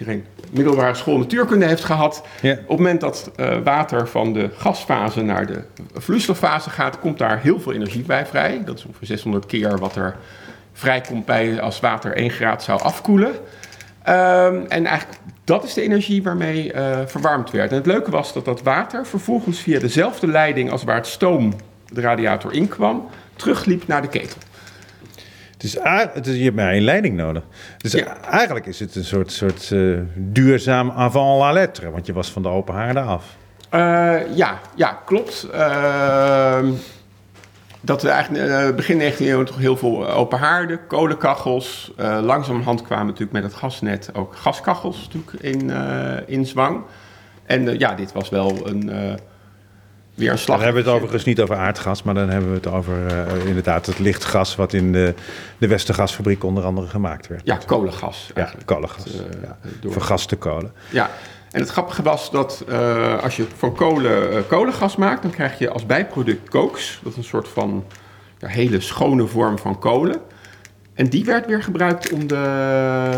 iedereen 0.00 0.24
middelbare 0.50 0.94
school 0.94 1.18
natuurkunde 1.18 1.66
heeft 1.66 1.84
gehad, 1.84 2.22
Ja. 2.40 2.52
op 2.52 2.58
het 2.58 2.68
moment 2.76 3.00
dat 3.00 3.30
eh, 3.36 3.58
water 3.64 4.08
van 4.08 4.32
de 4.32 4.50
gasfase 4.56 5.22
naar 5.22 5.46
de 5.46 5.62
vloeistoffase 5.94 6.70
gaat, 6.70 6.98
komt 6.98 7.18
daar 7.18 7.40
heel 7.40 7.60
veel 7.60 7.72
energie 7.72 8.02
bij 8.02 8.26
vrij. 8.26 8.62
Dat 8.64 8.78
is 8.78 8.84
ongeveer 8.84 9.06
600 9.06 9.46
keer 9.46 9.78
wat 9.78 9.96
er 9.96 10.16
vrijkomt 10.72 11.24
bij 11.24 11.60
als 11.60 11.80
water 11.80 12.16
1 12.16 12.30
graad 12.30 12.62
zou 12.62 12.80
afkoelen. 12.80 13.30
Ehm, 14.02 14.54
en 14.68 14.86
eigenlijk 14.86 15.18
dat 15.44 15.64
is 15.64 15.74
de 15.74 15.82
energie 15.82 16.22
waarmee 16.22 16.72
eh, 16.72 16.98
verwarmd 17.06 17.50
werd. 17.50 17.70
En 17.70 17.76
het 17.76 17.86
leuke 17.86 18.10
was 18.10 18.32
dat 18.32 18.44
dat 18.44 18.62
water 18.62 19.06
vervolgens 19.06 19.58
via 19.60 19.78
dezelfde 19.78 20.26
leiding 20.26 20.70
als 20.70 20.84
waar 20.84 20.96
het 20.96 21.06
stoom 21.06 21.52
de 21.92 22.00
radiator 22.00 22.52
inkwam, 22.52 23.06
terugliep 23.36 23.86
naar 23.86 24.02
de 24.02 24.08
ketel. 24.08 24.38
Het 25.60 25.68
is, 25.68 25.80
a- 25.80 26.10
het 26.14 26.26
is, 26.26 26.36
je 26.36 26.42
hebt 26.44 26.56
maar 26.56 26.72
één 26.72 26.82
leiding 26.82 27.16
nodig. 27.16 27.42
Dus 27.76 27.92
Ja. 27.92 28.16
eigenlijk 28.20 28.66
is 28.66 28.80
het 28.80 28.94
een 28.96 29.04
soort, 29.04 29.32
soort 29.32 29.70
eh, 29.72 29.80
duurzaam 30.14 30.90
avant 30.90 31.38
la 31.40 31.52
lettre, 31.52 31.90
want 31.90 32.06
je 32.06 32.12
was 32.12 32.30
van 32.30 32.42
de 32.42 32.48
open 32.48 32.74
haarden 32.74 33.04
af. 33.06 33.24
Eh, 33.68 34.36
ja, 34.36 34.58
ja, 34.74 34.98
klopt. 35.04 35.46
Ehm, 35.52 36.66
dat 37.80 38.02
we 38.02 38.08
eigenlijk 38.08 38.48
eh, 38.48 38.74
begin 38.74 38.98
19e 38.98 39.28
eeuw 39.28 39.42
toch 39.42 39.58
heel 39.58 39.76
veel 39.76 40.10
open 40.10 40.38
haarden, 40.38 40.86
kolenkachels. 40.86 41.92
Langzamerhand 42.22 42.82
kwamen 42.82 43.06
natuurlijk 43.06 43.32
met 43.32 43.42
het 43.42 43.54
gasnet 43.54 44.10
ook 44.14 44.36
gaskachels 44.36 45.08
natuurlijk 45.12 45.42
in, 45.42 45.70
in 46.26 46.46
zwang. 46.46 46.82
En 47.46 47.78
ja, 47.78 47.94
dit 47.94 48.12
was 48.12 48.28
wel 48.28 48.66
een, 48.68 48.90
weer 50.20 50.30
een 50.30 50.38
slag. 50.38 50.56
Dan 50.56 50.64
hebben 50.64 50.82
we 50.84 50.88
het 50.88 50.96
overigens 50.98 51.24
niet 51.24 51.40
over 51.40 51.56
aardgas, 51.56 52.02
maar 52.02 52.14
dan 52.14 52.28
hebben 52.28 52.48
we 52.50 52.56
het 52.56 52.66
over 52.66 53.06
eh, 53.06 53.46
inderdaad 53.46 53.86
het 53.86 53.98
lichtgas 53.98 54.56
wat 54.56 54.72
in 54.72 54.92
de, 54.92 55.14
de 55.58 55.66
Westergasfabriek 55.66 56.44
onder 56.44 56.64
andere 56.64 56.86
gemaakt 56.86 57.26
werd. 57.26 57.40
Ja, 57.44 57.58
kolengas 57.66 58.30
Ja, 58.34 58.52
kolengas. 58.64 59.04
Eh, 59.04 59.42
ja. 59.42 59.58
door- 59.80 59.92
Vergaste 59.92 60.36
kolen. 60.36 60.72
Ja, 60.90 61.10
en 61.50 61.60
het 61.60 61.68
grappige 61.70 62.02
was 62.02 62.30
dat 62.30 62.64
eh, 62.68 63.22
als 63.22 63.36
je 63.36 63.44
van 63.56 63.74
kolen 63.74 64.46
kolengas 64.46 64.96
maakt, 64.96 65.22
dan 65.22 65.30
krijg 65.30 65.58
je 65.58 65.70
als 65.70 65.86
bijproduct 65.86 66.48
kooks. 66.48 67.00
Dat 67.02 67.12
is 67.12 67.18
een 67.18 67.24
soort 67.24 67.48
van 67.48 67.84
ja, 68.38 68.48
hele 68.48 68.80
schone 68.80 69.26
vorm 69.26 69.58
van 69.58 69.78
kolen. 69.78 70.16
En 71.00 71.06
die 71.06 71.24
werd 71.24 71.46
weer 71.46 71.62
gebruikt 71.62 72.12
om 72.12 72.26
de 72.26 72.34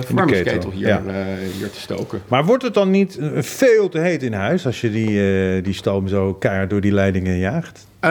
verwarmingsketel 0.04 0.54
ketel, 0.54 0.70
hier, 0.70 0.86
ja. 0.86 1.02
eh, 1.06 1.24
hier 1.56 1.70
te 1.70 1.80
stoken. 1.80 2.22
Maar 2.28 2.44
wordt 2.44 2.62
het 2.62 2.74
dan 2.74 2.90
niet 2.90 3.18
eh, 3.18 3.28
veel 3.34 3.88
te 3.88 3.98
heet 3.98 4.22
in 4.22 4.32
huis 4.32 4.66
als 4.66 4.80
je 4.80 4.90
die, 4.90 5.08
eh, 5.08 5.64
die 5.64 5.72
stoom 5.72 6.08
zo 6.08 6.34
keihard 6.34 6.70
door 6.70 6.80
die 6.80 6.92
leidingen 6.92 7.38
jaagt? 7.38 7.86
Eh, 8.00 8.10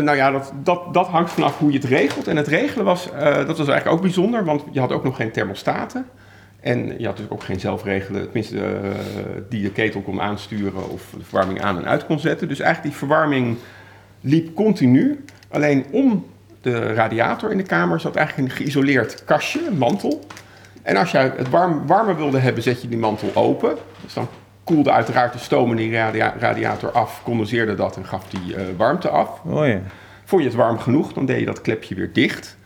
nou 0.00 0.14
ja, 0.14 0.30
dat, 0.30 0.52
dat, 0.62 0.94
dat 0.94 1.06
hangt 1.06 1.30
vanaf 1.30 1.58
hoe 1.58 1.72
je 1.72 1.78
het 1.78 1.86
regelt. 1.86 2.28
En 2.28 2.36
het 2.36 2.46
regelen 2.46 2.84
was, 2.84 3.08
dat 3.46 3.58
was 3.58 3.68
eigenlijk 3.68 3.88
ook 3.88 4.00
bijzonder, 4.00 4.44
want 4.44 4.62
je 4.72 4.80
had 4.80 4.92
ook 4.92 5.04
nog 5.04 5.16
geen 5.16 5.30
thermostaten. 5.30 6.06
En 6.60 6.78
je 6.78 6.92
had 6.92 6.98
natuurlijk 6.98 7.32
ook 7.32 7.44
geen 7.44 7.60
zelfregelen, 7.60 8.22
tenminste, 8.22 8.78
die 9.48 9.62
de 9.62 9.70
ketel 9.70 10.00
kon 10.00 10.20
aansturen 10.20 10.90
of 10.90 11.14
de 11.18 11.24
verwarming 11.24 11.62
aan 11.62 11.76
en 11.76 11.86
uit 11.86 12.06
kon 12.06 12.20
zetten. 12.20 12.48
Dus 12.48 12.60
eigenlijk 12.60 12.90
die 12.90 12.98
verwarming 13.08 13.56
liep 14.20 14.54
continu. 14.54 15.24
Alleen 15.48 15.84
om 15.90 16.24
de 16.64 16.94
radiator 16.94 17.50
in 17.50 17.56
de 17.56 17.62
kamer 17.62 18.00
zat 18.00 18.16
eigenlijk 18.16 18.48
een 18.48 18.56
geïsoleerd 18.56 19.24
kastje, 19.24 19.66
een 19.66 19.78
mantel. 19.78 20.20
En 20.82 20.96
als 20.96 21.10
je 21.10 21.18
het 21.18 21.50
warm, 21.50 21.86
warmer 21.86 22.16
wilde 22.16 22.38
hebben, 22.38 22.62
zet 22.62 22.82
je 22.82 22.88
die 22.88 22.98
mantel 22.98 23.30
open. 23.34 23.76
Dus 24.02 24.14
dan 24.14 24.28
koelde 24.64 24.90
uiteraard 24.90 25.32
de 25.32 25.38
stoom 25.38 25.70
in 25.70 25.76
die 25.76 25.92
radia- 25.92 26.34
radiator 26.38 26.90
af, 26.90 27.20
condenseerde 27.24 27.74
dat 27.74 27.96
en 27.96 28.04
gaf 28.04 28.28
die 28.28 28.54
eh, 28.54 28.62
warmte 28.76 29.08
af. 29.08 29.40
Oh 29.44 29.66
ja. 29.66 29.80
Vond 30.24 30.42
je 30.42 30.48
het 30.48 30.56
warm 30.56 30.78
genoeg, 30.78 31.12
dan 31.12 31.26
deed 31.26 31.38
je 31.38 31.46
dat 31.46 31.60
klepje 31.60 31.94
weer 31.94 32.12
dicht. 32.12 32.56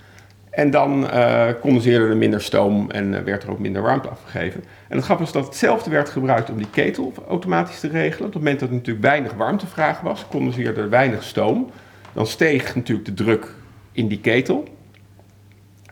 En 0.51 0.71
dan 0.71 1.11
eh 1.11 1.47
condenseerde 1.61 2.07
er 2.07 2.17
minder 2.17 2.43
stoom 2.43 2.91
en 2.91 3.15
eh, 3.15 3.23
werd 3.23 3.43
er 3.43 3.51
ook 3.51 3.59
minder 3.59 3.83
warmte 3.83 4.09
afgegeven. 4.09 4.65
En 4.89 4.97
het 4.97 5.05
grappige 5.05 5.29
is 5.29 5.35
dat 5.35 5.45
hetzelfde 5.47 5.91
werd 5.91 6.09
gebruikt 6.09 6.51
om 6.51 6.57
die 6.57 6.71
ketel 6.71 7.13
automatisch 7.29 7.81
te 7.81 7.89
regelen. 7.89 8.27
Op 8.27 8.35
het 8.35 8.43
moment 8.43 8.61
dat 8.61 8.69
er 8.69 8.75
natuurlijk 8.75 9.05
weinig 9.05 9.33
warmtevraag 9.33 10.01
was, 10.01 10.27
condenseerde 10.31 10.81
er 10.81 10.91
weinig 10.91 11.23
stoom. 11.23 11.71
Dan 12.13 12.27
steeg 12.27 12.75
natuurlijk 12.75 13.07
de 13.07 13.15
druk 13.15 13.55
in 13.99 14.09
die 14.09 14.21
ketel. 14.21 14.65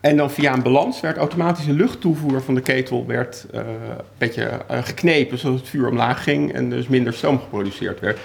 En 0.00 0.16
dan 0.16 0.30
via 0.30 0.52
een 0.52 0.62
balans 0.62 1.00
werd 1.00 1.16
automatisch 1.16 1.64
de 1.64 1.72
luchttoevoer 1.72 2.42
van 2.42 2.54
de 2.54 2.60
ketel 2.60 3.06
werd, 3.06 3.46
eh, 3.52 3.60
een 3.60 3.66
beetje 4.18 4.42
eh, 4.44 4.78
geknepen, 4.82 5.38
zodat 5.38 5.58
het 5.58 5.68
vuur 5.68 5.88
omlaag 5.88 6.22
ging 6.22 6.52
en 6.54 6.70
dus 6.70 6.86
minder 6.88 7.12
stoom 7.12 7.38
geproduceerd 7.40 8.00
werd. 8.00 8.18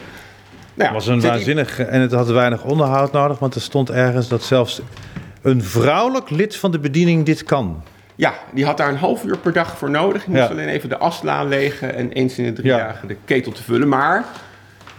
Nou 0.73 0.89
ja, 0.89 0.95
was 0.95 1.07
een 1.07 1.19
die- 1.19 1.29
waanzinnig. 1.29 1.79
En 1.79 2.01
het 2.01 2.11
had 2.11 2.27
weinig 2.29 2.63
onderhoud 2.63 3.11
nodig, 3.11 3.39
want 3.39 3.55
er 3.55 3.61
stond 3.61 3.89
ergens 3.89 4.27
dat 4.27 4.43
zelfs 4.43 4.81
een 5.41 5.63
vrouwelijk 5.63 6.29
lid 6.29 6.55
van 6.55 6.71
de 6.71 6.79
bediening 6.79 7.25
dit 7.25 7.43
kan. 7.43 7.83
Ja, 8.15 8.33
die 8.53 8.65
had 8.65 8.77
daar 8.77 8.89
een 8.89 8.97
half 8.97 9.23
uur 9.23 9.37
per 9.37 9.53
dag 9.53 9.77
voor 9.77 9.89
nodig. 9.89 10.23
Je 10.25 10.29
moest 10.31 10.41
Ja. 10.43 10.49
alleen 10.49 10.67
even 10.67 10.89
de 10.89 10.97
asla 10.97 11.43
legen 11.43 11.95
en 11.95 12.11
eens 12.11 12.37
in 12.37 12.43
de 12.45 12.53
drie 12.53 12.67
Ja. 12.71 12.77
dagen 12.77 13.07
de 13.07 13.15
ketel 13.25 13.51
te 13.51 13.63
vullen. 13.63 13.87
Maar 13.87 14.25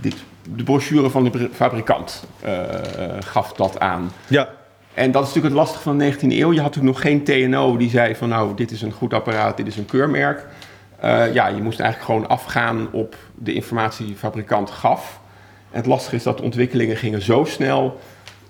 dit, 0.00 0.14
de 0.56 0.62
brochure 0.62 1.10
van 1.10 1.24
de 1.24 1.30
br- 1.30 1.44
fabrikant 1.52 2.24
eh, 2.40 2.52
gaf 3.20 3.52
dat 3.52 3.78
aan. 3.80 4.12
Ja. 4.26 4.48
En 4.94 5.10
dat 5.10 5.22
is 5.22 5.28
natuurlijk 5.28 5.54
het 5.54 5.64
lastige 5.64 5.82
van 5.82 5.98
de 5.98 6.12
19e 6.12 6.20
eeuw. 6.20 6.52
Je 6.52 6.60
had 6.60 6.74
natuurlijk 6.74 6.94
nog 6.94 7.00
geen 7.00 7.24
TNO 7.24 7.76
die 7.76 7.90
zei 7.90 8.14
van 8.14 8.28
nou, 8.28 8.54
dit 8.56 8.70
is 8.70 8.82
een 8.82 8.92
goed 8.92 9.14
apparaat, 9.14 9.56
dit 9.56 9.66
is 9.66 9.76
een 9.76 9.86
keurmerk. 9.86 10.46
Eh, 11.00 11.34
ja, 11.34 11.46
je 11.46 11.62
moest 11.62 11.80
eigenlijk 11.80 12.10
gewoon 12.10 12.28
afgaan 12.28 12.88
op 12.92 13.16
de 13.34 13.52
informatie 13.52 14.04
die 14.04 14.14
de 14.14 14.20
fabrikant 14.20 14.70
gaf. 14.70 15.20
Het 15.70 15.86
lastige 15.86 16.16
is 16.16 16.22
dat 16.22 16.36
de 16.36 16.42
ontwikkelingen 16.42 16.96
gingen 16.96 17.22
zo 17.22 17.44
snel 17.44 18.00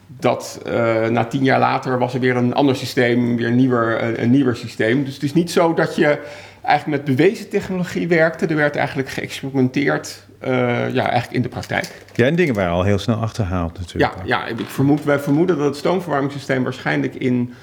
dat 0.07 0.61
eh, 0.67 1.07
na 1.07 1.25
tien 1.25 1.45
jaar 1.45 1.59
later 1.59 1.99
was 1.99 2.15
er 2.15 2.21
weer 2.21 2.37
een 2.37 2.55
ander 2.55 2.77
systeem, 2.77 3.37
weer 3.37 3.47
een 3.47 3.57
nieuwer, 3.57 4.03
een, 4.03 4.23
een 4.23 4.31
nieuwer 4.31 4.57
systeem. 4.57 5.05
Dus 5.05 5.15
het 5.15 5.23
is 5.23 5.35
niet 5.35 5.51
zo 5.51 5.75
dat 5.75 5.97
je 5.97 6.19
eigenlijk 6.63 7.05
met 7.07 7.17
bewezen 7.17 7.49
technologie 7.49 8.09
werkte. 8.09 8.47
Er 8.47 8.57
werd 8.57 8.77
eigenlijk 8.77 9.09
geëxperimenteerd, 9.09 10.27
eh, 10.39 10.51
ja, 10.93 11.03
eigenlijk 11.11 11.33
in 11.33 11.43
de 11.43 11.49
praktijk. 11.49 11.91
ja, 12.15 12.27
en 12.27 12.35
dingen 12.35 12.55
waren 12.55 12.73
al 12.73 12.83
heel 12.83 12.99
snel 12.99 13.17
achterhaald 13.17 13.73
Ja, 13.75 13.81
natuurlijk. 13.81 14.13
ja 14.25 14.47
ik 14.47 14.67
vermoed, 14.67 15.05
wij 15.05 15.19
vermoeden 15.19 15.57
dat 15.57 15.67
het 15.67 15.77
stoomverwarmingssysteem 15.77 16.63
waarschijnlijk 16.63 17.15
in 17.15 17.55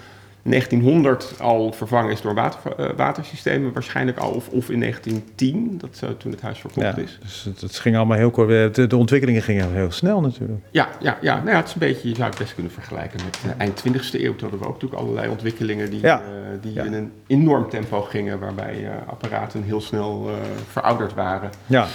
1900 0.44 1.34
al 1.40 1.72
vervangen 1.72 2.12
is 2.12 2.22
door 2.22 2.34
water, 2.34 2.60
uh, 2.80 2.90
watersystemen, 2.96 3.74
waarschijnlijk 3.74 4.18
al, 4.18 4.30
of, 4.32 4.48
of 4.50 4.70
in 4.70 4.80
1910, 4.80 5.78
dat, 5.78 6.00
uh, 6.04 6.10
toen 6.18 6.32
het 6.32 6.42
huis 6.42 6.60
verkocht 6.60 6.86
Ja, 6.86 6.96
is. 6.98 7.18
dus 7.22 7.44
het, 7.44 7.62
het 7.62 7.80
ging 7.80 7.96
allemaal 7.96 8.18
heel 8.18 8.32
kort. 8.32 8.76
De, 8.76 8.88
de 8.88 8.98
ontwikkelingen 8.98 9.42
gingen 9.42 9.74
heel 9.74 9.92
snel 9.92 10.22
natuurlijk. 10.22 10.60
Ja, 10.72 10.88
ja, 11.00 11.18
ja. 11.22 11.36
Nou 11.36 11.50
ja, 11.50 11.56
het 11.56 11.68
is 11.68 11.74
een 11.74 11.80
beetje, 11.80 12.10
je 12.10 12.16
zou 12.16 12.30
het 12.30 12.38
best 12.40 12.54
kunnen 12.54 12.72
vergelijken 12.72 13.20
met 13.26 13.40
de 13.44 13.50
eind 13.58 13.84
20e 13.88 13.92
eeuw. 14.12 14.36
Toen 14.36 14.50
hadden 14.50 14.60
we 14.60 14.66
ook 14.68 14.74
natuurlijk 14.74 15.02
allerlei 15.02 15.30
ontwikkelingen 15.30 15.90
die, 15.90 16.02
Ja. 16.02 16.20
eh, 16.22 16.28
die 16.62 16.74
Ja. 16.74 16.84
in 16.84 16.94
een 16.94 17.12
enorm 17.28 17.70
tempo 17.70 18.02
gingen, 18.02 18.40
waarbij 18.40 18.86
eh, 18.86 19.08
apparaten 19.08 19.64
heel 19.64 19.82
snel 19.82 20.26
eh, 20.30 20.34
verouderd 20.72 21.14
waren. 21.14 21.50
Ja. 21.66 21.88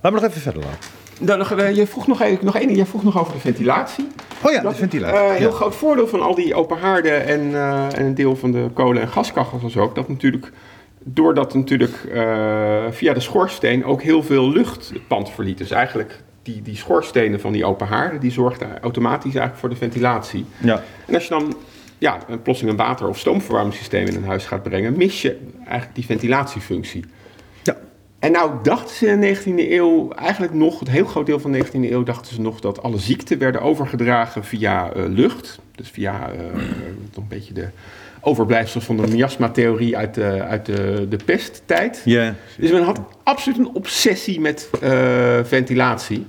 we 0.02 0.10
nog 0.10 0.22
even 0.30 0.40
verder 0.42 0.62
lopen. 0.62 0.78
Dan 1.20 1.38
nog, 1.38 1.50
eh, 1.52 1.76
je 1.76 1.86
vroeg 1.86 2.06
nog, 2.06 2.20
even, 2.20 2.44
nog 2.44 2.56
één 2.56 2.66
ding, 2.66 2.78
je 2.78 2.86
vroeg 2.86 3.02
nog 3.04 3.18
over 3.18 3.32
de 3.32 3.38
ventilatie. 3.38 4.06
Oh 4.42 4.52
ja, 4.52 4.60
Dat 4.60 4.76
de. 4.76 5.14
Een 5.30 5.34
heel 5.36 5.48
Ja. 5.48 5.54
groot 5.54 5.74
voordeel 5.74 6.06
van 6.08 6.20
al 6.20 6.34
die 6.34 6.54
open 6.54 6.78
haarden 6.78 7.26
en, 7.26 7.54
eh, 7.54 7.98
en 7.98 8.04
een 8.04 8.14
deel 8.14 8.36
van 8.36 8.50
de 8.52 8.66
kolen- 8.74 9.02
en 9.02 9.08
gaskachels 9.08 9.62
was 9.62 9.76
ook 9.76 9.94
dat 9.94 10.08
natuurlijk, 10.08 10.52
doordat 11.04 11.54
natuurlijk 11.54 11.94
eh, 12.12 12.84
via 12.90 13.12
de 13.12 13.20
schoorsteen 13.20 13.84
ook 13.84 14.02
heel 14.02 14.22
veel 14.22 14.50
lucht 14.50 14.88
het 14.92 15.06
pand 15.06 15.30
verliet. 15.30 15.58
Dus 15.58 15.70
eigenlijk 15.70 16.20
die, 16.42 16.62
die 16.62 16.76
schoorstenen 16.76 17.40
van 17.40 17.52
die 17.52 17.64
open 17.64 17.86
haarden, 17.86 18.20
die 18.20 18.30
zorgden 18.32 18.80
automatisch 18.80 19.24
eigenlijk 19.34 19.56
voor 19.58 19.68
de 19.68 19.76
ventilatie. 19.76 20.44
Ja. 20.58 20.82
En 21.06 21.14
als 21.14 21.22
je 21.24 21.28
dan 21.30 21.54
ja, 21.98 22.18
een 22.28 22.42
plotseling 22.42 22.78
een 22.78 22.84
water- 22.86 23.08
of 23.08 23.18
stoomverwarmingssysteem 23.18 24.06
in 24.06 24.14
een 24.16 24.24
huis 24.24 24.44
gaat 24.46 24.62
brengen, 24.62 24.96
mis 24.96 25.22
je 25.22 25.38
eigenlijk 25.64 25.94
die 25.94 26.04
ventilatiefunctie. 26.04 27.04
En 28.22 28.32
nou 28.32 28.52
dachten 28.62 28.96
ze 28.96 29.06
in 29.06 29.20
de 29.20 29.36
19e 29.36 29.70
eeuw, 29.70 30.10
eigenlijk 30.12 30.54
nog, 30.54 30.78
het 30.78 30.90
heel 30.90 31.04
groot 31.04 31.26
deel 31.26 31.40
van 31.40 31.52
de 31.52 31.64
19e 31.64 31.70
eeuw, 31.72 32.02
dachten 32.02 32.34
ze 32.34 32.40
nog 32.40 32.60
dat 32.60 32.82
alle 32.82 32.98
ziekten 32.98 33.38
werden 33.38 33.60
overgedragen 33.60 34.44
via 34.44 34.92
eh, 34.92 35.02
lucht. 35.08 35.58
Dus 35.74 35.88
via 35.90 36.30
eh, 36.30 36.38
toch 37.10 37.22
een 37.22 37.28
beetje 37.28 37.54
de 37.54 37.68
overblijfsels 38.20 38.84
van 38.84 38.96
de 38.96 39.06
miasma-theorie 39.06 39.96
uit, 39.96 40.14
de, 40.14 40.42
uit 40.42 40.66
de, 40.66 41.06
de 41.08 41.16
pesttijd. 41.24 42.02
Ja. 42.04 42.34
Dus 42.58 42.70
men 42.70 42.82
had 42.82 43.00
absoluut 43.22 43.58
een 43.58 43.74
obsessie 43.74 44.40
met 44.40 44.70
eh, 44.80 45.38
ventilatie. 45.44 46.26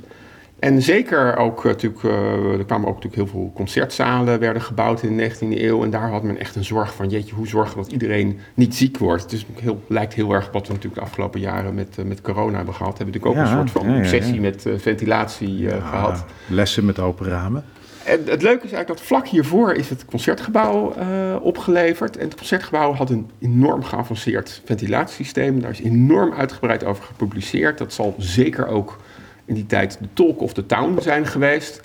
En 0.64 0.82
zeker 0.82 1.38
ook, 1.38 1.58
eh, 1.60 1.66
natuurlijk, 1.66 2.04
eh, 2.04 2.60
er 2.60 2.66
kwamen 2.66 2.88
ook 2.88 2.96
natuurlijk 2.96 3.16
heel 3.16 3.28
veel 3.28 3.52
concertzalen 3.56 4.40
werden 4.40 4.62
gebouwd 4.62 5.04
in 5.04 5.10
de 5.10 5.24
19e 5.24 5.64
eeuw. 5.64 5.84
En 5.84 5.90
daar 5.90 6.10
had 6.10 6.24
men 6.24 6.38
echt 6.38 6.56
een 6.56 6.64
zorg 6.64 6.94
van, 6.94 7.10
jeetje, 7.10 7.36
hoe 7.36 7.48
zorgen 7.48 7.78
we 7.78 7.84
dat 7.84 7.92
iedereen 7.92 8.40
niet 8.54 8.76
ziek 8.76 8.98
wordt? 8.98 9.22
Het 9.24 9.32
natuurlijk 9.32 9.60
heel, 9.60 9.82
lijkt 9.88 10.14
heel 10.14 10.34
erg 10.34 10.50
wat 10.52 10.68
we 10.68 10.74
natuurlijk 10.74 11.02
de 11.02 11.08
afgelopen 11.08 11.40
jaren 11.40 11.74
met, 11.74 11.98
eh, 11.98 12.06
met 12.06 12.22
corona 12.22 12.56
hebben 12.56 12.74
gehad. 12.74 12.98
We 12.98 13.04
hebben 13.04 13.14
natuurlijk 13.14 13.42
ook 13.42 13.48
Ja, 13.48 13.60
een 13.60 13.68
soort 13.68 13.86
van 13.86 13.98
obsessie 13.98 14.36
ja. 14.36 14.42
met 14.42 14.68
ventilatie 14.78 15.70
eh, 15.70 15.90
gehad. 15.90 16.26
Lessen 16.48 16.86
met 16.86 17.00
open 17.00 17.28
ramen. 17.28 17.64
En 18.04 18.20
het 18.26 18.42
leuke 18.42 18.66
is 18.66 18.72
eigenlijk 18.72 18.88
dat 18.88 19.02
vlak 19.02 19.28
hiervoor 19.28 19.74
is 19.74 19.90
het 19.90 20.06
concertgebouw 20.06 20.94
opgeleverd. 21.42 22.18
En 22.18 22.26
het 22.26 22.36
concertgebouw 22.36 22.94
had 22.94 23.10
een 23.10 23.30
enorm 23.40 23.84
geavanceerd 23.84 24.62
ventilatiesysteem. 24.66 25.62
Daar 25.62 25.72
is 25.72 25.82
enorm 25.82 26.34
uitgebreid 26.34 26.84
over 26.84 27.04
gepubliceerd. 27.04 27.78
Dat 27.78 27.94
zal 27.94 28.16
zeker 28.18 28.68
ook 28.68 28.98
in 29.46 29.56
die 29.56 29.66
tijd 29.66 29.98
de 30.02 30.08
talk 30.14 30.42
of 30.42 30.54
the 30.54 30.66
town 30.66 31.02
zijn 31.02 31.26
geweest. 31.26 31.82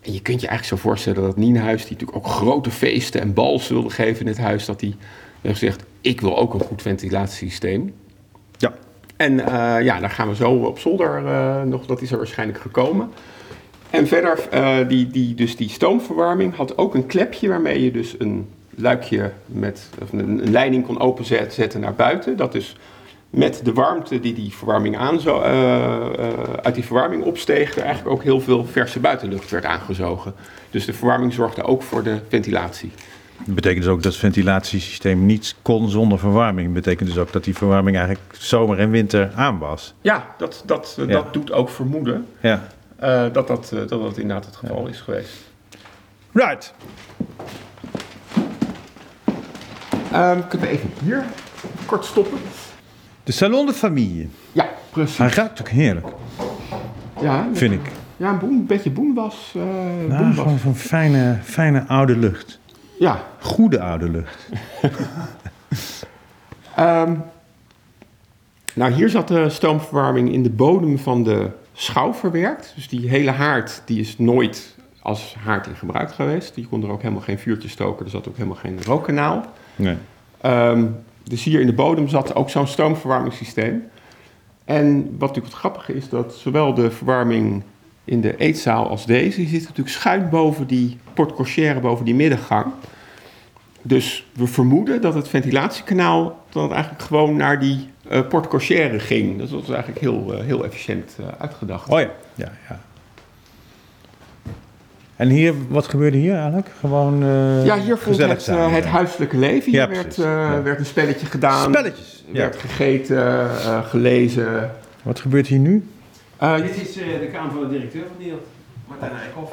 En 0.00 0.12
je 0.12 0.22
kunt 0.22 0.40
je 0.40 0.46
eigenlijk 0.46 0.80
zo 0.80 0.88
voorstellen 0.88 1.22
dat 1.22 1.36
Nienhuis, 1.36 1.82
die 1.82 1.92
natuurlijk 1.92 2.18
ook 2.18 2.32
grote 2.32 2.70
feesten 2.70 3.20
en 3.20 3.34
bals 3.34 3.68
wilde 3.68 3.90
geven 3.90 4.20
in 4.20 4.26
het 4.26 4.38
huis, 4.38 4.64
dat 4.64 4.80
hij 4.80 4.94
heeft 5.40 5.58
gezegd, 5.58 5.84
ik 6.00 6.20
wil 6.20 6.38
ook 6.38 6.54
een 6.54 6.60
goed 6.60 6.82
ventilatiesysteem. 6.82 7.94
Ja. 8.56 8.74
En 9.16 9.40
eh, 9.40 9.84
ja, 9.84 10.00
daar 10.00 10.10
gaan 10.10 10.28
we 10.28 10.34
zo 10.34 10.52
op 10.52 10.78
zolder 10.78 11.26
eh, 11.26 11.62
nog, 11.62 11.86
dat 11.86 12.02
is 12.02 12.10
er 12.10 12.16
waarschijnlijk 12.16 12.58
gekomen. 12.58 13.10
En 13.90 14.06
verder, 14.06 14.48
eh, 14.50 14.88
die, 14.88 15.06
die, 15.06 15.34
dus 15.34 15.56
die 15.56 15.68
stoomverwarming 15.68 16.54
had 16.54 16.78
ook 16.78 16.94
een 16.94 17.06
klepje 17.06 17.48
waarmee 17.48 17.84
je 17.84 17.90
dus 17.90 18.14
een 18.18 18.48
luikje 18.74 19.32
met 19.46 19.88
of 20.02 20.12
een, 20.12 20.18
een 20.18 20.50
leiding 20.50 20.86
kon 20.86 21.00
openzetten 21.00 21.80
naar 21.80 21.94
buiten. 21.94 22.36
Dat 22.36 22.52
dus 22.52 22.76
met 23.30 23.60
de 23.64 23.72
warmte 23.72 24.20
die 24.20 24.34
die 24.34 24.52
verwarming 24.54 24.96
aan 24.96 25.20
zo, 25.20 25.40
eh, 25.40 25.52
eh, 26.18 26.28
uit 26.62 26.74
die 26.74 26.84
verwarming 26.84 27.24
opsteeg, 27.24 27.76
er 27.76 27.82
eigenlijk 27.82 28.14
ook 28.16 28.22
heel 28.22 28.40
veel 28.40 28.64
verse 28.64 29.00
buitenlucht 29.00 29.50
werd 29.50 29.64
aangezogen. 29.64 30.34
Dus 30.70 30.84
de 30.84 30.92
verwarming 30.92 31.32
zorgde 31.32 31.62
ook 31.62 31.82
voor 31.82 32.02
de 32.02 32.20
ventilatie. 32.28 32.90
Dat 33.44 33.54
betekent 33.54 33.82
dus 33.84 33.92
ook 33.92 34.02
dat 34.02 34.12
het 34.12 34.20
ventilatiesysteem 34.20 35.26
niet 35.26 35.54
kon 35.62 35.88
zonder 35.90 36.18
verwarming. 36.18 36.66
Dat 36.66 36.82
betekent 36.84 37.08
dus 37.08 37.18
ook 37.18 37.32
dat 37.32 37.44
die 37.44 37.56
verwarming 37.56 37.96
eigenlijk 37.96 38.34
zomer 38.38 38.78
en 38.78 38.90
winter 38.90 39.32
aan 39.34 39.58
was. 39.58 39.94
Ja, 40.00 40.34
dat, 40.38 40.62
dat, 40.66 40.94
Ja. 40.96 41.06
dat 41.06 41.32
doet 41.32 41.52
ook 41.52 41.68
vermoeden 41.68 42.26
Ja. 42.40 42.68
eh, 42.96 43.24
dat, 43.32 43.46
dat, 43.46 43.68
dat 43.72 43.88
dat 43.88 44.18
inderdaad 44.18 44.44
het 44.46 44.56
geval 44.56 44.86
is 44.86 45.00
geweest. 45.00 45.32
Right. 46.32 46.74
Ehm 50.12 50.40
kunnen 50.48 50.68
we 50.68 50.72
even 50.74 50.90
hier 51.04 51.24
kort 51.86 52.04
stoppen? 52.04 52.38
De 53.28 53.34
salon 53.34 53.66
de 53.66 53.72
famille. 53.72 54.26
Ja, 54.52 54.68
precies. 54.90 55.18
Hij 55.18 55.28
ruikt 55.28 55.60
ook 55.60 55.68
heerlijk, 55.68 56.06
Ja, 57.20 57.48
vind 57.52 57.72
ik. 57.72 57.90
Ja, 58.16 58.30
een, 58.30 58.38
boen, 58.38 58.50
een 58.50 58.66
beetje 58.66 58.90
boenwas. 58.90 59.52
eh 59.56 59.62
Nou, 60.08 60.34
gewoon 60.34 60.58
van 60.58 60.76
fijne, 60.76 61.38
fijne 61.42 61.84
oude 61.86 62.16
lucht. 62.16 62.60
Ja. 62.98 63.22
Goede 63.40 63.80
oude 63.80 64.10
lucht. 64.10 64.48
ehm, 66.76 67.14
nou, 68.74 68.92
hier 68.92 69.08
zat 69.08 69.28
de 69.28 69.48
stoomverwarming 69.48 70.32
in 70.32 70.42
de 70.42 70.50
bodem 70.50 70.98
van 70.98 71.22
de 71.22 71.50
schouw 71.72 72.14
verwerkt. 72.14 72.72
Dus 72.74 72.88
die 72.88 73.08
hele 73.08 73.30
haard 73.30 73.82
die 73.84 74.00
is 74.00 74.18
nooit 74.18 74.76
als 75.02 75.36
haard 75.44 75.66
in 75.66 75.76
gebruik 75.76 76.12
geweest. 76.12 76.54
Die 76.54 76.66
kon 76.66 76.82
er 76.82 76.90
ook 76.90 77.02
helemaal 77.02 77.22
geen 77.22 77.38
vuurtje 77.38 77.68
stoken. 77.68 78.04
Er 78.04 78.10
zat 78.10 78.28
ook 78.28 78.36
helemaal 78.36 78.58
geen 78.58 78.78
rookkanaal. 78.84 79.44
Nee. 79.76 79.96
Ehm, 80.40 80.84
dus 81.28 81.44
hier 81.44 81.60
in 81.60 81.66
de 81.66 81.72
bodem 81.72 82.08
zat 82.08 82.34
ook 82.34 82.50
zo'n 82.50 82.66
stoomverwarmingssysteem. 82.66 83.82
En 84.64 84.96
wat 84.96 85.20
natuurlijk 85.20 85.46
het 85.46 85.54
grappige 85.54 85.94
is, 85.94 86.08
dat 86.08 86.34
zowel 86.34 86.74
de 86.74 86.90
verwarming 86.90 87.62
in 88.04 88.20
de 88.20 88.36
eetzaal 88.36 88.88
als 88.88 89.06
deze, 89.06 89.36
die 89.36 89.48
zit 89.48 89.60
natuurlijk 89.60 89.88
schuin 89.88 90.28
boven 90.28 90.66
die 90.66 90.98
porte 91.14 91.34
boven 91.80 92.04
die 92.04 92.14
middengang. 92.14 92.66
Dus 93.82 94.26
we 94.32 94.46
vermoeden 94.46 95.00
dat 95.00 95.14
het 95.14 95.28
ventilatiekanaal 95.28 96.44
dan 96.48 96.72
eigenlijk 96.72 97.02
gewoon 97.02 97.36
naar 97.36 97.60
die 97.60 97.88
eh 98.08 98.28
porte 98.28 98.48
ging. 99.00 99.38
Dus 99.38 99.50
dat 99.50 99.60
was 99.60 99.70
eigenlijk 99.70 100.00
heel, 100.00 100.34
eh, 100.34 100.44
heel 100.44 100.64
efficiënt 100.64 101.16
eh, 101.20 101.26
uitgedacht. 101.38 101.88
Oh 101.88 102.00
ja. 102.00 102.10
Ja, 102.34 102.52
ja. 102.68 102.80
En 105.18 105.28
hier, 105.28 105.54
wat 105.68 105.86
gebeurde 105.88 106.16
hier 106.16 106.34
eigenlijk? 106.34 106.68
Gewoon 106.80 107.22
eh 107.22 107.64
Ja, 107.64 107.78
hier 107.78 107.96
vond 107.96 108.16
het, 108.16 108.42
zijn, 108.42 108.58
eh, 108.58 108.72
het 108.72 108.84
huiselijke 108.84 109.36
leven. 109.38 109.70
Hier 109.70 109.80
Ja, 109.80 109.88
werd, 109.88 110.18
eh, 110.18 110.24
Ja. 110.24 110.62
werd 110.62 110.78
een 110.78 110.86
spelletje 110.86 111.26
gedaan. 111.26 111.72
Spelletjes. 111.72 112.24
Ja. 112.26 112.32
werd 112.40 112.56
gegeten, 112.56 113.16
eh, 113.50 113.84
gelezen. 113.86 114.70
Wat 115.02 115.20
gebeurt 115.20 115.46
hier 115.46 115.58
nu? 115.58 115.88
Eh, 116.36 116.56
Dit 116.56 116.80
is 116.80 116.96
eh, 116.96 117.04
de 117.20 117.28
kamer 117.32 117.52
van 117.52 117.60
de 117.60 117.68
directeur 117.68 118.02
van 118.06 118.24
Niel, 118.26 118.42
Martijn 118.88 119.12
Eikhoff. 119.12 119.52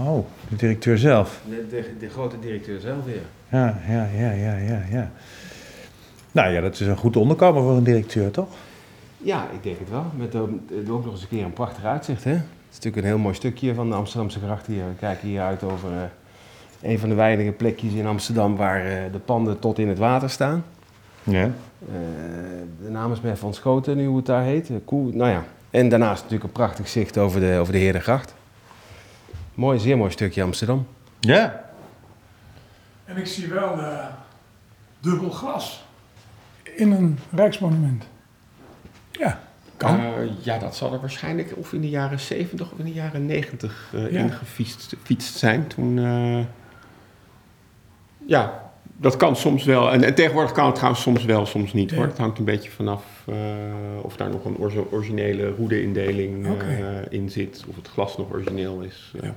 Oh, 0.00 0.26
de 0.48 0.56
directeur 0.56 0.98
zelf. 0.98 1.40
De, 1.48 1.66
de, 1.70 1.84
de 1.98 2.08
grote 2.08 2.38
directeur 2.40 2.80
zelf 2.80 3.04
weer. 3.04 3.22
Ja, 3.48 3.80
ja, 3.88 4.08
ja, 4.18 4.30
ja, 4.30 4.56
ja, 4.56 4.82
ja. 4.90 5.10
Nou 6.32 6.52
ja, 6.52 6.60
dat 6.60 6.72
is 6.80 6.80
een 6.86 6.96
goed 6.96 7.16
onderkomen 7.16 7.62
voor 7.62 7.72
een 7.76 7.84
directeur, 7.84 8.30
toch? 8.30 8.48
Ja, 9.18 9.46
ik 9.52 9.62
denk 9.62 9.78
het 9.78 9.90
wel. 9.90 10.04
Met 10.16 10.34
ook, 10.34 10.50
ook 10.90 11.04
nog 11.04 11.12
eens 11.12 11.22
een 11.22 11.28
keer 11.28 11.44
een 11.44 11.52
prachtig 11.52 11.84
uitzicht. 11.84 12.24
Hè? 12.24 12.36
Het 12.74 12.84
is 12.84 12.90
natuurlijk 12.90 13.12
een 13.12 13.18
heel 13.18 13.30
mooi 13.30 13.34
stukje 13.34 13.74
van 13.74 13.88
de 13.88 13.94
Amsterdamse 13.94 14.38
gracht 14.40 14.66
hier. 14.66 14.88
We 14.88 14.94
kijken 14.98 15.28
hier 15.28 15.40
uit 15.40 15.62
over 15.62 15.92
eh, 15.92 16.02
een 16.90 16.98
van 16.98 17.08
de 17.08 17.14
weinige 17.14 17.52
plekjes 17.52 17.92
in 17.92 18.06
Amsterdam 18.06 18.56
waar 18.56 18.86
eh, 18.86 19.12
de 19.12 19.18
panden 19.18 19.58
tot 19.58 19.78
in 19.78 19.88
het 19.88 19.98
water 19.98 20.30
staan. 20.30 20.64
Ja. 21.22 21.42
Eh, 21.42 21.50
de 22.82 22.90
naam 22.90 23.12
is 23.12 23.20
me 23.20 23.30
even 23.30 23.46
ontschoten 23.46 23.96
nu 23.96 24.06
hoe 24.06 24.16
het 24.16 24.26
daar 24.26 24.42
heet. 24.42 24.70
Koe, 24.84 25.12
nou 25.12 25.30
ja. 25.30 25.44
En 25.70 25.88
daarnaast 25.88 26.22
natuurlijk 26.22 26.44
een 26.44 26.52
prachtig 26.52 26.88
zicht 26.88 27.18
over 27.18 27.40
de, 27.40 27.56
over 27.58 27.72
de 27.72 27.78
Heerdengracht. 27.78 28.34
Mooi, 29.54 29.78
zeer 29.78 29.96
mooi 29.96 30.10
stukje 30.10 30.42
Amsterdam. 30.42 30.86
Ja. 31.20 31.70
En 33.04 33.16
ik 33.16 33.26
zie 33.26 33.48
wel 33.48 33.78
dubbel 35.00 35.30
glas 35.30 35.84
in 36.62 36.92
een 36.92 37.18
rijksmonument. 37.30 38.04
Ja, 39.10 39.40
kan. 39.76 39.98
Eh, 39.98 40.04
ja, 40.40 40.58
dat 40.58 40.76
zal 40.76 40.92
er 40.92 41.00
waarschijnlijk 41.00 41.52
of 41.56 41.72
in 41.72 41.80
de 41.80 41.88
jaren 41.88 42.20
70 42.20 42.72
of 42.72 42.78
in 42.78 42.84
de 42.84 42.92
jaren 42.92 43.26
90 43.26 43.90
eh 43.94 44.12
Ja. 44.12 44.18
ingefietst 44.20 44.94
fietst 45.02 45.36
zijn. 45.38 45.66
Toen, 45.66 45.98
eh, 45.98 46.38
ja, 48.26 48.62
dat 48.96 49.16
kan 49.16 49.36
soms 49.36 49.64
wel. 49.64 49.92
En, 49.92 50.02
en 50.04 50.14
tegenwoordig 50.14 50.52
kan 50.52 50.64
het 50.66 50.74
trouwens 50.74 51.02
soms 51.02 51.24
wel, 51.24 51.46
soms 51.46 51.72
niet 51.72 51.90
Ja. 51.90 51.96
hoor. 51.96 52.06
Het 52.06 52.18
hangt 52.18 52.38
een 52.38 52.44
beetje 52.44 52.70
vanaf 52.70 53.04
eh, 53.26 53.34
of 54.02 54.16
daar 54.16 54.30
nog 54.30 54.44
een 54.44 54.56
orzo- 54.56 54.88
originele 54.90 55.54
roedeindeling 55.58 56.44
eh, 56.46 56.52
Oké. 56.52 57.06
in 57.10 57.30
zit. 57.30 57.64
Of 57.68 57.76
het 57.76 57.88
glas 57.88 58.16
nog 58.16 58.32
origineel 58.32 58.80
is. 58.80 59.12
Ja. 59.22 59.34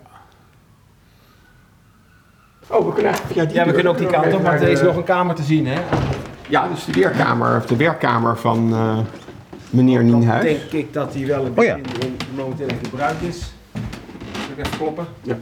Oh, 2.70 2.86
we 2.86 2.93
kunnen 2.93 3.12
eigenlijk 3.12 3.34
via 3.34 3.45
die 3.45 3.55
Ja, 3.55 3.66
we 3.66 3.72
kunnen 3.74 3.91
ook 3.91 3.97
die 3.97 4.07
kant 4.07 4.34
op, 4.34 4.41
want 4.41 4.62
er 4.62 4.68
is 4.70 4.82
nog 4.82 4.95
een 4.95 5.03
kamer 5.03 5.36
te 5.36 5.43
zien, 5.43 5.68
hè? 5.68 5.82
Ja, 6.49 6.68
dus 6.68 6.86
de 6.86 6.91
weerkamer, 6.91 7.57
of 7.57 7.66
de 7.66 7.76
werkkamer 7.76 8.38
van 8.38 8.74
meneer 9.70 10.03
Nienhuis. 10.03 10.43
denk 10.43 10.72
ik 10.86 10.93
dat 10.93 11.13
die 11.13 11.26
wel 11.26 11.45
een 11.45 11.53
Oh 11.57 11.63
ja. 11.65 11.76
beetje 11.76 12.07
in- 12.07 12.15
momenteel 12.36 12.68
in 12.68 12.78
gebruik 12.84 13.22
is. 13.22 13.39
Zal 14.32 14.51
ik 14.57 14.65
even 14.65 14.78
kloppen? 14.78 15.05
Ja. 15.22 15.38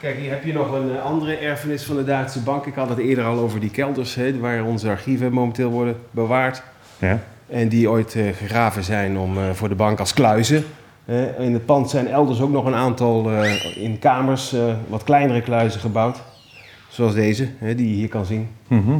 Kijk, 0.00 0.16
hier 0.18 0.30
heb 0.30 0.44
je 0.44 0.52
nog 0.52 0.72
een 0.72 0.96
eh, 0.96 1.02
andere 1.04 1.36
erfenis 1.36 1.82
van 1.84 1.96
de 1.96 2.04
Duitse 2.04 2.40
bank. 2.40 2.66
Ik 2.66 2.74
had 2.74 2.88
het 2.88 2.98
eerder 2.98 3.24
al 3.24 3.38
over 3.38 3.60
die 3.60 3.70
kelders, 3.70 4.14
hè, 4.14 4.38
waar 4.38 4.64
onze 4.64 4.88
archieven 4.88 5.32
momenteel 5.32 5.70
worden 5.70 5.96
bewaard. 6.10 6.62
Ja. 6.98 7.20
En 7.48 7.68
die 7.68 7.90
ooit 7.90 8.14
eh, 8.14 8.22
gegraven 8.36 8.84
zijn 8.84 9.18
om, 9.18 9.38
eh, 9.38 9.50
voor 9.52 9.68
de 9.68 9.74
bank 9.74 9.98
als 10.00 10.12
kluizen. 10.14 10.64
In 11.38 11.52
het 11.52 11.64
pand 11.66 11.90
zijn 11.90 12.08
elders 12.08 12.40
ook 12.40 12.50
nog 12.50 12.64
een 12.66 12.74
aantal 12.74 13.30
eh, 13.30 13.82
in 13.82 13.98
kamers 13.98 14.52
eh, 14.52 14.60
wat 14.88 15.02
kleinere 15.04 15.40
kluizen 15.42 15.80
gebouwd. 15.80 16.22
Zoals 16.88 17.14
deze, 17.14 17.48
hè, 17.58 17.74
die 17.74 17.88
je 17.88 17.94
hier 17.94 18.08
kan 18.08 18.24
zien. 18.24 18.48
Mhm. 18.68 18.92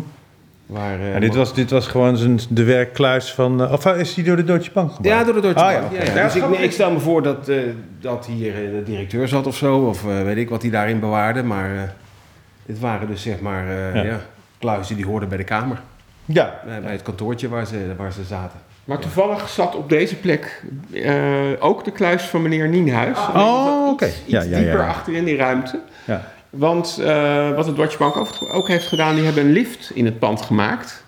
Waar, 0.66 1.00
eh, 1.00 1.12
Ja, 1.12 1.20
dit, 1.20 1.34
was, 1.34 1.54
dit 1.54 1.70
was 1.70 1.86
gewoon 1.86 2.16
zijn, 2.16 2.38
de 2.48 2.64
werkkluis 2.64 3.32
van... 3.32 3.62
eh, 3.62 3.72
of 3.72 3.86
is 3.86 4.14
die 4.14 4.24
door 4.24 4.36
de 4.36 4.44
Deutsche 4.44 4.72
Bank 4.72 4.92
gebouwd? 4.94 5.14
Ja, 5.18 5.24
door 5.24 5.34
de 5.34 5.40
Deutsche 5.40 5.64
Ah, 5.64 5.80
Bank. 5.80 5.92
Ja, 5.92 6.02
ja. 6.04 6.14
Ja, 6.14 6.22
Dus 6.50 6.58
ik, 6.58 6.72
stel 6.72 6.90
me 6.90 6.98
voor 6.98 7.22
dat, 7.22 7.48
eh, 7.48 7.56
dat 8.00 8.26
hier 8.26 8.54
eh, 8.64 8.70
de 8.70 8.82
directeur 8.82 9.28
zat 9.28 9.46
of 9.46 9.56
zo. 9.56 9.76
Of 9.78 10.08
eh, 10.08 10.22
weet 10.22 10.36
ik 10.36 10.48
wat 10.48 10.62
hij 10.62 10.70
daarin 10.70 11.00
bewaarde. 11.00 11.42
Maar 11.42 11.74
eh, 11.76 11.82
dit 12.66 12.78
waren 12.80 13.08
dus 13.08 13.22
zeg 13.22 13.40
maar 13.40 13.68
eh, 13.68 13.94
Ja. 13.94 14.02
ja. 14.02 14.20
kluizen 14.58 14.96
die 14.96 15.06
hoorden 15.06 15.28
bij 15.28 15.38
de 15.38 15.44
kamer. 15.44 15.80
Ja. 16.24 16.60
Eh, 16.68 16.82
bij 16.82 16.92
het 16.92 17.02
kantoortje 17.02 17.48
waar 17.48 17.66
ze, 17.66 17.92
waar 17.96 18.12
ze 18.12 18.24
zaten. 18.24 18.58
Maar 18.84 18.98
toevallig 18.98 19.48
zat 19.48 19.74
op 19.76 19.88
deze 19.88 20.16
plek 20.16 20.62
eh, 20.92 21.14
ook 21.58 21.84
de 21.84 21.90
kluis 21.92 22.22
van 22.22 22.42
meneer 22.42 22.68
Nienhuis. 22.68 23.18
Oh, 23.18 23.34
die 23.34 23.42
zat 23.42 23.92
oké. 23.92 24.04
Iets, 24.06 24.16
Ja, 24.26 24.38
iets 24.40 24.48
ja, 24.50 24.56
ja, 24.56 24.62
dieper 24.62 24.80
ja. 24.80 24.88
achter 24.88 25.14
in 25.14 25.24
die 25.24 25.36
ruimte. 25.36 25.80
ja. 26.04 26.32
Want 26.56 26.98
eh, 27.04 27.54
wat 27.54 27.64
de 27.64 27.72
Deutsche 27.72 27.98
Bank 27.98 28.16
ook, 28.16 28.28
ook 28.52 28.68
heeft 28.68 28.86
gedaan, 28.86 29.14
die 29.14 29.24
hebben 29.24 29.44
een 29.44 29.52
lift 29.52 29.90
in 29.94 30.04
het 30.04 30.18
pand 30.18 30.42
gemaakt. 30.42 31.02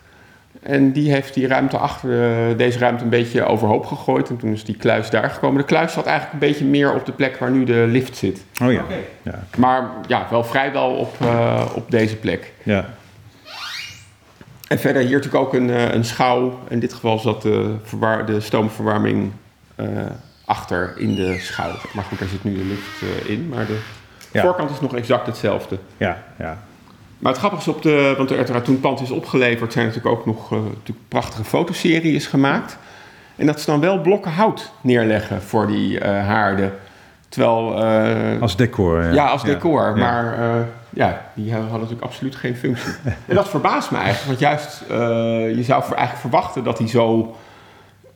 En 0.62 0.92
die 0.92 1.10
heeft 1.12 1.34
die 1.34 1.46
ruimte 1.46 1.78
achter 1.78 2.10
eh, 2.50 2.56
deze 2.58 2.78
ruimte 2.78 3.04
een 3.04 3.10
beetje 3.10 3.44
overhoop 3.44 3.86
gegooid. 3.86 4.28
En 4.28 4.36
toen 4.36 4.52
is 4.52 4.64
die 4.64 4.76
kluis 4.76 5.10
daar 5.10 5.30
gekomen. 5.30 5.58
De 5.60 5.66
kluis 5.66 5.92
zat 5.92 6.06
eigenlijk 6.06 6.42
een 6.42 6.48
beetje 6.48 6.64
meer 6.64 6.94
op 6.94 7.06
de 7.06 7.12
plek 7.12 7.36
waar 7.36 7.50
nu 7.50 7.64
de 7.64 7.84
lift 7.88 8.16
zit. 8.16 8.44
Oh 8.62 8.72
ja. 8.72 8.84
Ja. 9.22 9.44
Maar 9.56 9.90
ja, 10.06 10.26
wel 10.30 10.44
vrijwel 10.44 10.90
op, 10.90 11.16
eh, 11.20 11.66
op 11.74 11.90
deze 11.90 12.16
plek. 12.16 12.52
ja. 12.62 12.94
En 14.68 14.78
verder 14.78 15.02
hier 15.02 15.16
natuurlijk 15.16 15.44
ook 15.44 15.54
een, 15.54 15.94
een 15.94 16.04
schouw. 16.04 16.58
In 16.68 16.78
dit 16.80 16.92
geval 16.92 17.18
zat 17.18 17.42
de, 17.42 17.74
verwar- 17.82 18.26
de 18.26 18.40
stoomverwarming 18.40 19.32
eh, 19.74 19.86
achter 20.44 20.94
in 20.96 21.14
de 21.14 21.38
schouw. 21.40 21.72
Maar 21.92 22.04
goed, 22.04 22.18
daar 22.18 22.28
zit 22.28 22.44
nu 22.44 22.54
de 22.54 22.64
lift 22.64 23.02
eh, 23.24 23.30
in. 23.30 23.48
Maar 23.48 23.66
de 23.66 23.78
Ja. 24.36 24.42
voorkant 24.42 24.70
is 24.70 24.80
nog 24.80 24.94
exact 24.94 25.26
hetzelfde. 25.26 25.78
Ja, 25.96 26.22
ja. 26.38 26.58
Maar 27.18 27.32
het 27.32 27.40
grappige 27.40 27.70
is 27.70 27.76
op 27.76 27.82
de, 27.82 28.14
want 28.16 28.32
uiteraard 28.32 28.64
toen 28.64 28.74
het 28.74 28.82
pand 28.82 29.00
is 29.00 29.10
opgeleverd, 29.10 29.72
zijn 29.72 29.86
natuurlijk 29.86 30.14
ook 30.14 30.26
nog 30.26 30.52
eh, 30.52 30.58
natuurlijk 30.58 31.08
prachtige 31.08 31.44
fotoseries 31.44 32.26
gemaakt. 32.26 32.78
En 33.36 33.46
dat 33.46 33.60
ze 33.60 33.66
dan 33.66 33.80
wel 33.80 34.00
blokken 34.00 34.32
hout 34.32 34.70
neerleggen 34.80 35.42
voor 35.42 35.66
die 35.66 36.00
eh, 36.00 36.26
haarden. 36.26 36.72
Terwijl, 37.28 37.84
eh, 37.84 38.42
Als 38.42 38.56
decor. 38.56 39.02
Ja, 39.02 39.12
ja, 39.12 39.26
als 39.26 39.44
decor. 39.44 39.82
Ja. 39.82 39.94
Maar 39.94 40.38
ja, 40.90 41.22
die 41.34 41.52
hadden 41.52 41.70
natuurlijk 41.70 42.02
absoluut 42.02 42.36
geen 42.36 42.56
functie. 42.56 42.92
en 43.28 43.34
dat 43.34 43.48
verbaast 43.48 43.90
me 43.90 43.96
eigenlijk. 43.98 44.26
Want 44.26 44.38
juist, 44.38 44.84
je 45.56 45.62
zou 45.64 45.82
voor, 45.82 45.96
eigenlijk 45.96 46.28
verwachten 46.28 46.64
dat 46.64 46.78
hij 46.78 46.88
zo 46.88 47.36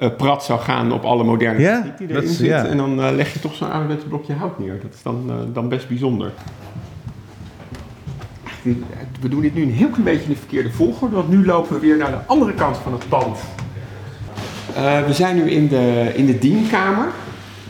prat 0.08 0.44
zou 0.44 0.60
gaan 0.60 0.92
op 0.92 1.04
alle 1.04 1.24
moderne 1.24 1.60
Ja, 1.60 1.76
techniek 1.76 1.98
die 1.98 2.08
erin 2.16 2.28
zit. 2.28 2.46
ja. 2.46 2.64
En 2.64 2.76
dan 2.76 3.02
eh, 3.02 3.10
leg 3.14 3.32
je 3.32 3.40
toch 3.40 3.54
zo'n 3.54 3.70
ouderwetse 3.70 4.06
blokje 4.06 4.32
hout 4.32 4.58
neer. 4.58 4.78
Dat 4.82 4.94
is 4.94 5.02
dan, 5.02 5.24
eh, 5.28 5.34
dan 5.54 5.68
best 5.68 5.88
bijzonder. 5.88 6.30
We 9.20 9.28
doen 9.28 9.40
dit 9.40 9.54
nu 9.54 9.62
een 9.62 9.72
heel 9.72 9.88
klein 9.88 10.04
beetje 10.04 10.22
in 10.24 10.30
de 10.30 10.36
verkeerde 10.36 10.70
volgorde, 10.70 11.14
want 11.16 11.28
nu 11.28 11.44
lopen 11.46 11.74
we 11.74 11.80
weer 11.80 11.96
naar 11.96 12.10
de 12.10 12.18
andere 12.26 12.54
kant 12.54 12.76
van 12.76 12.92
het 12.92 13.08
pand. 13.08 13.38
Eh, 14.74 15.06
we 15.06 15.12
zijn 15.12 15.36
nu 15.36 15.50
in 15.50 15.68
de, 15.68 16.12
in 16.14 16.26
de 16.26 16.38
dienkamer. 16.38 17.06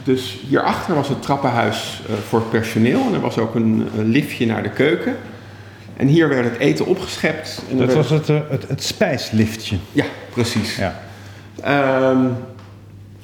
Dus 0.04 0.40
hierachter 0.48 0.94
was 0.94 1.08
het 1.08 1.22
trappenhuis 1.22 2.02
eh, 2.08 2.14
voor 2.28 2.38
het 2.38 2.50
personeel. 2.50 3.00
En 3.06 3.14
er 3.14 3.20
was 3.20 3.38
ook 3.38 3.54
een, 3.54 3.88
een 3.98 4.08
liftje 4.08 4.46
naar 4.46 4.62
de 4.62 4.70
keuken. 4.70 5.16
En 5.96 6.06
hier 6.06 6.28
werd 6.28 6.44
het 6.44 6.58
eten 6.58 6.86
opgeschept. 6.86 7.62
En 7.70 7.76
Dat 7.76 7.86
werd- 7.86 7.98
was 7.98 8.10
het, 8.10 8.28
eh, 8.28 8.36
het, 8.48 8.68
het 8.68 8.82
spijsliftje. 8.82 9.76
Ja, 9.92 10.04
precies. 10.32 10.76
Ja. 10.76 11.00
Ehm, 11.62 12.24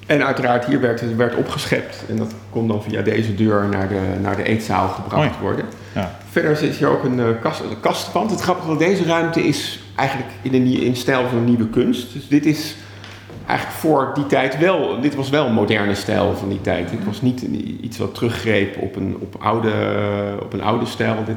en 0.07 0.27
uiteraard 0.27 0.65
hier 0.65 0.81
werd 0.81 1.01
het 1.01 1.17
werd 1.17 1.35
opgeschept. 1.35 2.05
En 2.09 2.17
dat 2.17 2.33
kon 2.51 2.69
dan 2.69 2.83
via 2.83 3.03
deze 3.03 3.35
deur 3.35 3.69
naar 3.71 3.89
de, 3.89 4.01
naar 4.23 4.37
de 4.37 4.43
eetzaal 4.43 4.89
gebracht 4.89 5.39
worden. 5.41 5.65
Ja. 5.95 6.19
Verder 6.31 6.57
zit 6.57 6.75
hier 6.75 6.89
ook 6.89 7.05
een, 7.05 7.21
kast, 7.41 7.61
een 7.61 7.81
kastenpand. 7.81 8.31
Het 8.31 8.41
grappige 8.41 8.67
van 8.67 8.79
deze 8.79 9.05
ruimte 9.05 9.47
is 9.47 9.81
eigenlijk 9.95 10.31
in, 10.43 10.51
de, 10.51 10.59
nie- 10.59 10.85
in 10.85 10.97
stijl 10.97 11.29
van 11.29 11.39
een 11.39 11.45
nieuwe 11.45 11.69
kunst. 11.69 12.13
Dus 12.13 12.29
dit 12.29 12.47
is 12.47 12.75
eigenlijk 13.47 13.79
voor 13.79 14.11
die 14.15 14.27
tijd 14.27 14.59
wel... 14.59 15.01
Dit 15.01 15.15
was 15.15 15.31
wel 15.31 15.47
een 15.47 15.53
moderne 15.53 15.95
stijl 15.95 16.35
van 16.37 16.49
die 16.49 16.61
tijd. 16.61 16.91
Dit 16.91 17.05
was 17.05 17.23
niet 17.23 17.43
een- 17.43 17.79
iets 17.83 17.99
wat 17.99 18.15
teruggreep 18.15 18.77
op 18.83 18.97
een, 18.97 19.17
op 19.21 19.37
oude, 19.39 19.73
op 20.43 20.53
een 20.53 20.63
oude 20.63 20.87
stijl. 20.87 21.15
Dit, 21.27 21.37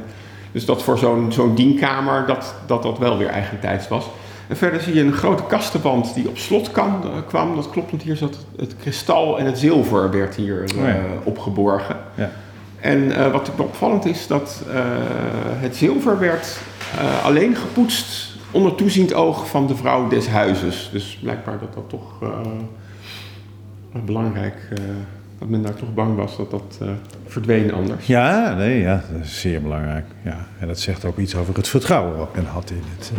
dus 0.51 0.65
dat 0.65 0.83
voor 0.83 0.97
zo'n 0.97 1.31
zo'n 1.31 1.55
dienkamer, 1.55 2.25
dat, 2.27 2.55
dat 2.67 2.83
dat 2.83 2.97
wel 2.97 3.17
weer 3.17 3.27
eigen 3.29 3.59
tijds 3.59 3.87
was. 3.87 4.05
En 4.49 4.57
verder 4.57 4.81
zie 4.81 4.93
je 4.93 5.01
een 5.01 5.13
grote 5.13 5.43
kastenwand 5.43 6.13
die 6.13 6.27
op 6.27 6.37
slot 6.37 6.71
kan, 6.71 7.01
eh, 7.03 7.09
kwam. 7.27 7.55
Dat 7.55 7.69
klopt, 7.69 7.89
want 7.89 8.03
hier 8.03 8.15
zat 8.15 8.37
het 8.57 8.75
kristal 8.81 9.39
en 9.39 9.45
het 9.45 9.59
zilver 9.59 10.11
werd 10.11 10.35
hier 10.35 10.63
eh, 10.63 10.77
Oh 10.77 10.87
ja. 10.87 10.99
opgeborgen. 11.23 11.97
Ja. 12.15 12.31
En 12.79 13.11
eh, 13.15 13.31
wat 13.31 13.51
ook 13.51 13.59
opvallend 13.59 14.05
is, 14.05 14.27
dat 14.27 14.63
het 15.59 15.75
zilver 15.75 16.19
werd 16.19 16.57
alleen 17.23 17.55
gepoetst 17.55 18.37
onder 18.51 18.75
toeziend 18.75 19.13
oog 19.13 19.49
van 19.49 19.67
de 19.67 19.75
vrouw 19.75 20.07
des 20.07 20.27
huizes. 20.27 20.89
Dus 20.91 21.19
blijkbaar 21.21 21.59
dat 21.59 21.73
dat 21.73 21.89
toch 21.89 22.19
belangrijk, 23.91 24.55
eh, 24.71 24.77
dat 25.39 25.49
men 25.49 25.61
daar 25.61 25.75
toch 25.75 25.93
bang 25.93 26.15
was 26.15 26.37
dat 26.37 26.51
dat 26.51 26.77
eh, 26.81 26.87
verdween 27.25 27.73
anders. 27.73 28.07
Ja, 28.07 28.53
nee, 28.53 28.79
ja, 28.79 29.03
dat 29.11 29.25
is 29.25 29.41
zeer 29.41 29.61
belangrijk. 29.61 30.05
Ja. 30.23 30.47
En 30.59 30.67
dat 30.67 30.79
zegt 30.79 31.05
ook 31.05 31.17
iets 31.17 31.35
over 31.35 31.55
het 31.55 31.67
vertrouwen 31.67 32.17
wat 32.17 32.35
men 32.35 32.45
had 32.45 32.69
in 32.69 32.83
het 32.97 33.11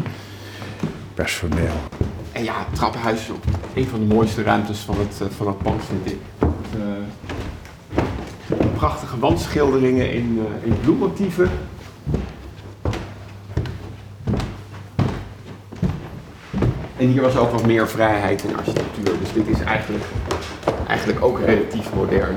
En 2.32 2.44
ja, 2.44 2.58
het 2.58 2.74
trappenhuis 2.74 3.20
is 3.20 3.28
een 3.74 3.86
van 3.86 3.98
de 3.98 4.14
mooiste 4.14 4.42
ruimtes 4.42 4.78
van 4.78 4.98
het, 4.98 5.20
eh, 5.20 5.26
van 5.36 5.46
het 5.46 5.58
pand, 5.58 5.82
vind 5.84 6.06
ik. 6.06 6.18
Eh, 6.74 8.58
prachtige 8.74 9.18
wandschilderingen 9.18 10.12
in, 10.12 10.46
eh, 10.46 10.66
in 10.66 10.80
bloemmotieven. 10.80 11.50
En 16.96 17.06
hier 17.06 17.22
was 17.22 17.36
ook 17.36 17.50
wat 17.50 17.66
meer 17.66 17.88
vrijheid 17.88 18.44
in 18.44 18.56
architectuur. 18.56 19.18
Dus 19.18 19.32
dit 19.32 19.48
is 19.48 19.60
eigenlijk, 19.60 20.04
eigenlijk 20.86 21.24
ook 21.24 21.40
relatief 21.40 21.94
modern. 21.94 22.36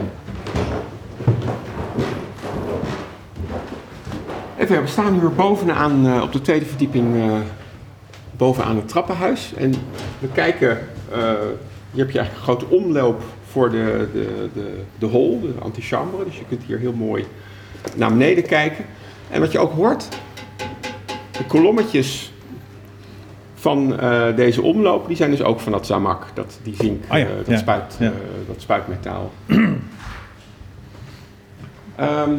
Even, 4.58 4.82
we 4.82 4.88
staan 4.88 5.14
hier 5.14 5.34
bovenaan 5.34 6.22
op 6.22 6.32
de 6.32 6.42
tweede 6.42 6.66
verdieping 6.66 7.16
bovenaan 8.38 8.76
het 8.76 8.88
trappenhuis. 8.88 9.54
En 9.58 9.74
we 10.20 10.28
kijken, 10.34 10.80
eh, 11.12 11.20
hier 11.92 12.04
heb 12.04 12.12
je 12.12 12.20
eigenlijk 12.20 12.36
een 12.36 12.42
grote 12.44 12.66
omloop 12.66 13.22
voor 13.52 13.70
de, 13.72 14.08
de, 14.14 14.50
de, 14.54 14.82
de 15.00 15.08
hall, 15.10 15.40
de 15.42 15.54
antichambre. 15.60 16.26
Dus 16.26 16.38
je 16.38 16.46
kunt 16.48 16.64
hier 16.64 16.80
heel 16.80 16.94
mooi 16.94 17.26
naar 17.96 18.10
beneden 18.10 18.44
kijken. 18.44 18.86
En 19.30 19.40
wat 19.40 19.52
je 19.52 19.60
ook 19.60 19.72
hoort, 19.72 20.08
de 21.32 21.46
kolommetjes 21.48 22.32
van 23.54 24.00
eh, 24.00 24.36
deze 24.36 24.62
omloop, 24.62 25.08
die 25.08 25.16
zijn 25.16 25.30
dus 25.32 25.44
ook 25.44 25.60
van 25.60 25.72
dat 25.72 25.86
zamak, 25.86 26.26
dat, 26.34 26.60
die 26.64 26.76
zink, 26.76 27.04
Oh 27.12 27.18
ja, 27.18 27.26
eh, 27.26 27.36
dat, 27.36 27.48
ja, 27.48 27.58
spuit, 27.58 27.96
ja. 28.00 28.12
dat 28.48 28.62
spuitmetaal. 28.62 29.32
Ehm, 31.96 32.32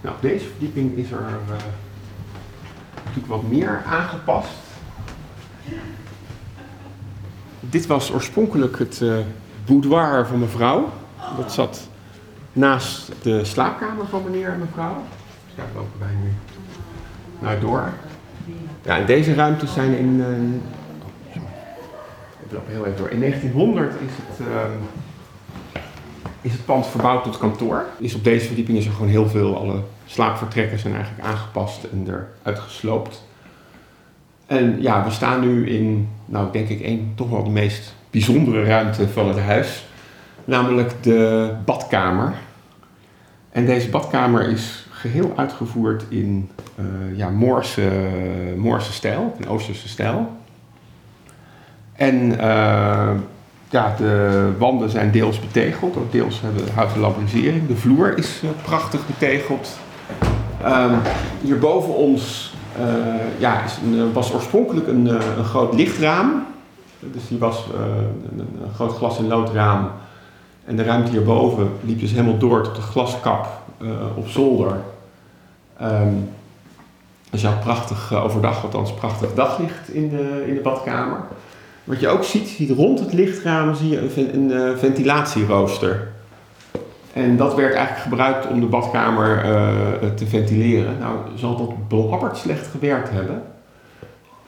nou, 0.00 0.16
deze 0.20 0.44
verdieping 0.44 0.96
is 0.96 1.10
er 1.10 1.24
wat 3.26 3.42
meer 3.42 3.82
aangepast. 3.86 4.48
Dit 7.60 7.86
was 7.86 8.12
oorspronkelijk 8.12 8.78
het 8.78 9.00
eh, 9.02 9.14
boudoir 9.66 10.26
van 10.26 10.38
mevrouw. 10.38 10.88
Dat 11.36 11.52
zat 11.52 11.88
naast 12.52 13.12
de 13.22 13.44
slaapkamer 13.44 14.06
van 14.06 14.22
meneer 14.24 14.48
en 14.48 14.58
mevrouw. 14.58 15.02
Dus 15.46 15.54
daar 15.56 15.66
lopen 15.74 15.98
wij 15.98 16.14
nu 16.22 16.32
naar 17.38 17.60
door. 17.60 17.92
Ja, 18.82 18.96
en 18.98 19.06
deze 19.06 19.34
ruimtes 19.34 19.72
zijn 19.72 19.96
in. 19.98 20.20
eh, 20.20 20.26
sorry. 21.32 21.48
Ik 22.46 22.52
loop 22.52 22.66
heel 22.66 22.84
even 22.86 22.96
door. 22.98 23.10
In 23.10 23.20
1900 23.20 23.92
is 23.92 23.98
het. 24.26 24.46
ehm, 24.48 24.70
is 26.40 26.52
het 26.52 26.64
pand 26.64 26.86
verbouwd 26.86 27.24
tot 27.24 27.38
kantoor. 27.38 27.84
Is 27.98 28.14
op 28.14 28.24
deze 28.24 28.46
verdieping 28.46 28.78
is 28.78 28.86
er 28.86 28.92
gewoon 28.92 29.08
heel 29.08 29.28
veel, 29.28 29.58
alle 29.58 29.82
slaapvertrekken 30.06 30.78
zijn 30.78 30.94
eigenlijk 30.94 31.26
aangepast 31.26 31.84
en 31.84 32.06
eruit 32.08 32.58
gesloopt. 32.58 33.24
En 34.46 34.82
ja, 34.82 35.04
we 35.04 35.10
staan 35.10 35.40
nu 35.40 35.68
in, 35.68 36.08
nou 36.24 36.52
denk 36.52 36.68
ik, 36.68 36.80
één 36.80 37.12
toch 37.14 37.30
wel 37.30 37.44
de 37.44 37.50
meest 37.50 37.94
bijzondere 38.10 38.64
ruimte 38.64 39.08
van 39.08 39.28
het 39.28 39.38
huis. 39.38 39.86
Namelijk 40.44 40.92
de 41.02 41.52
badkamer. 41.64 42.34
En 43.50 43.66
deze 43.66 43.90
badkamer 43.90 44.48
is 44.48 44.86
geheel 44.90 45.32
uitgevoerd 45.36 46.04
in 46.08 46.50
eh, 46.76 46.84
ja, 47.16 47.28
Moorse, 47.28 47.90
Moorse 48.56 48.92
stijl, 48.92 49.36
een 49.40 49.48
Oosterse 49.48 49.88
stijl. 49.88 50.36
En 51.92 52.38
eh, 52.38 53.10
ja, 53.70 53.94
de 53.96 54.50
wanden 54.58 54.90
zijn 54.90 55.10
deels 55.10 55.40
betegeld, 55.40 55.96
ook 55.96 56.12
deels 56.12 56.40
hebben 56.40 56.62
houten 56.74 57.00
lambrisering. 57.00 57.66
De 57.66 57.76
vloer 57.76 58.18
is 58.18 58.40
eh, 58.42 58.48
prachtig 58.62 59.06
betegeld. 59.06 59.78
Ehm, 60.64 60.94
hier 61.40 61.58
boven 61.58 61.94
ons 61.94 62.52
eh, 62.78 63.40
ja, 63.40 63.64
is 63.64 63.78
een, 63.84 64.12
was 64.12 64.32
oorspronkelijk 64.32 64.86
een, 64.86 65.08
eh, 65.08 65.36
een 65.36 65.44
groot 65.44 65.74
lichtraam. 65.74 66.46
Dus 67.00 67.28
die 67.28 67.38
was 67.38 67.64
eh, 67.74 68.38
een, 68.38 68.74
groot 68.74 68.96
glas- 68.96 69.18
en 69.18 69.26
loodraam. 69.26 69.90
En 70.64 70.76
de 70.76 70.82
ruimte 70.82 71.10
hierboven 71.10 71.68
liep 71.80 72.00
dus 72.00 72.10
helemaal 72.10 72.38
door 72.38 72.62
tot 72.62 72.74
de 72.74 72.82
glaskap 72.82 73.46
eh, 73.80 73.88
op 74.16 74.28
zolder. 74.28 74.80
Ehm, 75.78 76.14
dus 77.30 77.40
je 77.40 77.48
prachtig, 77.48 78.12
eh, 78.12 78.24
overdag 78.24 78.62
althans 78.64 78.94
prachtig 78.94 79.34
daglicht 79.34 79.88
in 79.88 80.08
de, 80.08 80.44
in 80.46 80.54
de 80.54 80.60
badkamer. 80.60 81.20
Wat 81.84 82.00
je 82.00 82.08
ook 82.08 82.24
ziet, 82.24 82.48
ziet 82.48 82.70
rond 82.70 83.00
het 83.00 83.12
lichtraam 83.12 83.74
zie 83.74 83.88
je 83.88 84.00
een, 84.00 84.34
een 84.34 84.52
eh, 84.52 84.78
ventilatierooster. 84.78 86.12
En 87.14 87.36
dat 87.36 87.54
werd 87.54 87.74
eigenlijk 87.74 88.02
gebruikt 88.02 88.46
om 88.46 88.60
de 88.60 88.66
badkamer 88.66 89.44
eh, 89.44 90.08
te 90.14 90.26
ventileren. 90.26 90.98
Nou, 90.98 91.16
zal 91.34 91.56
dat 91.56 91.88
belabberd 91.88 92.36
slecht 92.36 92.66
gewerkt 92.66 93.10
hebben. 93.10 93.42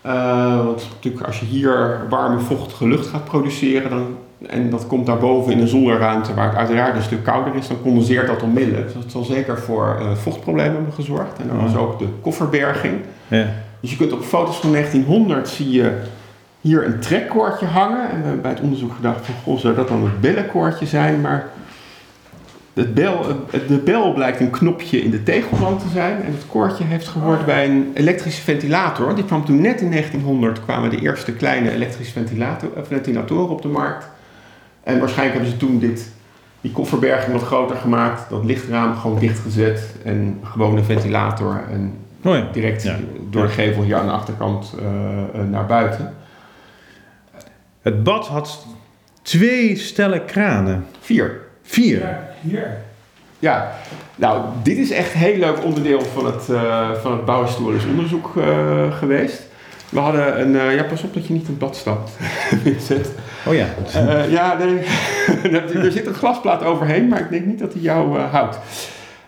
Eh, 0.01 0.64
want 0.64 0.89
natuurlijk 0.95 1.27
als 1.27 1.41
je 1.41 1.47
hier 1.47 2.01
warme, 2.09 2.39
vochtige 2.39 2.89
lucht 2.89 3.07
gaat 3.07 3.25
produceren... 3.25 3.91
Dan, 3.91 4.17
en 4.47 4.71
dat 4.71 4.87
komt 4.87 5.07
daarboven 5.07 5.53
in 5.53 5.61
een 5.61 5.69
zolderruimte 5.69 6.35
waar 6.35 6.49
het 6.49 6.57
uiteraard 6.57 6.97
een 6.97 7.03
stuk 7.03 7.25
kouder 7.25 7.55
is... 7.55 7.69
dan 7.69 7.83
condenseert 7.83 8.27
dat 8.27 8.43
onmiddellijk. 8.43 8.85
Dus 8.85 9.03
dat 9.03 9.11
zal 9.11 9.25
zeker 9.25 9.59
voor 9.59 9.97
eh, 10.01 10.12
vochtproblemen 10.12 10.75
hebben 10.75 10.93
gezorgd. 10.93 11.39
En 11.39 11.49
dan 11.49 11.61
was 11.62 11.77
ook 11.77 11.99
de 11.99 12.09
kofferberging. 12.21 12.95
Ja. 13.29 13.47
Dus 13.81 13.91
je 13.91 13.97
kunt 13.97 14.12
op 14.12 14.23
foto's 14.23 14.57
van 14.57 14.73
1900 14.73 15.49
zie 15.49 15.71
je 15.71 15.93
hier 16.61 16.85
een 16.85 17.01
trekkoordje 17.01 17.67
hangen. 17.67 18.11
En 18.11 18.17
we 18.17 18.25
hebben 18.25 18.43
bij 18.43 18.51
het 18.51 18.61
onderzoek 18.61 18.95
gedacht 18.95 19.27
van, 19.27 19.35
goh, 19.45 19.59
zou 19.59 19.75
dat 19.75 19.89
dan 19.89 20.03
het 20.03 20.21
bellenkoordje 20.21 20.87
zijn? 20.87 21.21
Maar 21.21 21.47
het 22.77 22.95
bel, 22.95 23.27
het- 23.51 23.68
de 23.68 23.77
bel 23.79 24.12
blijkt 24.12 24.41
een 24.41 24.51
knopje 24.51 25.03
in 25.03 25.11
de 25.11 25.22
tegelwand 25.22 25.81
te 25.81 25.89
zijn. 25.93 26.22
En 26.22 26.33
het 26.33 26.47
koordje 26.49 26.85
heeft 26.85 27.09
gehoord 27.09 27.45
bij 27.47 27.64
een 27.68 27.91
elektrische 27.95 28.43
ventilator. 28.43 29.14
Die 29.14 29.24
kwam 29.24 29.45
toen 29.45 29.61
net 29.61 29.81
in 29.81 29.91
1900, 29.91 30.64
kwamen 30.64 30.91
de 30.91 31.01
eerste 31.01 31.33
kleine 31.33 31.70
elektrische 31.70 32.12
ventilator, 32.12 32.68
eh, 32.77 32.83
ventilatoren 32.87 33.49
op 33.51 33.62
de 33.62 33.68
markt. 33.68 34.09
En 34.83 34.99
waarschijnlijk 34.99 35.35
hebben 35.39 35.53
ze 35.61 35.66
toen 35.66 35.79
dit, 35.79 36.09
die 36.61 36.72
kofferberging 36.72 37.33
wat 37.33 37.43
groter 37.47 37.77
gemaakt. 37.77 38.31
Dat 38.31 38.45
lichtraam 38.45 38.97
gewoon 38.97 39.18
dichtgezet. 39.18 39.95
En 40.05 40.41
gewoon 40.43 40.77
een 40.77 40.85
ventilator. 40.85 41.61
En 41.70 41.93
Oh 42.24 42.35
ja. 42.35 42.49
direct 42.53 42.83
Ja. 42.83 42.97
door 43.31 43.43
de 43.43 43.49
gevel 43.49 43.83
hier 43.83 43.97
aan 43.97 44.07
de 44.07 44.12
achterkant 44.12 44.74
eh, 44.79 44.87
eh, 45.41 45.49
naar 45.51 45.66
buiten. 45.66 46.14
Het 47.83 48.03
bad 48.03 48.27
had 48.27 48.66
twee 49.22 49.77
stellen 49.77 50.24
kranen. 50.24 50.85
Vier. 51.01 51.41
Vier. 51.62 51.99
Ja, 52.01 52.20
hier. 52.49 52.77
Ja, 53.39 53.73
nou, 54.17 54.45
dit 54.63 54.77
is 54.77 54.91
echt 54.91 55.15
een 55.15 55.21
heel 55.21 55.39
leuk 55.39 55.65
onderdeel 55.65 56.01
van 56.01 56.27
het, 56.27 56.49
eh 56.49 56.93
van 57.03 57.13
het 57.13 57.25
bouwhistorisch 57.25 57.85
onderzoek 57.85 58.37
eh, 58.37 58.97
geweest. 58.97 59.43
We 59.89 59.99
hadden 59.99 60.41
een, 60.41 60.57
eh, 60.57 60.75
ja 60.75 60.83
pas 60.83 61.03
op 61.03 61.15
dat 61.15 61.27
je 61.27 61.33
niet 61.33 61.43
in 61.43 61.49
het 61.49 61.59
bad 61.59 61.77
stapt, 61.77 62.11
Vincent. 62.63 63.09
Oh 63.47 63.55
ja. 63.55 63.67
Eh, 63.93 64.31
ja, 64.31 64.59
nee, 64.59 64.79
er 65.85 65.93
zit 65.93 66.07
een 66.07 66.15
glasplaat 66.15 66.65
overheen, 66.65 67.09
maar 67.09 67.21
ik 67.21 67.31
denk 67.31 67.47
niet 67.47 67.59
dat 67.59 67.73
hij 67.73 67.83
jou 67.83 68.19
eh, 68.19 68.33
houdt. 68.33 68.59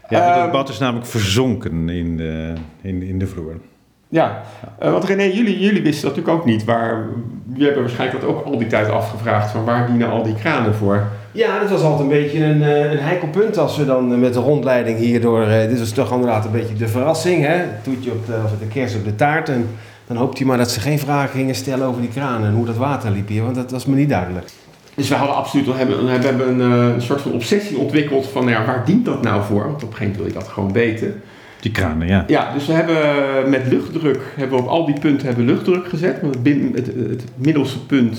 ja 0.08 0.34
Ehm, 0.34 0.42
het 0.42 0.50
bad 0.50 0.68
is 0.68 0.78
namelijk 0.78 1.06
verzonken 1.06 1.88
in 1.88 2.16
de, 2.16 2.52
in, 2.82 3.02
in 3.02 3.18
de 3.18 3.26
vloer. 3.26 3.60
Ja, 4.08 4.42
eh, 4.78 4.90
want 4.90 5.04
René, 5.04 5.22
jullie, 5.22 5.58
jullie 5.58 5.82
wisten 5.82 6.08
dat 6.08 6.16
natuurlijk 6.16 6.38
ook 6.38 6.44
niet. 6.44 6.64
Waar, 6.64 7.06
jullie 7.48 7.64
hebben 7.64 7.82
waarschijnlijk 7.82 8.20
dat 8.20 8.30
ook 8.30 8.44
al 8.44 8.58
die 8.58 8.66
tijd 8.66 8.88
afgevraagd. 8.88 9.50
Van 9.50 9.64
waar 9.64 9.86
dienen 9.86 10.10
al 10.10 10.22
die 10.22 10.34
kranen 10.34 10.74
voor? 10.74 11.06
Ja, 11.38 11.60
dat 11.60 11.70
was 11.70 11.82
altijd 11.82 12.00
een 12.00 12.08
beetje 12.08 12.44
een, 12.44 12.62
eh, 12.62 12.90
een 12.92 12.98
heikel 12.98 13.28
punt 13.28 13.58
als 13.58 13.76
we 13.76 13.84
dan 13.84 14.12
eh, 14.12 14.18
met 14.18 14.32
de 14.32 14.40
rondleiding 14.40 14.98
hierdoor... 14.98 15.42
eh, 15.42 15.68
dit 15.68 15.78
was 15.78 15.90
toch 15.90 16.12
inderdaad 16.12 16.44
een 16.44 16.50
beetje 16.50 16.74
de 16.74 16.88
verrassing, 16.88 17.42
hè? 17.42 17.54
Het 17.54 17.84
toetje 17.84 18.10
op 18.10 18.26
de, 18.26 18.40
of 18.44 18.50
de 18.58 18.66
kerst 18.66 18.96
op 18.96 19.04
de 19.04 19.14
taart. 19.14 19.48
En 19.48 19.68
dan 20.06 20.16
hoopt 20.16 20.38
hij 20.38 20.46
maar 20.46 20.56
dat 20.58 20.70
ze 20.70 20.80
geen 20.80 20.98
vragen 20.98 21.30
gingen 21.30 21.54
stellen 21.54 21.86
over 21.86 22.00
die 22.00 22.10
kranen 22.10 22.48
en 22.48 22.54
hoe 22.54 22.66
dat 22.66 22.76
water 22.76 23.10
liep 23.10 23.28
hier, 23.28 23.42
want 23.42 23.54
dat 23.54 23.70
was 23.70 23.86
me 23.86 23.94
niet 23.94 24.08
duidelijk. 24.08 24.48
Dus 24.94 25.08
we 25.08 25.14
hadden 25.14 25.36
absoluut 25.36 25.66
we 25.66 25.72
hebben, 25.72 26.04
we 26.04 26.10
hebben 26.10 26.48
een, 26.48 26.72
eh, 26.72 26.94
een 26.94 27.02
soort 27.02 27.20
van 27.20 27.32
obsessie 27.32 27.78
ontwikkeld 27.78 28.26
van 28.26 28.44
nou 28.44 28.56
ja, 28.56 28.66
waar 28.66 28.84
dient 28.84 29.04
dat 29.04 29.22
nou 29.22 29.42
voor? 29.42 29.64
Want 29.64 29.82
op 29.82 29.90
een 29.90 29.96
gegeven 29.96 30.04
moment 30.04 30.16
wil 30.16 30.26
je 30.26 30.32
dat 30.32 30.48
gewoon 30.48 30.72
weten. 30.72 31.22
Die 31.60 31.70
kranen, 31.70 32.06
ja. 32.06 32.24
Ja, 32.26 32.52
dus 32.52 32.66
we 32.66 32.72
hebben 32.72 33.50
met 33.50 33.66
luchtdruk, 33.66 34.20
hebben 34.36 34.56
we 34.56 34.64
op 34.64 34.68
al 34.68 34.86
die 34.86 34.98
punten 35.00 35.26
hebben 35.26 35.44
luchtdruk 35.44 35.88
gezet. 35.88 36.20
Want 36.20 36.36
het, 36.74 36.86
het 36.86 37.24
middelste 37.36 37.86
punt 37.86 38.18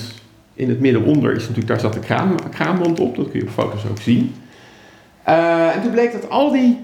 in 0.54 0.68
het 0.68 0.80
midden 0.80 1.04
onder 1.04 1.32
is 1.32 1.40
natuurlijk, 1.40 1.66
daar 1.66 1.80
zat 1.80 1.92
de 1.92 2.28
kraanwand 2.50 3.00
op. 3.00 3.16
Dat 3.16 3.30
kun 3.30 3.40
je 3.40 3.46
op 3.46 3.52
foto's 3.52 3.86
ook 3.90 4.00
zien. 4.00 4.34
Eh, 5.22 5.74
en 5.74 5.82
toen 5.82 5.90
bleek 5.90 6.12
dat 6.12 6.30
al 6.30 6.52
die, 6.52 6.78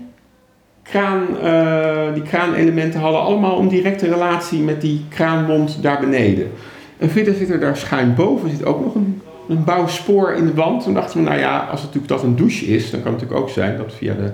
kraan, 0.83 1.39
eh, 1.43 2.15
die 2.15 2.23
kraanelementen 2.23 3.01
hadden 3.01 3.21
allemaal 3.21 3.61
een 3.61 3.69
directe 3.69 4.09
relatie 4.09 4.61
met 4.61 4.81
die 4.81 5.05
kraanmond 5.09 5.83
daar 5.83 6.01
beneden. 6.01 6.51
En 6.99 7.11
verder 7.11 7.35
zit 7.35 7.51
er 7.51 7.61
daar 7.61 7.77
schuin 7.77 8.15
boven 8.15 8.51
zit 8.51 8.65
ook 8.65 8.85
nog 8.85 8.95
een, 8.95 9.23
een 9.49 9.65
bouwspoor 9.65 10.33
in 10.33 10.47
de 10.47 10.55
wand. 10.55 10.83
Toen 10.83 10.95
dachten 10.95 11.19
we, 11.19 11.29
nou 11.29 11.39
ja, 11.41 11.59
als 11.59 11.83
het 11.83 11.95
natuurlijk 11.95 12.09
dat 12.09 12.23
een 12.23 12.37
douche 12.37 12.67
is, 12.67 12.91
dan 12.91 13.03
kan 13.03 13.13
het 13.13 13.21
natuurlijk 13.21 13.49
ook 13.49 13.55
zijn 13.55 13.77
dat 13.77 13.95
via 13.95 14.15
de 14.15 14.31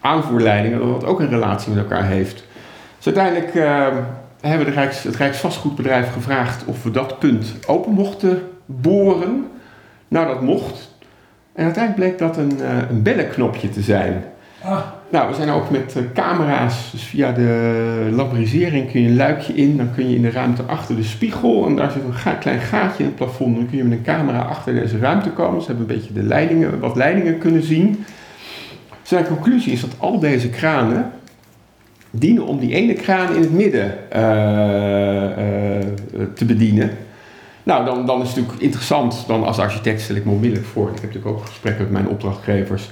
aanvoerleidingen 0.00 0.78
dat 0.78 1.00
dat 1.00 1.10
ook 1.10 1.20
een 1.20 1.28
relatie 1.28 1.72
met 1.72 1.82
elkaar 1.82 2.06
heeft. 2.06 2.44
Dus 2.96 3.14
uiteindelijk 3.14 3.54
eh, 3.54 3.96
hebben 4.48 4.66
de 4.66 4.72
Rijks, 4.72 5.02
het 5.02 5.16
Rijksvastgoedbedrijf 5.16 6.12
gevraagd 6.12 6.64
of 6.64 6.82
we 6.82 6.90
dat 6.90 7.18
punt 7.18 7.54
open 7.66 7.92
mochten 7.92 8.42
boren. 8.66 9.46
Nou, 10.08 10.26
dat 10.26 10.42
mocht. 10.42 10.94
En 11.52 11.64
uiteindelijk 11.64 12.04
bleek 12.16 12.18
dat 12.28 12.36
een, 12.36 12.60
eh, 12.60 12.76
een 12.90 13.02
bellenknopje 13.02 13.68
te 13.70 13.82
zijn. 13.82 14.24
Ah, 14.64 14.78
Nou, 15.12 15.28
we 15.28 15.34
zijn 15.34 15.50
ook 15.50 15.70
met 15.70 15.96
eh, 15.96 16.02
camera's, 16.14 16.90
dus 16.92 17.02
via 17.02 17.32
de 17.32 18.08
lambrisering 18.12 18.90
kun 18.90 19.00
je 19.02 19.08
een 19.08 19.16
luikje 19.16 19.54
in. 19.54 19.76
Dan 19.76 19.88
kun 19.94 20.08
je 20.10 20.16
in 20.16 20.22
de 20.22 20.30
ruimte 20.30 20.62
achter 20.62 20.96
de 20.96 21.02
spiegel, 21.02 21.66
en 21.66 21.76
daar 21.76 21.90
zit 21.90 22.02
een 22.04 22.14
ga- 22.14 22.32
klein 22.32 22.60
gaatje 22.60 22.98
in 22.98 23.04
het 23.04 23.14
plafond. 23.16 23.56
Dan 23.56 23.66
kun 23.68 23.76
je 23.76 23.84
met 23.84 23.98
een 23.98 24.04
camera 24.04 24.38
achter 24.40 24.74
deze 24.74 24.98
ruimte 24.98 25.30
komen. 25.30 25.60
Ze 25.62 25.66
hebben 25.66 25.88
een 25.88 25.96
beetje 25.96 26.12
de 26.12 26.22
leidingen, 26.22 26.80
wat 26.80 26.96
leidingen 26.96 27.38
kunnen 27.38 27.62
zien. 27.62 28.04
Zijn 29.02 29.26
conclusie 29.26 29.72
is 29.72 29.80
dat 29.80 29.94
al 29.98 30.18
deze 30.18 30.48
kranen 30.48 31.10
dienen 32.10 32.46
om 32.46 32.58
die 32.58 32.74
ene 32.74 32.92
kraan 32.92 33.34
in 33.34 33.40
het 33.40 33.52
midden 33.52 34.10
eh, 34.10 35.78
eh, 35.78 35.86
te 36.34 36.44
bedienen. 36.44 36.90
Nou, 37.62 37.84
dan, 37.84 38.06
dan 38.06 38.22
is 38.22 38.28
het 38.28 38.36
natuurlijk 38.36 38.62
interessant, 38.62 39.24
dan 39.26 39.44
als 39.44 39.58
architect 39.58 40.00
stel 40.00 40.16
ik 40.16 40.24
me 40.24 40.30
onmiddellijk 40.30 40.68
voor. 40.68 40.88
Ik 40.88 40.94
heb 40.94 41.02
natuurlijk 41.02 41.36
ook 41.36 41.46
gesprekken 41.46 41.82
met 41.82 41.92
mijn 41.92 42.08
opdrachtgevers 42.08 42.88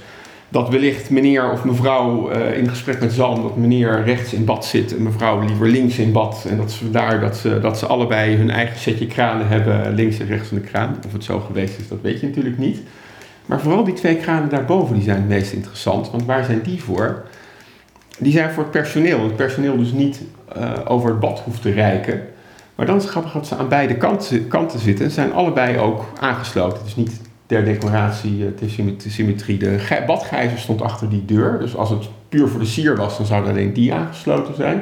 dat 0.49 0.69
wellicht 0.69 1.09
meneer 1.09 1.51
of 1.51 1.63
mevrouw 1.63 2.29
eh, 2.29 2.57
in 2.57 2.69
gesprek 2.69 2.99
met 2.99 3.13
Zalm, 3.13 3.41
dat 3.41 3.57
meneer 3.57 4.03
rechts 4.03 4.33
in 4.33 4.45
bad 4.45 4.65
zit 4.65 4.95
en 4.95 5.03
mevrouw 5.03 5.45
liever 5.45 5.67
links 5.67 5.97
in 5.97 6.11
bad. 6.11 6.45
En 6.49 6.57
dat 6.57 6.71
ze 6.71 6.91
daar 6.91 7.19
dat 7.19 7.37
ze, 7.37 7.59
dat 7.59 7.77
ze 7.77 7.85
allebei 7.85 8.35
hun 8.35 8.49
eigen 8.49 8.79
setje 8.79 9.07
kranen 9.07 9.47
hebben, 9.47 9.93
links 9.93 10.19
en 10.19 10.27
rechts 10.27 10.47
van 10.47 10.57
de 10.57 10.63
kraan. 10.63 10.97
Of 11.05 11.13
het 11.13 11.23
zo 11.23 11.39
geweest 11.39 11.79
is, 11.79 11.87
dat 11.87 12.01
weet 12.01 12.19
je 12.19 12.27
natuurlijk 12.27 12.57
niet. 12.57 12.79
Maar 13.45 13.61
vooral 13.61 13.83
die 13.83 13.93
twee 13.93 14.15
kranen 14.15 14.49
daarboven, 14.49 14.95
die 14.95 15.03
zijn 15.03 15.17
het 15.17 15.27
meest 15.27 15.53
interessant. 15.53 16.11
Want 16.11 16.25
waar 16.25 16.43
zijn 16.43 16.61
die 16.61 16.83
voor? 16.83 17.25
Die 18.19 18.31
zijn 18.31 18.51
voor 18.51 18.63
het 18.63 18.71
personeel. 18.71 19.23
Het 19.23 19.35
personeel 19.35 19.77
dus 19.77 19.91
niet 19.91 20.21
eh, 20.55 20.71
over 20.85 21.09
het 21.09 21.19
bad 21.19 21.39
hoeft 21.39 21.61
te 21.61 21.71
reiken. 21.71 22.21
Maar 22.75 22.85
dan 22.85 22.95
is 22.95 23.01
het 23.01 23.11
grappig 23.11 23.31
dat 23.31 23.47
ze 23.47 23.55
aan 23.55 23.67
beide 23.69 23.95
kanten, 24.47 24.79
zitten. 24.79 25.05
En 25.05 25.11
zijn 25.11 25.33
allebei 25.33 25.77
ook 25.77 26.05
aangesloten. 26.19 26.83
Dus 26.83 26.95
niet 26.95 27.21
ter 27.45 27.65
decoratie, 27.65 28.45
eh, 28.45 28.51
ter 28.51 28.69
symmet- 28.69 28.99
ter 28.99 29.11
symmetrie. 29.11 29.57
De 29.57 29.79
gij- 29.79 30.05
badgijzer 30.05 30.57
stond 30.57 30.81
achter 30.81 31.09
die 31.09 31.25
deur. 31.25 31.59
Dus 31.59 31.75
als 31.75 31.89
het 31.89 32.09
puur 32.29 32.47
voor 32.47 32.59
de 32.59 32.65
sier 32.65 32.95
was, 32.95 33.17
dan 33.17 33.25
zou 33.25 33.47
alleen 33.49 33.73
die 33.73 33.93
aangesloten 33.93 34.55
zijn. 34.55 34.81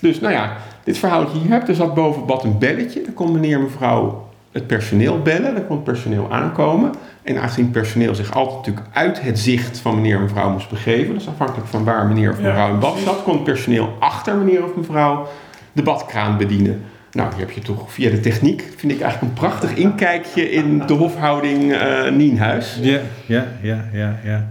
Dus 0.00 0.20
nou 0.20 0.32
ja, 0.34 0.56
dit 0.84 0.98
verhaal 0.98 1.24
dat 1.24 1.32
je 1.32 1.38
hier 1.38 1.50
hebt, 1.50 1.68
er 1.68 1.74
zat 1.74 1.94
boven 1.94 2.18
het 2.18 2.26
bad 2.26 2.44
een 2.44 2.58
belletje. 2.58 3.02
Dan 3.04 3.14
kon 3.14 3.32
meneer 3.32 3.56
en 3.56 3.62
mevrouw 3.62 4.28
het 4.52 4.66
personeel 4.66 5.22
bellen. 5.22 5.54
Dan 5.54 5.66
kon 5.66 5.76
het 5.76 5.84
personeel 5.84 6.32
aankomen. 6.32 6.92
En 7.22 7.40
aangezien 7.40 7.64
het 7.64 7.72
personeel 7.72 8.14
zich 8.14 8.34
altijd 8.34 8.56
natuurlijk 8.56 8.86
uit 8.96 9.20
het 9.20 9.38
zicht 9.38 9.78
van 9.78 9.94
meneer 9.94 10.16
en 10.16 10.22
mevrouw 10.22 10.50
moest 10.50 10.70
begeven. 10.70 11.14
Dus 11.14 11.28
afhankelijk 11.28 11.68
van 11.68 11.84
waar 11.84 12.06
meneer 12.06 12.30
of 12.30 12.40
Ja, 12.40 12.42
mevrouw 12.42 12.72
in 12.72 12.78
bad 12.78 12.90
precies. 12.90 13.08
zat, 13.08 13.22
kon 13.22 13.34
het 13.34 13.44
personeel 13.44 13.96
achter 13.98 14.36
meneer 14.36 14.64
of 14.64 14.76
mevrouw 14.76 15.28
de 15.72 15.82
badkraan 15.82 16.36
bedienen. 16.36 16.82
Nou, 17.12 17.30
hier 17.30 17.38
heb 17.38 17.50
je 17.50 17.60
toch 17.60 17.92
via 17.92 18.10
de 18.10 18.20
techniek, 18.20 18.60
vind 18.76 18.92
ik 18.92 19.00
eigenlijk 19.00 19.32
een 19.32 19.38
prachtig 19.38 19.74
inkijkje 19.74 20.50
in 20.50 20.82
de 20.86 20.92
hofhouding 20.92 21.72
eh 21.72 22.10
Nienhuis. 22.10 22.78
Ja, 22.80 23.00
ja, 23.26 23.46
ja, 23.62 23.84
ja, 23.92 24.18
ja. 24.24 24.48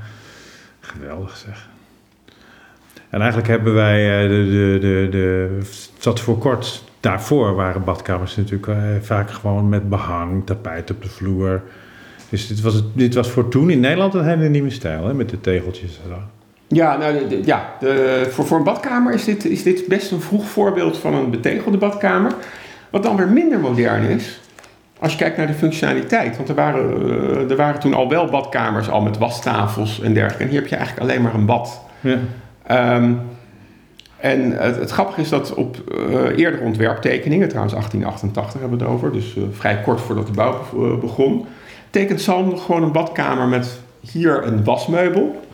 Geweldig 0.79 1.37
zeg. 1.37 1.69
En 3.09 3.19
eigenlijk 3.19 3.47
hebben 3.47 3.73
wij 3.73 4.23
eh, 4.23 4.29
de, 4.29 4.45
de, 4.45 4.77
de, 4.79 5.07
de, 5.11 5.57
het 5.59 5.91
zat 5.97 6.19
voor 6.19 6.37
kort. 6.37 6.83
Daarvoor 6.99 7.55
waren 7.55 7.83
badkamers 7.83 8.35
natuurlijk 8.35 8.67
eh, 8.67 8.75
vaak 9.01 9.31
gewoon 9.31 9.69
met 9.69 9.89
behang, 9.89 10.45
tapijt 10.45 10.91
op 10.91 11.01
de 11.03 11.09
vloer. 11.09 11.61
Dus 12.29 12.47
dit 12.47 12.61
was, 12.61 12.73
het, 12.73 12.83
dit 12.93 13.13
was 13.15 13.29
voor 13.29 13.47
toen 13.49 13.69
in 13.69 13.79
Nederland 13.79 14.13
een 14.13 14.25
hele 14.25 14.49
nieuwe 14.49 14.69
stijl, 14.69 15.05
hè, 15.07 15.13
met 15.13 15.29
de 15.29 15.41
tegeltjes 15.41 15.99
en 16.03 16.09
zo. 16.09 16.17
Ja, 16.67 16.97
nou, 16.97 17.27
de- 17.27 17.41
ja 17.45 17.73
de, 17.79 18.27
voor, 18.31 18.45
voor 18.45 18.57
een 18.57 18.63
badkamer 18.63 19.13
is 19.13 19.23
dit, 19.25 19.45
is 19.45 19.63
dit 19.63 19.87
best 19.87 20.11
een 20.11 20.21
vroeg 20.21 20.47
voorbeeld 20.49 20.97
van 20.97 21.13
een 21.13 21.31
betegelde 21.31 21.77
badkamer. 21.77 22.31
Wat 22.89 23.03
dan 23.03 23.15
weer 23.15 23.27
minder 23.27 23.59
modern 23.59 24.03
is, 24.03 24.39
als 24.99 25.11
je 25.11 25.17
kijkt 25.17 25.37
naar 25.37 25.47
de 25.47 25.53
functionaliteit, 25.53 26.37
want 26.37 26.49
er 26.49 26.55
waren, 26.55 26.89
eh, 27.09 27.49
er 27.49 27.55
waren 27.55 27.79
toen 27.79 27.93
al 27.93 28.09
wel 28.09 28.25
badkamers 28.29 28.89
al 28.89 29.01
met 29.01 29.17
wastafels 29.17 30.01
en 30.01 30.13
dergelijke. 30.13 30.43
En 30.43 30.49
hier 30.49 30.59
heb 30.59 30.69
je 30.69 30.75
eigenlijk 30.75 31.09
alleen 31.09 31.21
maar 31.21 31.33
een 31.33 31.45
bad. 31.45 31.81
Ja. 31.99 32.17
Ehm, 32.67 33.11
en 34.19 34.51
het, 34.51 34.75
het 34.75 34.89
grappige 34.89 35.21
is 35.21 35.29
dat 35.29 35.53
op 35.53 35.77
eh 35.91 36.37
eerdere 36.37 36.63
ontwerptekeningen, 36.63 37.47
trouwens 37.47 37.73
1888 37.73 38.59
hebben 38.59 38.77
we 38.77 38.83
het 38.83 38.93
over, 38.93 39.11
dus 39.11 39.35
eh, 39.35 39.43
vrij 39.51 39.81
kort 39.81 40.01
voordat 40.01 40.27
de 40.27 40.33
bouw 40.33 40.53
eh, 40.73 40.99
begon, 40.99 41.45
tekent 41.89 42.27
nog 42.27 42.65
gewoon 42.65 42.83
een 42.83 42.91
badkamer 42.91 43.47
met 43.47 43.79
hier 44.11 44.45
een 44.45 44.63
wasmeubel. 44.63 45.47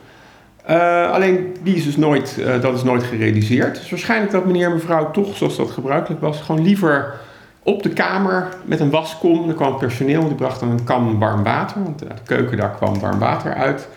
Alleen 1.11 1.55
die 1.63 1.76
is 1.76 1.84
dus 1.84 1.97
nooit, 1.97 2.41
dat 2.61 2.74
is 2.74 2.84
nooit 2.84 3.03
gerealiseerd. 3.03 3.76
Dus 3.76 3.89
waarschijnlijk 3.89 4.32
dat 4.32 4.45
meneer 4.45 4.66
en 4.66 4.74
mevrouw 4.74 5.11
toch, 5.11 5.38
zoals 5.38 5.55
dat 5.55 5.72
gebruikelijk 5.72 6.22
was, 6.22 6.41
gewoon 6.41 6.63
liever 6.63 7.13
op 7.63 7.84
de 7.84 7.89
kamer 7.89 8.49
met 8.63 8.80
een 8.80 8.89
waskom. 8.89 9.49
Er 9.49 9.55
kwam 9.55 9.78
personeel, 9.78 10.28
die 10.28 10.36
bracht 10.36 10.59
dan 10.59 10.70
een 10.70 10.84
kan 10.84 11.20
warm 11.20 11.43
water, 11.43 11.84
want 11.84 11.99
de 11.99 12.07
keuken 12.24 12.57
daar 12.57 12.72
kwam 12.72 12.99
warm 12.99 13.20
water 13.20 13.53
uit. 13.53 13.88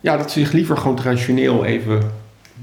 Ja, 0.00 0.16
dat 0.16 0.30
ze 0.30 0.40
zich 0.40 0.52
liever 0.52 0.76
gewoon 0.76 0.96
traditioneel 0.96 1.64
even 1.64 2.00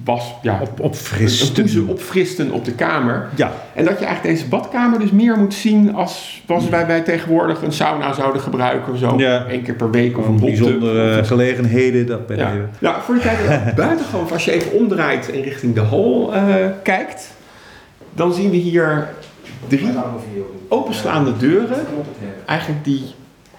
was, 0.04 0.34
ja, 0.42 0.60
Op, 0.62 0.80
een 0.80 0.86
opfristen. 0.86 1.54
poezen 1.64 1.88
opfristen 1.88 2.52
op 2.52 2.66
de 2.66 2.72
kamer. 2.72 3.30
Ja, 3.36 3.52
En 3.74 3.86
dat 3.86 4.00
je 4.00 4.06
eigenlijk 4.06 4.36
deze 4.38 4.50
badkamer 4.50 5.00
dus 5.00 5.12
meer 5.12 5.38
moet 5.38 5.54
zien 5.54 5.96
als 5.96 6.42
zoals 6.48 6.70
wij, 6.70 6.88
wij 6.88 7.02
tegenwoordig 7.02 7.62
een 7.62 7.72
sauna 7.72 8.14
zouden 8.14 8.42
gebruiken. 8.42 8.98
Zo 8.98 9.14
Ja. 9.18 9.46
één 9.46 9.62
keer 9.64 9.74
per 9.74 9.92
week 9.92 10.18
of 10.18 10.26
een 10.26 10.34
een 10.34 10.40
bijzondere 10.40 11.24
gelegenheden. 11.24 12.06
Dat 12.08 12.28
ben 12.28 12.38
Ja. 12.38 12.52
je. 12.52 12.64
Nou, 12.80 12.96
voor 13.02 13.16
de 13.16 13.22
tijd 13.22 13.76
buitengewoon, 13.76 14.32
als 14.32 14.46
je 14.46 14.52
even 14.52 14.72
omdraait 14.72 15.32
en 15.32 15.42
richting 15.42 15.74
de 15.76 15.82
hal 15.82 16.34
eh, 16.34 16.56
kijkt, 16.84 17.34
dan 18.14 18.34
zien 18.34 18.50
we 18.50 18.58
hier 18.58 19.10
drie 19.68 19.90
openslaande 20.68 21.38
deuren. 21.38 21.78
Eigenlijk 22.46 22.84
die 22.84 23.04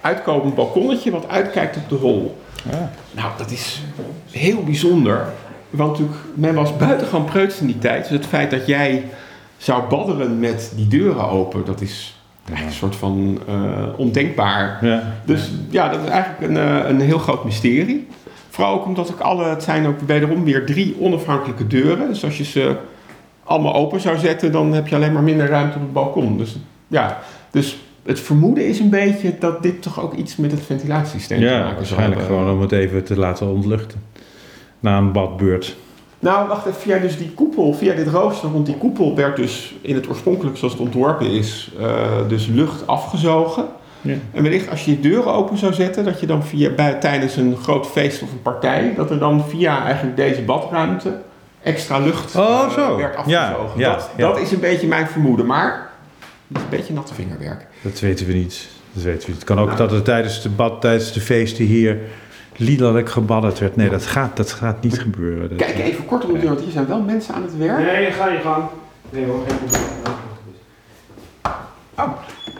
uitkomend 0.00 0.54
balkonnetje 0.54 1.10
wat 1.10 1.28
uitkijkt 1.28 1.76
op 1.76 1.88
de 1.88 1.94
hol. 1.94 2.36
Ja. 2.70 2.90
Nou, 3.10 3.28
dat 3.38 3.50
is 3.50 3.82
heel 4.30 4.62
bijzonder. 4.64 5.24
Want 5.70 6.00
men 6.34 6.54
was 6.54 6.76
buitengewoon 6.76 7.24
preuts 7.24 7.60
in 7.60 7.66
die 7.66 7.78
tijd. 7.78 8.02
Dus 8.02 8.12
het 8.12 8.26
feit 8.26 8.50
dat 8.50 8.66
jij 8.66 9.04
zou 9.56 9.88
badderen 9.88 10.38
met 10.38 10.72
die 10.76 10.88
deuren 10.88 11.28
open, 11.28 11.64
dat 11.64 11.80
is 11.80 12.20
een 12.50 12.72
soort 12.72 12.96
van 12.96 13.38
eh, 13.48 13.82
ondenkbaar. 13.96 14.78
Ja. 14.86 15.02
Dus 15.24 15.50
ja, 15.70 15.88
dat 15.88 16.00
is 16.02 16.08
eigenlijk 16.08 16.50
een, 16.50 16.56
eh, 16.56 16.88
een 16.88 17.00
heel 17.00 17.18
groot 17.18 17.44
mysterie. 17.44 18.06
Vooral 18.48 18.74
ook 18.74 18.84
omdat 18.84 19.12
ook 19.12 19.20
alle, 19.20 19.44
het 19.44 19.62
zijn 19.62 19.86
ook 19.86 20.00
wederom 20.06 20.44
weer 20.44 20.66
drie 20.66 20.96
onafhankelijke 21.00 21.66
deuren. 21.66 22.08
Dus 22.08 22.24
als 22.24 22.38
je 22.38 22.44
ze 22.44 22.76
allemaal 23.44 23.74
open 23.74 24.00
zou 24.00 24.18
zetten, 24.18 24.52
dan 24.52 24.72
heb 24.72 24.86
je 24.88 24.94
alleen 24.94 25.12
maar 25.12 25.22
minder 25.22 25.46
ruimte 25.46 25.76
op 25.76 25.82
het 25.82 25.92
balkon. 25.92 26.38
Dus 26.38 26.56
ja, 26.86 27.18
dus 27.50 27.78
het 28.02 28.20
vermoeden 28.20 28.66
is 28.66 28.78
een 28.78 28.90
beetje 28.90 29.38
dat 29.38 29.62
dit 29.62 29.82
toch 29.82 30.00
ook 30.00 30.14
iets 30.14 30.36
met 30.36 30.50
het 30.50 30.60
ventilatiesysteem 30.60 31.38
te 31.38 31.44
Ja, 31.44 31.50
maken 31.50 31.68
zou 31.68 31.76
waarschijnlijk 31.76 32.22
gewoon 32.22 32.50
om 32.50 32.60
het 32.60 32.72
even 32.72 33.04
te 33.04 33.18
laten 33.18 33.48
ontluchten. 33.48 34.02
Na 34.86 34.98
een 34.98 35.12
badbeurt. 35.12 35.76
Nou, 36.18 36.48
wacht 36.48 36.66
even. 36.66 36.80
Via 36.80 36.98
dus 36.98 37.16
die 37.18 37.30
koepel, 37.30 37.74
via 37.74 37.94
dit 37.94 38.08
rooster 38.08 38.48
rond 38.50 38.66
die 38.66 38.76
koepel 38.76 39.16
werd 39.16 39.36
dus 39.36 39.74
in 39.80 39.94
het 39.94 40.08
oorspronkelijk 40.08 40.56
zoals 40.56 40.72
het 40.72 40.82
ontworpen 40.82 41.30
is, 41.30 41.70
eh, 41.80 41.88
dus 42.28 42.46
lucht 42.46 42.86
afgezogen. 42.86 43.64
Ja. 44.00 44.14
En 44.32 44.42
wellicht 44.42 44.70
als 44.70 44.84
je 44.84 44.90
je 44.90 45.00
deuren 45.00 45.32
open 45.32 45.58
zou 45.58 45.72
zetten, 45.72 46.04
dat 46.04 46.20
je 46.20 46.26
dan 46.26 46.44
via, 46.44 46.70
bij, 46.70 46.94
tijdens 46.94 47.36
een 47.36 47.56
groot 47.62 47.86
feest 47.86 48.22
of 48.22 48.30
een 48.32 48.42
partij, 48.42 48.92
dat 48.96 49.10
er 49.10 49.18
dan 49.18 49.44
via 49.48 49.84
eigenlijk 49.84 50.16
deze 50.16 50.42
badruimte 50.42 51.18
extra 51.62 51.98
lucht 51.98 52.36
Oh, 52.36 52.62
eh, 52.66 52.70
zo. 52.70 52.96
werd 52.96 53.16
afgezogen. 53.16 53.78
ja, 53.80 53.92
dat, 53.94 54.10
ja. 54.16 54.26
dat 54.28 54.38
is 54.40 54.52
een 54.52 54.60
beetje 54.60 54.86
mijn 54.86 55.06
vermoeden, 55.06 55.46
maar 55.46 55.90
het 56.48 56.56
is 56.56 56.62
een 56.62 56.68
beetje 56.70 56.92
natte 56.92 57.14
vingerwerk. 57.14 57.66
Dat 57.82 58.00
weten 58.00 58.26
we 58.26 58.32
niet. 58.32 58.68
Dat 58.92 59.02
weten 59.02 59.20
we 59.20 59.26
niet. 59.26 59.36
Het 59.36 59.44
kan 59.44 59.58
ook 59.58 59.66
Nou. 59.66 59.78
dat 59.78 59.92
er 59.92 60.02
tijdens 60.02 60.42
de, 60.42 60.48
bad, 60.48 60.80
tijdens 60.80 61.12
de 61.12 61.20
feesten 61.20 61.64
hier 61.64 61.98
liederlijk 62.56 63.08
gebadderd 63.10 63.58
werd. 63.58 63.76
Nee, 63.76 63.88
dat 63.88 64.06
gaat, 64.06 64.36
dat 64.36 64.52
gaat 64.52 64.82
niet 64.82 64.98
gebeuren. 65.00 65.48
Dat- 65.48 65.58
Kijk 65.58 65.78
even 65.78 66.04
kort 66.06 66.24
om 66.24 66.32
de 66.32 66.38
deur, 66.38 66.48
want 66.48 66.60
hier 66.60 66.70
zijn 66.72 66.86
wel 66.86 67.00
mensen 67.00 67.34
aan 67.34 67.42
het 67.42 67.56
werk. 67.56 67.78
Nee, 67.84 68.10
ga 68.10 68.28
je 68.28 68.38
gang. 68.40 68.64
Nee 69.10 69.24
hoor, 69.24 69.40
geen 69.48 69.56
probleem. 69.58 70.14
Oh. 71.98 72.08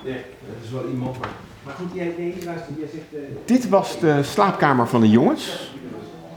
Nee, 0.05 0.14
dat 0.47 0.64
is 0.64 0.70
wel 0.72 0.84
iemand. 0.92 1.16
Maar, 1.62 1.74
goed, 1.74 1.86
jij, 1.92 2.14
nee, 2.18 2.34
luister, 2.44 2.72
jij 2.78 2.88
zegt... 2.92 3.05
eh, 3.24 3.36
Dit 3.44 3.68
was 3.68 3.99
de 4.01 4.22
slaapkamer 4.22 4.86
van 4.88 5.01
de 5.01 5.11
jongens. 5.11 5.74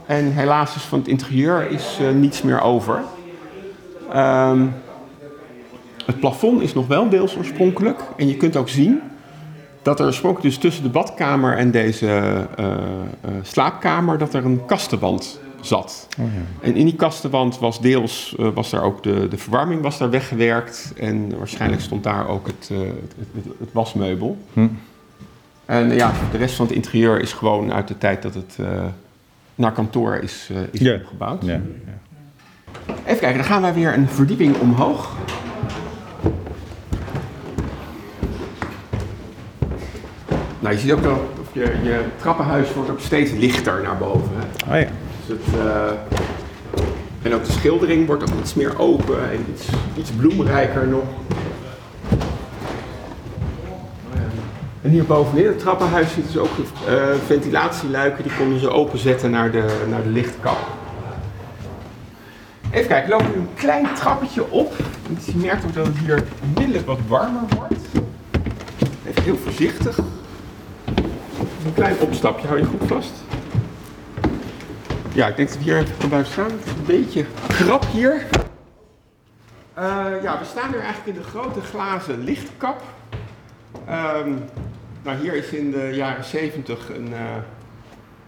En 0.06 0.32
helaas 0.32 0.74
is 0.76 0.82
van 0.82 0.98
het 0.98 1.08
interieur 1.08 1.70
is 1.70 1.98
eh, 2.00 2.10
niets 2.10 2.42
meer 2.42 2.60
over. 2.60 3.00
Ehm, 4.12 4.66
het 6.06 6.20
plafond 6.20 6.62
is 6.62 6.74
nog 6.74 6.86
wel 6.86 7.08
deels 7.08 7.36
oorspronkelijk. 7.36 8.00
En 8.16 8.28
je 8.28 8.36
kunt 8.36 8.56
ook 8.56 8.68
zien 8.68 9.00
dat 9.82 10.00
er 10.00 10.06
oorspronkelijk 10.06 10.54
dus 10.54 10.62
tussen 10.62 10.82
de 10.82 10.88
badkamer 10.88 11.56
en 11.56 11.70
deze 11.70 12.06
eh, 12.06 12.66
eh, 12.66 12.74
slaapkamer... 13.42 14.18
dat 14.18 14.34
er 14.34 14.44
een 14.44 14.66
kastenwand 14.66 15.40
zat. 15.60 16.08
Oh, 16.18 16.24
ja. 16.24 16.66
En 16.68 16.76
in 16.76 16.84
die 16.84 16.96
kastenwand 16.96 17.58
was 17.58 17.80
deels 17.80 18.34
eh, 18.38 18.48
was 18.54 18.70
daar 18.70 18.82
ook 18.82 19.02
de, 19.02 19.28
de 19.28 19.38
verwarming 19.38 19.82
was 19.82 19.98
daar 19.98 20.10
weggewerkt. 20.10 20.92
En 20.96 21.38
waarschijnlijk 21.38 21.82
stond 21.82 22.02
daar 22.02 22.28
ook 22.28 22.46
het, 22.46 22.68
eh, 22.72 22.78
het, 22.78 23.14
het, 23.34 23.44
het 23.58 23.72
wasmeubel. 23.72 24.38
Hm. 24.52 24.68
En 25.70 25.94
ja, 25.94 26.12
de 26.30 26.36
rest 26.36 26.54
van 26.54 26.66
het 26.66 26.74
interieur 26.74 27.20
is 27.20 27.32
gewoon 27.32 27.72
uit 27.72 27.88
de 27.88 27.98
tijd 27.98 28.22
dat 28.22 28.34
het 28.34 28.56
eh, 28.60 28.84
naar 29.54 29.72
kantoor 29.72 30.16
is, 30.16 30.48
eh, 30.52 30.56
is 30.70 31.00
opgebouwd. 31.00 31.42
Even 31.44 31.60
kijken, 33.04 33.34
dan 33.34 33.44
gaan 33.44 33.62
wij 33.62 33.74
weer 33.74 33.94
een 33.94 34.08
verdieping 34.08 34.56
omhoog. 34.58 35.16
Nou, 40.60 40.74
je 40.74 40.80
ziet 40.80 40.92
ook 40.92 41.02
dat 41.02 41.18
je, 41.52 41.60
je 41.82 42.00
trappenhuis 42.16 42.74
wordt 42.74 42.90
ook 42.90 43.00
steeds 43.00 43.30
lichter 43.30 43.82
naar 43.82 43.98
boven. 43.98 44.30
Hè? 44.34 44.74
Oh 44.74 44.80
ja. 44.80 44.88
Dus 45.26 45.38
het, 45.38 45.60
eh, 45.60 45.90
en 47.22 47.34
ook 47.34 47.44
de 47.44 47.52
schildering 47.52 48.06
wordt 48.06 48.22
ook 48.22 48.38
iets 48.40 48.54
meer 48.54 48.78
open 48.78 49.30
en 49.30 49.46
iets, 49.54 49.68
iets 49.96 50.10
bloemrijker 50.10 50.86
nog. 50.86 51.04
En 54.82 54.90
hier 54.90 55.04
bovenin 55.04 55.46
het 55.46 55.58
trappenhuis 55.58 56.12
zitten 56.12 56.32
dus 56.32 56.42
ook 56.42 56.50
eh, 56.88 56.94
ventilatieluiken, 57.26 58.22
die 58.22 58.32
konden 58.36 58.60
ze 58.60 58.70
openzetten 58.70 59.30
naar 59.30 59.50
de, 59.50 59.84
naar 59.88 60.02
de 60.02 60.08
lichtkap. 60.08 60.58
Even 62.70 62.88
kijken, 62.88 63.10
lopen 63.10 63.32
we 63.32 63.38
een 63.38 63.54
klein 63.54 63.94
trappetje 63.94 64.50
op. 64.50 64.74
Dus 65.08 65.26
je 65.26 65.36
merkt 65.36 65.64
ook 65.64 65.74
dat 65.74 65.86
het 65.86 65.98
hier 65.98 66.22
onmiddellijk 66.42 66.86
wat 66.86 66.98
warmer 67.08 67.42
wordt. 67.56 67.84
Even 69.06 69.22
heel 69.22 69.36
voorzichtig. 69.36 69.98
Een 71.64 71.74
klein 71.74 71.98
opstapje, 72.00 72.46
hou 72.46 72.58
je 72.58 72.64
goed 72.66 72.86
vast. 72.88 73.12
Ja, 75.12 75.26
ik 75.26 75.36
denk 75.36 75.48
dat 75.48 75.58
we 75.58 75.64
hier 75.64 75.76
even 75.76 76.08
blijven 76.08 76.32
staan. 76.32 76.50
Een 76.50 76.84
beetje 76.86 77.24
krap 77.48 77.84
hier. 77.92 78.26
Eh, 79.74 80.04
ja, 80.22 80.38
we 80.38 80.44
staan 80.44 80.68
hier 80.68 80.80
eigenlijk 80.80 81.16
in 81.16 81.22
de 81.22 81.28
grote 81.28 81.60
glazen 81.60 82.24
lichtkap. 82.24 82.82
Ehm, 83.86 84.30
nou, 85.02 85.16
hier 85.20 85.34
is 85.34 85.48
in 85.48 85.70
de 85.70 85.90
jaren 85.94 86.24
70 86.24 86.88
een 86.94 87.12
eh, 87.12 87.18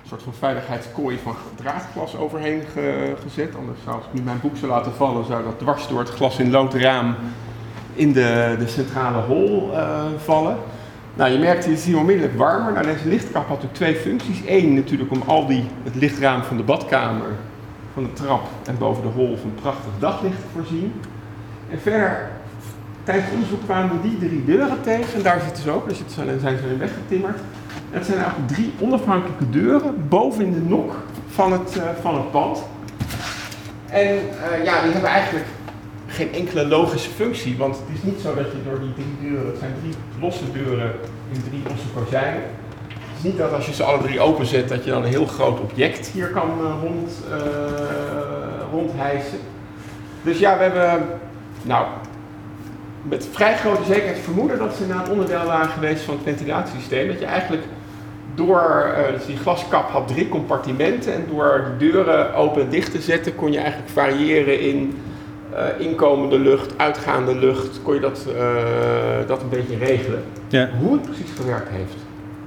soort 0.09 0.23
van 0.23 0.35
veiligheidskooi 0.35 1.19
van 1.23 1.35
draadglas 1.55 2.17
overheen 2.17 2.63
ge- 2.73 3.15
gezet. 3.23 3.55
Anders 3.57 3.79
zou, 3.85 3.99
ik 3.99 4.05
nu 4.13 4.21
mijn 4.23 4.41
boek 4.41 4.57
zou 4.57 4.71
laten 4.71 4.93
vallen, 4.93 5.25
zou 5.25 5.45
dat 5.45 5.59
dwars 5.59 5.89
door 5.89 5.99
het 5.99 6.11
glas 6.11 6.39
in 6.39 6.51
loodraam 6.51 7.15
in 7.95 8.13
de, 8.13 8.57
de 8.59 8.69
centrale 8.69 9.19
hol 9.23 9.71
eh, 9.77 10.03
vallen. 10.25 10.57
Nou, 11.15 11.33
je 11.33 11.39
merkt, 11.39 11.65
het 11.65 11.75
is 11.75 11.85
hier 11.85 11.99
onmiddellijk 11.99 12.39
warmer. 12.39 12.73
Nou, 12.73 12.87
deze 12.87 13.09
lichtkap 13.09 13.49
had 13.49 13.65
twee 13.73 13.95
functies. 13.95 14.41
Eén 14.47 14.75
natuurlijk 14.75 15.11
om 15.11 15.23
al 15.27 15.47
die, 15.47 15.65
het 15.83 15.95
lichtraam 15.95 16.43
van 16.43 16.57
de 16.57 16.63
badkamer, 16.63 17.29
van 17.93 18.03
de 18.03 18.13
trap 18.13 18.43
en 18.65 18.79
boven 18.79 19.03
de 19.03 19.09
hol 19.09 19.37
van 19.37 19.55
prachtig 19.55 19.93
daglicht 19.99 20.37
te 20.37 20.47
voorzien. 20.55 20.93
En 21.71 21.81
verder, 21.81 22.31
tijdens 23.05 23.33
onderzoek 23.33 23.65
kwamen 23.65 24.01
we 24.01 24.09
die 24.09 24.29
drie 24.29 24.45
deuren 24.45 24.83
tegen. 24.83 25.15
En 25.15 25.23
daar 25.23 25.41
zitten 25.41 25.63
ze 25.63 25.71
ook, 25.71 25.87
daar 25.87 25.97
ze, 25.97 26.39
zijn 26.41 26.59
ze 26.59 26.71
in 26.71 26.79
weggetimmerd. 26.79 27.37
En 27.91 27.99
het 27.99 28.07
zijn 28.07 28.19
eigenlijk 28.19 28.53
drie 28.53 28.73
onafhankelijke 28.81 29.51
deuren 29.51 30.09
boven 30.09 30.45
in 30.45 30.53
de 30.53 30.61
nok 30.61 30.95
van 31.29 31.53
het, 31.53 31.77
eh, 31.77 31.85
van 32.01 32.15
het 32.15 32.31
pand. 32.31 32.63
En 33.89 34.07
eh, 34.07 34.65
ja, 34.65 34.83
die 34.83 34.93
hebben 34.93 35.11
eigenlijk 35.11 35.47
geen 36.13 36.33
enkele 36.33 36.67
logische 36.67 37.11
functie. 37.11 37.57
Want 37.57 37.77
het 37.77 37.97
is 37.97 38.03
niet 38.03 38.21
zo 38.21 38.35
dat 38.35 38.45
je 38.45 38.71
door 38.71 38.81
die 38.81 38.93
drie 38.95 39.31
deuren, 39.31 39.47
het 39.47 39.59
zijn 39.59 39.75
drie 39.81 39.95
losse 40.21 40.53
deuren 40.53 40.93
in 41.33 41.43
drie 41.49 41.63
losse 41.69 41.87
kozijnen. 41.95 42.43
Het 42.89 43.19
is 43.19 43.23
niet 43.23 43.39
dat 43.39 43.53
als 43.53 43.67
je 43.67 43.75
ze 43.75 43.83
alle 43.83 44.03
drie 44.03 44.21
openzet, 44.21 44.69
dat 44.69 44.85
je 44.85 44.91
dan 44.91 45.03
een 45.03 45.09
heel 45.09 45.27
groot 45.27 45.61
object 45.61 46.07
hier 46.09 46.29
kan 46.29 46.51
eh, 46.51 46.75
rond, 46.83 47.13
rondhijsen. 48.71 49.39
Dus 50.23 50.39
ja, 50.39 50.57
we 50.57 50.63
hebben 50.63 51.07
nou, 51.63 51.87
met 53.03 53.29
vrij 53.31 53.57
grote 53.57 53.85
zekerheid 53.85 54.19
vermoeden 54.19 54.59
dat 54.59 54.75
ze 54.75 54.87
na 54.87 55.05
een 55.05 55.11
onderdeel 55.11 55.45
waren 55.45 55.69
geweest 55.69 56.03
van 56.03 56.15
het 56.15 56.23
ventilatiesysteem. 56.23 57.09
Dat 57.09 57.19
je 57.19 57.27
eigenlijk 57.27 57.63
door, 58.35 58.93
eh, 58.97 59.13
dus 59.13 59.27
die 59.27 59.37
glaskap 59.37 59.91
had 59.91 60.09
drie 60.09 60.29
compartimenten 60.29 61.15
en 61.15 61.27
door 61.31 61.65
de 61.65 61.87
deuren 61.87 62.35
open 62.35 62.63
en 62.63 62.69
dicht 62.69 62.91
te 62.91 63.01
zetten 63.01 63.35
kon 63.35 63.53
je 63.53 63.59
eigenlijk 63.59 63.91
variëren 63.91 64.61
in 64.61 64.99
eh, 65.57 65.87
inkomende 65.87 66.39
lucht, 66.39 66.79
uitgaande 66.79 67.35
lucht, 67.35 67.83
kon 67.83 67.95
je 67.95 68.01
dat, 68.01 68.27
eh, 68.37 69.27
dat 69.27 69.43
een 69.43 69.49
beetje 69.49 69.77
regelen. 69.77 70.23
Ja. 70.49 70.69
Hoe 70.81 70.93
het 70.93 71.03
precies 71.03 71.31
gewerkt 71.37 71.69
heeft, 71.69 71.95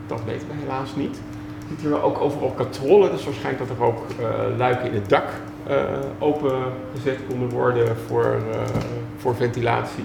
dat 0.08 0.22
weten 0.26 0.48
we 0.48 0.54
helaas 0.62 0.96
niet. 0.96 1.22
Ziet 1.70 1.80
hier 1.80 2.04
ook 2.04 2.22
overal 2.22 2.52
katrollen, 2.52 3.12
dus 3.12 3.26
waarschijnlijk 3.26 3.68
dat 3.68 3.78
er 3.78 3.84
ook 3.84 4.02
eh, 4.20 4.58
luiken 4.58 4.88
in 4.88 4.94
het 4.94 5.10
dak 5.10 5.28
eh, 5.68 5.76
opengezet 6.20 7.20
konden 7.30 7.50
worden 7.50 7.96
voor, 8.08 8.38
voor 9.18 9.36
ventilatie. 9.36 10.04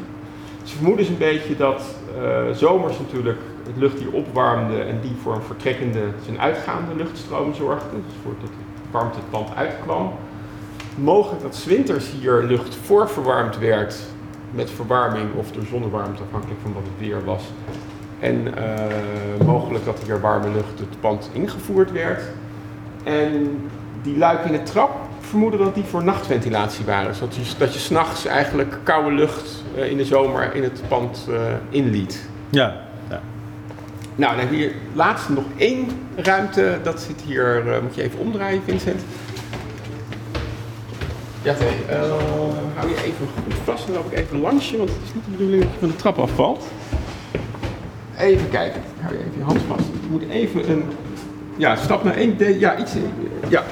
Ze 0.63 0.75
vermoeden 0.75 1.05
dus 1.05 1.13
een 1.13 1.19
beetje 1.19 1.57
dat 1.57 1.83
zomers 2.53 2.99
natuurlijk 2.99 3.39
het 3.67 3.77
lucht 3.77 3.99
hier 3.99 4.13
opwarmde 4.13 4.83
en 4.83 5.01
die 5.01 5.17
voor 5.23 5.35
een 5.35 5.43
vertrekkende, 5.43 6.01
zijn 6.25 6.41
uitgaande 6.41 6.95
luchtstroom 6.97 7.55
zorgde. 7.55 7.97
Dus 8.07 8.15
voor 8.23 8.33
dat 8.41 8.49
de 8.49 8.89
warmte 8.91 9.19
het 9.19 9.31
pand 9.31 9.57
uitkwam. 9.57 10.13
Mogelijk 10.97 11.43
dat 11.43 11.55
's 11.55 11.65
winters 11.65 12.11
hier 12.21 12.43
lucht 12.43 12.75
voorverwarmd 12.75 13.59
werd 13.59 13.97
met 14.51 14.71
verwarming 14.71 15.35
of 15.35 15.53
door 15.53 15.65
zonnewarmte, 15.71 16.23
afhankelijk 16.23 16.61
van 16.63 16.73
wat 16.73 16.83
het 16.83 17.09
weer 17.09 17.25
was. 17.25 17.43
En 18.21 18.57
eh, 18.57 19.47
mogelijk 19.47 19.85
dat 19.85 20.03
hier 20.05 20.21
warme 20.21 20.51
lucht 20.51 20.79
het 20.79 21.01
pand 21.01 21.31
ingevoerd 21.33 21.93
werd. 21.93 22.23
En 23.03 23.61
die 24.03 24.19
luiken 24.19 24.47
in 24.47 24.53
de 24.53 24.63
trap 24.63 24.91
vermoeden 25.21 25.61
dat 25.61 25.75
die 25.75 25.85
voor 25.85 26.05
nachtventilatie 26.05 26.85
waren. 26.85 27.15
Zodat 27.15 27.35
je, 27.35 27.43
dat 27.59 27.75
je 27.75 27.79
s'nachts 27.79 28.27
eigenlijk 28.27 28.79
koude 28.83 29.13
lucht 29.13 29.65
eh, 29.77 29.91
in 29.91 29.97
de 29.97 30.05
zomer 30.05 30.55
in 30.55 30.63
het 30.63 30.83
pand 30.89 31.27
eh, 31.29 31.37
inliet. 31.69 32.29
Ja. 32.51 32.77
ja. 33.09 33.21
Nou, 34.15 34.33
dan 34.33 34.41
heb 34.41 34.51
je 34.51 34.57
hier 34.57 34.73
laatst 34.93 35.29
nog 35.29 35.45
één 35.57 35.89
ruimte. 36.17 36.79
Dat 36.83 37.01
zit 37.01 37.21
hier, 37.27 37.65
moet 37.83 37.95
je 37.95 38.03
even 38.03 38.19
omdraaien 38.19 38.63
Vincent. 38.65 39.01
Ja, 41.43 41.55
nee, 41.59 41.99
eh, 41.99 42.11
hou 42.75 42.89
je 42.89 42.97
even 43.05 43.29
vast. 43.65 43.87
Dan 43.87 43.95
loop 43.95 44.13
ik 44.13 44.19
even 44.19 44.41
langs 44.41 44.71
je, 44.71 44.77
want 44.77 44.91
het 44.91 44.99
is 45.05 45.15
niet 45.15 45.25
de 45.25 45.31
bedoeling 45.31 45.63
dat 45.63 45.73
je 45.73 45.79
van 45.79 45.89
de 45.89 45.97
trap 45.97 46.19
afvalt. 46.19 46.65
Even 48.19 48.51
kijken. 48.51 48.81
Hou 49.01 49.15
je 49.15 49.21
even 49.21 49.39
je 49.39 49.43
hand 49.43 49.61
vast. 49.69 49.85
Je 49.87 50.09
moet 50.11 50.29
even 50.29 50.71
een... 50.71 50.85
Ja, 51.57 51.77
stap 51.77 52.05
naar 52.05 52.15
één... 52.15 52.59
Ja, 52.59 52.79
iets... 52.79 52.93
Ja. 53.49 53.65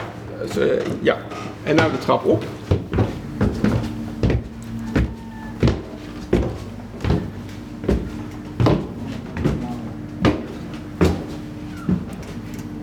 Dus, 0.43 0.57
eh, 0.57 0.85
ja. 1.01 1.17
En 1.63 1.75
nou 1.75 1.91
de 1.91 1.99
trap 1.99 2.25
op. 2.25 2.45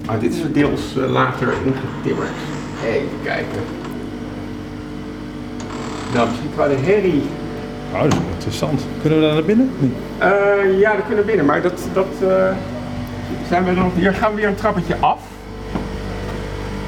Ah, 0.05 0.19
dit 0.19 0.33
is 0.33 0.41
er 0.41 0.53
deels 0.53 0.97
eh, 0.97 1.11
later 1.11 1.53
ingetimmerd. 1.65 2.29
Even 2.86 3.21
kijken. 3.23 3.61
Nou, 6.16 6.28
misschien 6.28 6.51
qua 6.53 6.68
de 6.68 6.76
herrie. 6.76 7.22
Oh, 7.93 8.01
dat 8.01 8.13
is 8.13 8.18
wel 8.20 8.30
interessant. 8.34 8.82
Kunnen 9.01 9.20
we 9.20 9.26
daar 9.26 9.34
naar 9.34 9.43
binnen? 9.43 9.72
Nee. 9.80 9.91
Eh, 10.18 10.80
ja, 10.80 10.95
we 10.95 11.01
kunnen 11.07 11.26
binnen, 11.26 11.45
maar 11.45 11.61
dat, 11.61 11.82
dat 11.93 12.07
eh, 12.22 12.55
zijn 13.47 13.63
we 13.66 13.74
dan. 13.74 13.91
Hier 13.95 14.13
gaan 14.13 14.30
we 14.30 14.36
weer 14.36 14.47
een 14.47 14.55
trappetje 14.55 14.95
af. 14.99 15.20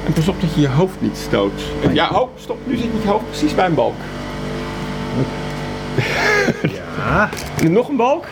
En 0.06 0.12
pas 0.12 0.28
op 0.28 0.40
dat 0.40 0.54
je 0.54 0.60
je 0.60 0.68
hoofd 0.68 1.00
niet 1.00 1.16
stoot. 1.16 1.52
Ja, 1.92 2.10
oh, 2.10 2.28
stop. 2.36 2.58
Nu 2.64 2.76
zit 2.76 2.86
je 3.02 3.08
hoofd 3.08 3.24
precies 3.26 3.54
bij 3.54 3.66
een 3.66 3.74
balk. 3.74 3.94
Ja. 6.62 7.28
En 7.62 7.72
nog 7.72 7.88
een 7.88 7.96
balk. 7.96 8.24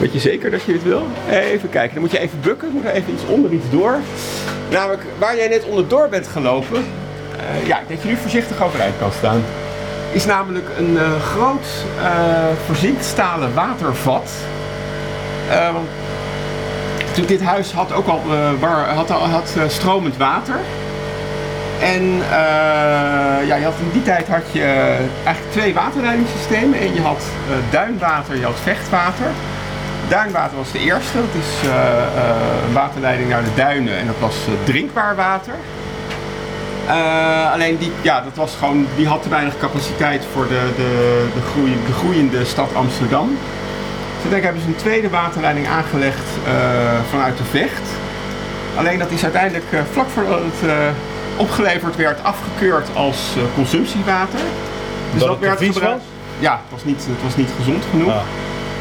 Weet 0.00 0.12
je 0.12 0.18
zeker 0.18 0.50
dat 0.50 0.62
je 0.62 0.72
dit 0.72 0.82
wil? 0.82 1.02
Even 1.30 1.70
kijken. 1.70 1.92
Dan 1.92 2.02
moet 2.02 2.12
je 2.12 2.18
even 2.18 2.40
bukken. 2.40 2.70
Moet 2.72 2.84
er 2.84 2.90
even 2.90 3.12
iets 3.12 3.26
onder 3.26 3.52
iets 3.52 3.70
door. 3.70 3.98
Namelijk, 4.70 5.02
waar 5.18 5.36
jij 5.36 5.48
net 5.48 5.64
onderdoor 5.64 6.08
bent 6.08 6.26
gelopen. 6.26 6.84
Eh, 7.54 7.66
ja, 7.66 7.80
dat 7.88 8.02
je 8.02 8.08
nu 8.08 8.16
voorzichtig 8.16 8.62
overeind 8.62 8.94
kan 8.98 9.12
staan. 9.12 9.42
Is 10.12 10.26
namelijk 10.26 10.68
een 10.78 10.98
eh, 10.98 11.20
groot 11.20 11.66
eh 12.02 12.12
verzinkstalen 12.66 13.54
watervat. 13.54 14.30
Dit 17.26 17.42
huis 17.42 17.72
had 17.72 17.92
ook 17.92 18.06
al, 18.06 18.22
had, 18.94 19.10
al- 19.10 19.28
had 19.28 19.56
stromend 19.68 20.16
water. 20.16 20.54
En 21.80 22.22
ja, 23.46 23.54
je 23.54 23.64
had 23.64 23.74
in 23.80 23.90
die 23.92 24.02
tijd 24.02 24.28
had 24.28 24.42
je 24.52 24.96
eigenlijk 25.24 25.50
twee 25.52 25.74
waterleidingssystemen. 25.74 26.78
En 26.78 26.94
je 26.94 27.00
had 27.02 27.22
eh, 27.48 27.72
duinwater, 27.72 28.36
je 28.36 28.44
had 28.44 28.60
vechtwater. 28.62 29.26
Duinwater 30.08 30.56
was 30.56 30.72
de 30.72 30.78
eerste, 30.78 31.16
dat 31.16 31.42
is 31.42 31.68
een 32.66 32.72
waterleiding 32.72 33.28
naar 33.28 33.44
de 33.44 33.54
duinen 33.54 33.98
en 33.98 34.06
dat 34.06 34.18
was 34.18 34.34
drinkbaar 34.64 35.16
water. 35.16 35.54
Eh, 36.90 37.52
alleen 37.52 37.78
die, 37.78 37.92
ja, 38.02 38.20
dat 38.20 38.34
was 38.34 38.54
gewoon, 38.58 38.86
die 38.96 39.06
had 39.06 39.22
te 39.22 39.28
weinig 39.28 39.58
capaciteit 39.58 40.26
voor 40.32 40.48
de, 40.48 40.60
de, 40.76 41.26
de, 41.34 41.40
groei, 41.40 41.76
de 41.86 41.92
groeiende 41.92 42.44
stad 42.44 42.74
Amsterdam. 42.74 43.28
Dus 44.22 44.30
uiteindelijk 44.30 44.42
hebben 44.44 44.62
ze 44.62 44.68
een 44.68 44.76
tweede 44.76 45.10
waterleiding 45.10 45.68
aangelegd 45.68 46.28
eh, 46.46 46.52
vanuit 47.10 47.36
de 47.36 47.44
Vecht. 47.44 47.88
Alleen 48.76 48.98
dat 48.98 49.10
is 49.10 49.22
uiteindelijk 49.22 49.72
eh, 49.72 49.80
vlak 49.92 50.08
voordat 50.08 50.40
het 50.42 50.70
opgeleverd 51.36 51.96
werd 51.96 52.24
afgekeurd 52.24 52.88
als 52.94 53.18
consumptiewater. 53.54 54.40
Dus 55.12 55.22
gebruikt- 55.72 55.94
was? 55.94 56.02
Ja, 56.38 56.52
het 56.52 56.70
was 56.70 56.84
niet, 56.84 57.06
het 57.10 57.22
was 57.22 57.36
niet 57.36 57.50
gezond 57.58 57.84
genoeg. 57.90 58.10
Ah. 58.10 58.20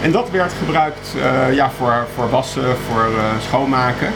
En 0.01 0.11
dat 0.11 0.29
werd 0.29 0.51
gebruikt 0.65 1.13
ja, 1.51 1.71
voor, 1.77 2.07
voor 2.15 2.29
wassen, 2.29 2.63
voor 2.87 3.09
schoonmaken. 3.47 4.13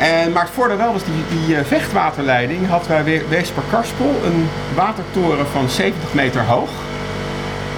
En, 0.00 0.32
maar 0.32 0.42
het 0.42 0.52
voordeel 0.52 0.76
wel 0.76 0.92
was, 0.92 1.02
die, 1.04 1.38
die 1.46 1.56
eh, 1.56 1.64
vechtwaterleiding 1.64 2.68
had 2.68 2.86
bij 2.88 3.04
We- 3.04 3.24
Weesper-Karspel 3.28 4.14
een 4.24 4.48
watertoren 4.74 5.46
van 5.46 5.68
70 5.68 6.14
meter 6.14 6.42
hoog. 6.44 6.70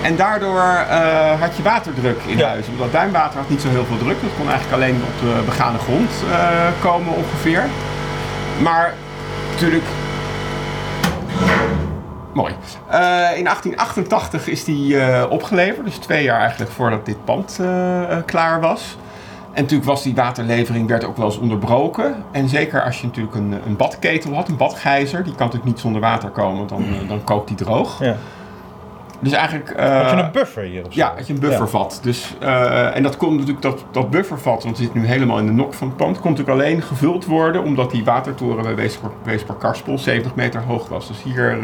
En 0.03 0.17
daardoor 0.17 0.61
eh, 0.61 1.41
had 1.41 1.57
je 1.57 1.63
waterdruk 1.63 2.17
in 2.27 2.37
Ja. 2.37 2.49
huis. 2.49 2.67
Omdat 2.69 2.93
duinwater 2.93 3.39
had 3.39 3.49
niet 3.49 3.61
zo 3.61 3.69
heel 3.69 3.85
veel 3.85 3.99
druk. 3.99 4.21
Dat 4.21 4.31
kon 4.39 4.49
eigenlijk 4.51 4.83
alleen 4.83 5.03
op 5.07 5.21
de 5.21 5.43
begane 5.45 5.79
grond 5.79 6.11
eh, 6.31 6.67
komen 6.81 7.15
ongeveer. 7.15 7.65
Maar 8.63 8.93
natuurlijk 9.53 9.85
Mooi. 12.35 12.53
Eh, 12.89 13.01
in 13.37 13.45
1888 13.45 14.49
is 14.49 14.65
die 14.65 15.01
eh, 15.01 15.31
opgeleverd, 15.31 15.85
dus 15.87 15.97
twee 15.97 16.23
jaar 16.23 16.41
eigenlijk 16.41 16.71
voordat 16.71 17.07
dit 17.07 17.25
pand 17.25 17.59
eh, 17.61 18.03
eh, 18.03 18.19
klaar 18.27 18.61
was. 18.61 18.97
En 19.53 19.63
natuurlijk 19.63 19.91
was 19.91 20.03
die 20.03 20.15
waterlevering 20.15 20.89
werd 20.89 21.05
ook 21.05 21.17
wel 21.17 21.27
eens 21.27 21.39
onderbroken. 21.39 22.25
En 22.31 22.49
zeker 22.49 22.83
als 22.83 23.01
je 23.01 23.07
natuurlijk 23.07 23.35
een, 23.35 23.55
een 23.67 23.77
badketel 23.77 24.35
had, 24.35 24.49
een 24.49 24.57
badgijzer, 24.57 25.25
die 25.25 25.35
kan 25.35 25.47
natuurlijk 25.47 25.73
niet 25.73 25.81
zonder 25.81 26.01
water 26.01 26.29
komen, 26.29 26.67
dan, 26.67 26.83
eh, 26.83 27.09
dan 27.09 27.25
kookt 27.25 27.49
die 27.49 27.57
droog. 27.57 28.05
Ja. 28.05 28.17
Dus 29.21 29.33
eigenlijk... 29.33 29.81
Had 29.81 30.11
je 30.11 30.17
een 30.17 30.33
buffer 30.33 30.63
hier 30.63 30.87
of 30.87 30.93
zo? 30.93 30.99
ja, 30.99 31.15
had 31.17 31.27
je 31.27 31.33
een 31.33 31.41
buffervat. 31.41 31.99
Dus, 32.03 32.35
eh, 32.41 32.97
en 32.97 33.03
dat 33.03 33.17
komt 33.17 33.33
natuurlijk, 33.33 33.63
dat, 33.63 33.85
dat 33.91 34.11
buffervat, 34.11 34.63
want 34.63 34.79
het 34.79 34.87
zit 34.87 34.95
nu 34.95 35.07
helemaal 35.07 35.39
in 35.39 35.47
de 35.47 35.53
nok 35.53 35.75
van 35.75 35.89
het 35.89 35.97
pand, 35.97 36.21
kon 36.21 36.31
natuurlijk 36.31 36.59
alleen 36.59 36.83
gevuld 36.83 37.27
worden 37.27 37.63
omdat 37.63 37.91
die 37.91 38.05
watertoren 38.05 38.75
bij 38.75 38.91
Weesper 39.23 39.55
Karspel 39.55 39.99
70 39.99 40.35
meter 40.35 40.63
hoog 40.63 40.89
was. 40.89 41.09
Dus 41.09 41.23
hier, 41.23 41.59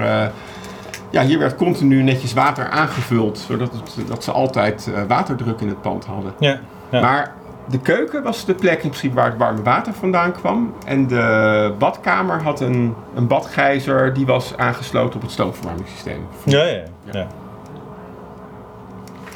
ja, 1.11 1.23
hier 1.23 1.39
werd 1.39 1.57
continu 1.57 2.03
netjes 2.03 2.33
water 2.33 2.69
aangevuld, 2.69 3.39
zodat 3.39 3.73
het, 3.73 4.09
dat 4.09 4.25
ze 4.25 4.33
altijd 4.33 4.91
waterdruk 5.09 5.61
in 5.61 5.69
het 5.69 5.83
pand 5.83 6.05
hadden. 6.05 6.33
Ja. 6.39 6.61
ja. 6.91 7.01
Maar 7.01 7.37
de 7.71 7.79
keuken 7.81 8.23
was 8.23 8.45
de 8.45 8.55
plek 8.55 8.83
in 8.83 8.89
principe 8.89 9.15
waar 9.15 9.27
het 9.31 9.39
warme 9.39 9.63
water 9.63 9.93
vandaan 9.93 10.33
kwam. 10.33 10.75
En 10.87 11.07
de 11.07 11.75
badkamer 11.79 12.43
had 12.43 12.61
een, 12.61 12.95
een 13.15 13.27
badgijzer 13.27 14.15
die 14.15 14.27
was 14.27 14.57
aangesloten 14.57 15.15
op 15.15 15.23
het 15.23 15.31
stoomverwarmingssysteem. 15.31 16.27
Ja, 16.45 16.65
ja, 16.65 16.83
ja. 17.13 17.27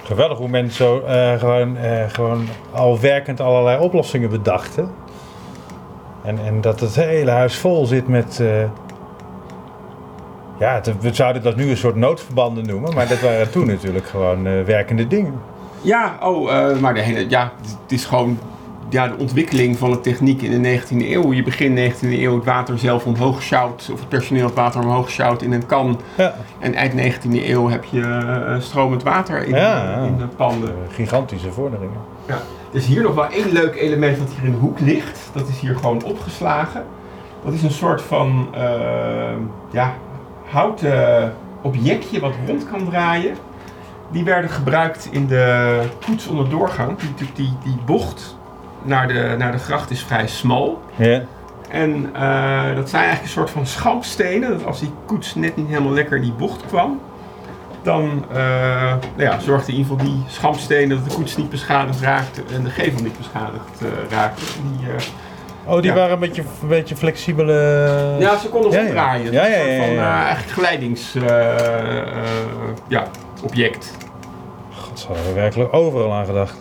Geweldig 0.02 0.38
hoe 0.38 0.48
mensen 0.48 0.76
zo 0.76 1.00
eh, 1.00 1.38
gewoon, 1.38 1.76
eh, 1.76 2.04
gewoon 2.08 2.46
al 2.72 3.00
werkend 3.00 3.40
allerlei 3.40 3.80
oplossingen 3.80 4.30
bedachten. 4.30 4.90
En, 6.24 6.38
en 6.44 6.60
dat 6.60 6.80
het 6.80 6.94
hele 6.94 7.30
huis 7.30 7.56
vol 7.56 7.86
zit 7.86 8.08
met. 8.08 8.40
eh, 8.40 8.64
ja, 10.58 10.80
we 11.00 11.14
zouden 11.14 11.42
dat 11.42 11.56
nu 11.56 11.70
een 11.70 11.76
soort 11.76 11.96
noodverbanden 11.96 12.66
noemen, 12.66 12.94
maar 12.94 13.08
dat 13.08 13.20
waren 13.20 13.50
toen 13.50 13.66
natuurlijk 13.66 14.06
gewoon 14.06 14.64
werkende 14.64 15.06
dingen. 15.06 15.34
Ja, 15.82 16.18
oh, 16.22 16.52
eh, 16.54 16.78
maar 16.78 16.94
de 16.94 17.00
hele, 17.00 17.28
ja, 17.30 17.52
het 17.82 17.92
is 17.92 18.04
gewoon 18.04 18.38
ja, 18.88 19.08
de 19.08 19.16
ontwikkeling 19.18 19.78
van 19.78 19.90
de 19.90 20.00
techniek 20.00 20.42
in 20.42 20.62
de 20.62 20.80
19e 20.80 20.96
eeuw. 21.10 21.32
Je 21.32 21.42
begin 21.42 21.76
19e 21.92 22.00
eeuw 22.08 22.34
het 22.34 22.44
water 22.44 22.78
zelf 22.78 23.04
omhoog 23.06 23.42
sjouwt, 23.42 23.88
of 23.92 23.98
het 24.00 24.08
personeel 24.08 24.44
het 24.46 24.54
water 24.54 24.80
omhoog 24.82 25.10
sjouwt 25.10 25.42
in 25.42 25.52
een 25.52 25.66
kan. 25.66 26.00
Ja, 26.16 26.34
En 26.58 26.74
eind 26.74 26.92
19e 26.92 27.48
eeuw 27.48 27.68
heb 27.68 27.84
je 27.84 28.00
eh, 28.02 28.60
stromend 28.60 29.02
water 29.02 29.44
in, 29.46 29.54
Ja, 29.54 29.84
ja. 29.84 30.04
in 30.06 30.16
de 30.16 30.26
panden. 30.26 30.68
eh, 30.68 30.94
gigantische 30.94 31.52
vorderingen. 31.52 31.98
Ja. 32.26 32.34
Er 32.70 32.78
is 32.78 32.86
hier 32.86 33.02
nog 33.02 33.14
wel 33.14 33.26
één 33.28 33.52
leuk 33.52 33.74
element 33.74 34.18
dat 34.18 34.28
hier 34.36 34.44
in 34.44 34.52
de 34.52 34.58
hoek 34.58 34.80
ligt. 34.80 35.30
Dat 35.32 35.48
is 35.48 35.60
hier 35.60 35.76
gewoon 35.76 36.02
opgeslagen. 36.04 36.84
Dat 37.44 37.52
is 37.52 37.62
een 37.62 37.70
soort 37.70 38.02
van 38.02 38.48
eh, 38.54 38.62
ja, 39.70 39.94
houten 40.50 41.32
objectje 41.62 42.20
wat 42.20 42.32
rond 42.46 42.70
kan 42.70 42.84
draaien. 42.90 43.34
Die 44.12 44.24
werden 44.24 44.50
gebruikt 44.50 45.08
in 45.10 45.26
de 45.26 45.78
koets 46.06 46.26
onder 46.26 46.50
doorgang. 46.50 46.98
Die, 46.98 47.28
die, 47.34 47.52
die, 47.62 47.76
bocht 47.84 48.36
naar 48.82 49.08
de, 49.08 49.34
naar 49.38 49.52
de 49.52 49.58
gracht 49.58 49.90
is 49.90 50.02
vrij 50.02 50.26
smal. 50.26 50.82
Ja, 50.96 51.22
En 51.68 52.10
eh, 52.14 52.74
dat 52.74 52.90
zijn 52.90 53.04
eigenlijk 53.04 53.22
een 53.22 53.28
soort 53.28 53.50
van 53.50 53.66
schampstenen. 53.66 54.50
Dat 54.50 54.64
als 54.64 54.80
die 54.80 54.92
koets 55.06 55.34
net 55.34 55.56
niet 55.56 55.68
helemaal 55.68 55.92
lekker 55.92 56.16
in 56.16 56.22
die 56.22 56.32
bocht 56.32 56.66
kwam, 56.66 57.00
dan 57.82 58.24
uh, 58.30 58.36
nou 58.36 59.00
ja, 59.16 59.38
zorgde 59.38 59.72
in 59.72 59.78
ieder 59.78 59.92
geval 59.92 60.06
die 60.06 60.22
schampstenen 60.26 60.88
dat 60.88 61.10
de 61.10 61.14
koets 61.14 61.36
niet 61.36 61.50
beschadigd 61.50 62.00
raakte 62.00 62.42
en 62.54 62.64
de 62.64 62.70
gevel 62.70 63.02
niet 63.02 63.16
beschadigd 63.16 63.82
uh, 63.82 63.88
raakte. 64.10 64.42
Die, 64.44 64.88
Oh, 65.66 65.74
die 65.74 65.90
ja. 65.90 65.94
waren 65.94 66.12
een 66.12 66.18
beetje, 66.18 66.42
een 66.62 66.68
beetje 66.68 66.96
flexibele... 66.96 67.52
Ja, 68.18 68.36
ze 68.36 68.48
konden 68.48 68.70
ja, 68.70 68.90
draaien. 68.90 69.32
Ja, 69.32 69.46
ja, 69.46 69.56
ja. 69.56 69.84
Van 69.84 69.94
uh, 69.94 70.00
eigenlijk 70.00 70.52
geleidingsobject. 70.52 73.16
God, 73.40 73.54
ze 75.02 75.08
hadden 75.08 75.34
werkelijk 75.34 75.74
overal 75.74 76.12
aan 76.12 76.26
gedacht. 76.26 76.56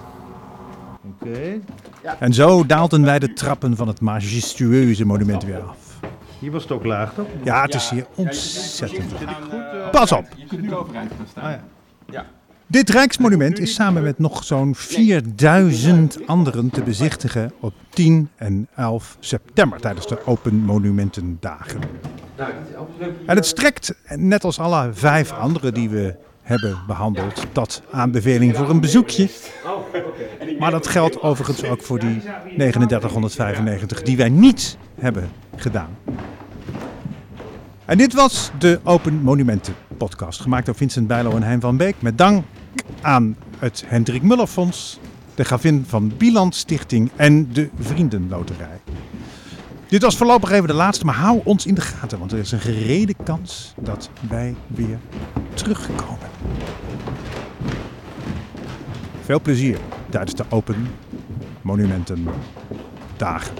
Oké. 1.03 1.29
Okay. 1.29 1.61
Ja. 2.03 2.15
En 2.19 2.33
zo 2.33 2.65
daalden 2.65 3.03
wij 3.03 3.19
de 3.19 3.33
trappen 3.33 3.75
van 3.75 3.87
het 3.87 4.01
majestueuze 4.01 5.05
monument 5.05 5.43
weer 5.43 5.61
af. 5.61 5.99
Hier 6.39 6.51
was 6.51 6.63
het 6.63 6.71
ook 6.71 6.85
laag, 6.85 7.13
toch? 7.13 7.27
Ja, 7.43 7.61
het 7.61 7.73
is 7.73 7.89
hier 7.89 8.05
ontzettend 8.15 9.11
laag. 9.11 9.89
Pas 9.91 10.11
op! 10.11 10.25
Je 10.35 10.45
kunt 10.45 10.61
nu 10.61 10.75
overeind 10.75 11.11
gaan 11.17 11.27
staan. 11.29 11.43
Ah, 11.43 11.59
ja. 12.05 12.25
Dit 12.67 12.89
Rijksmonument 12.89 13.59
is 13.59 13.73
samen 13.73 14.03
met 14.03 14.19
nog 14.19 14.43
zo'n 14.43 14.75
4000 14.75 16.27
anderen 16.27 16.69
te 16.69 16.81
bezichtigen 16.83 17.51
op 17.59 17.73
10 17.89 18.29
en 18.35 18.67
11 18.75 19.17
september 19.19 19.79
tijdens 19.79 20.07
de 20.07 20.25
Open 20.25 20.55
Monumentendagen. 20.55 21.79
En 23.25 23.35
het 23.35 23.45
strekt, 23.45 23.95
net 24.15 24.43
als 24.43 24.59
alle 24.59 24.89
vijf 24.93 25.31
andere 25.31 25.71
die 25.71 25.89
we 25.89 26.15
hebben 26.51 26.77
behandeld, 26.87 27.45
dat 27.51 27.81
aanbeveling 27.91 28.55
voor 28.55 28.69
een 28.69 28.79
bezoekje. 28.79 29.29
Maar 30.59 30.71
dat 30.71 30.87
geldt 30.87 31.21
overigens 31.21 31.63
ook 31.63 31.81
voor 31.81 31.99
die 31.99 32.21
3995 32.57 34.01
die 34.01 34.17
wij 34.17 34.29
niet 34.29 34.77
hebben 34.95 35.29
gedaan. 35.55 35.97
En 37.85 37.97
dit 37.97 38.13
was 38.13 38.51
de 38.57 38.79
Open 38.83 39.21
Monumenten 39.21 39.75
podcast, 39.97 40.41
gemaakt 40.41 40.65
door 40.65 40.75
Vincent 40.75 41.07
Bijlo 41.07 41.35
en 41.35 41.43
Hein 41.43 41.61
van 41.61 41.77
Beek. 41.77 41.95
Met 41.99 42.17
dank 42.17 42.45
aan 43.01 43.35
het 43.59 43.83
Hendrik 43.87 44.21
Muller 44.21 44.47
Fonds, 44.47 44.99
de 45.35 45.43
Gravin 45.43 45.85
van 45.87 46.11
Biland 46.17 46.55
Stichting 46.55 47.11
en 47.15 47.53
de 47.53 47.69
Vriendenloterij. 47.79 48.79
Dit 49.91 50.01
was 50.01 50.17
voorlopig 50.17 50.51
even 50.51 50.67
de 50.67 50.73
laatste, 50.73 51.05
maar 51.05 51.15
hou 51.15 51.41
ons 51.43 51.65
in 51.65 51.73
de 51.73 51.81
gaten, 51.81 52.19
want 52.19 52.31
er 52.31 52.37
is 52.37 52.51
een 52.51 52.59
gerede 52.59 53.15
kans 53.23 53.73
dat 53.79 54.09
wij 54.29 54.55
weer 54.67 54.99
terugkomen. 55.53 56.29
Veel 59.21 59.41
plezier 59.41 59.77
tijdens 60.09 60.35
de 60.35 60.43
Open 60.49 60.87
Monumenten 61.61 62.27
Dagen. 63.17 63.53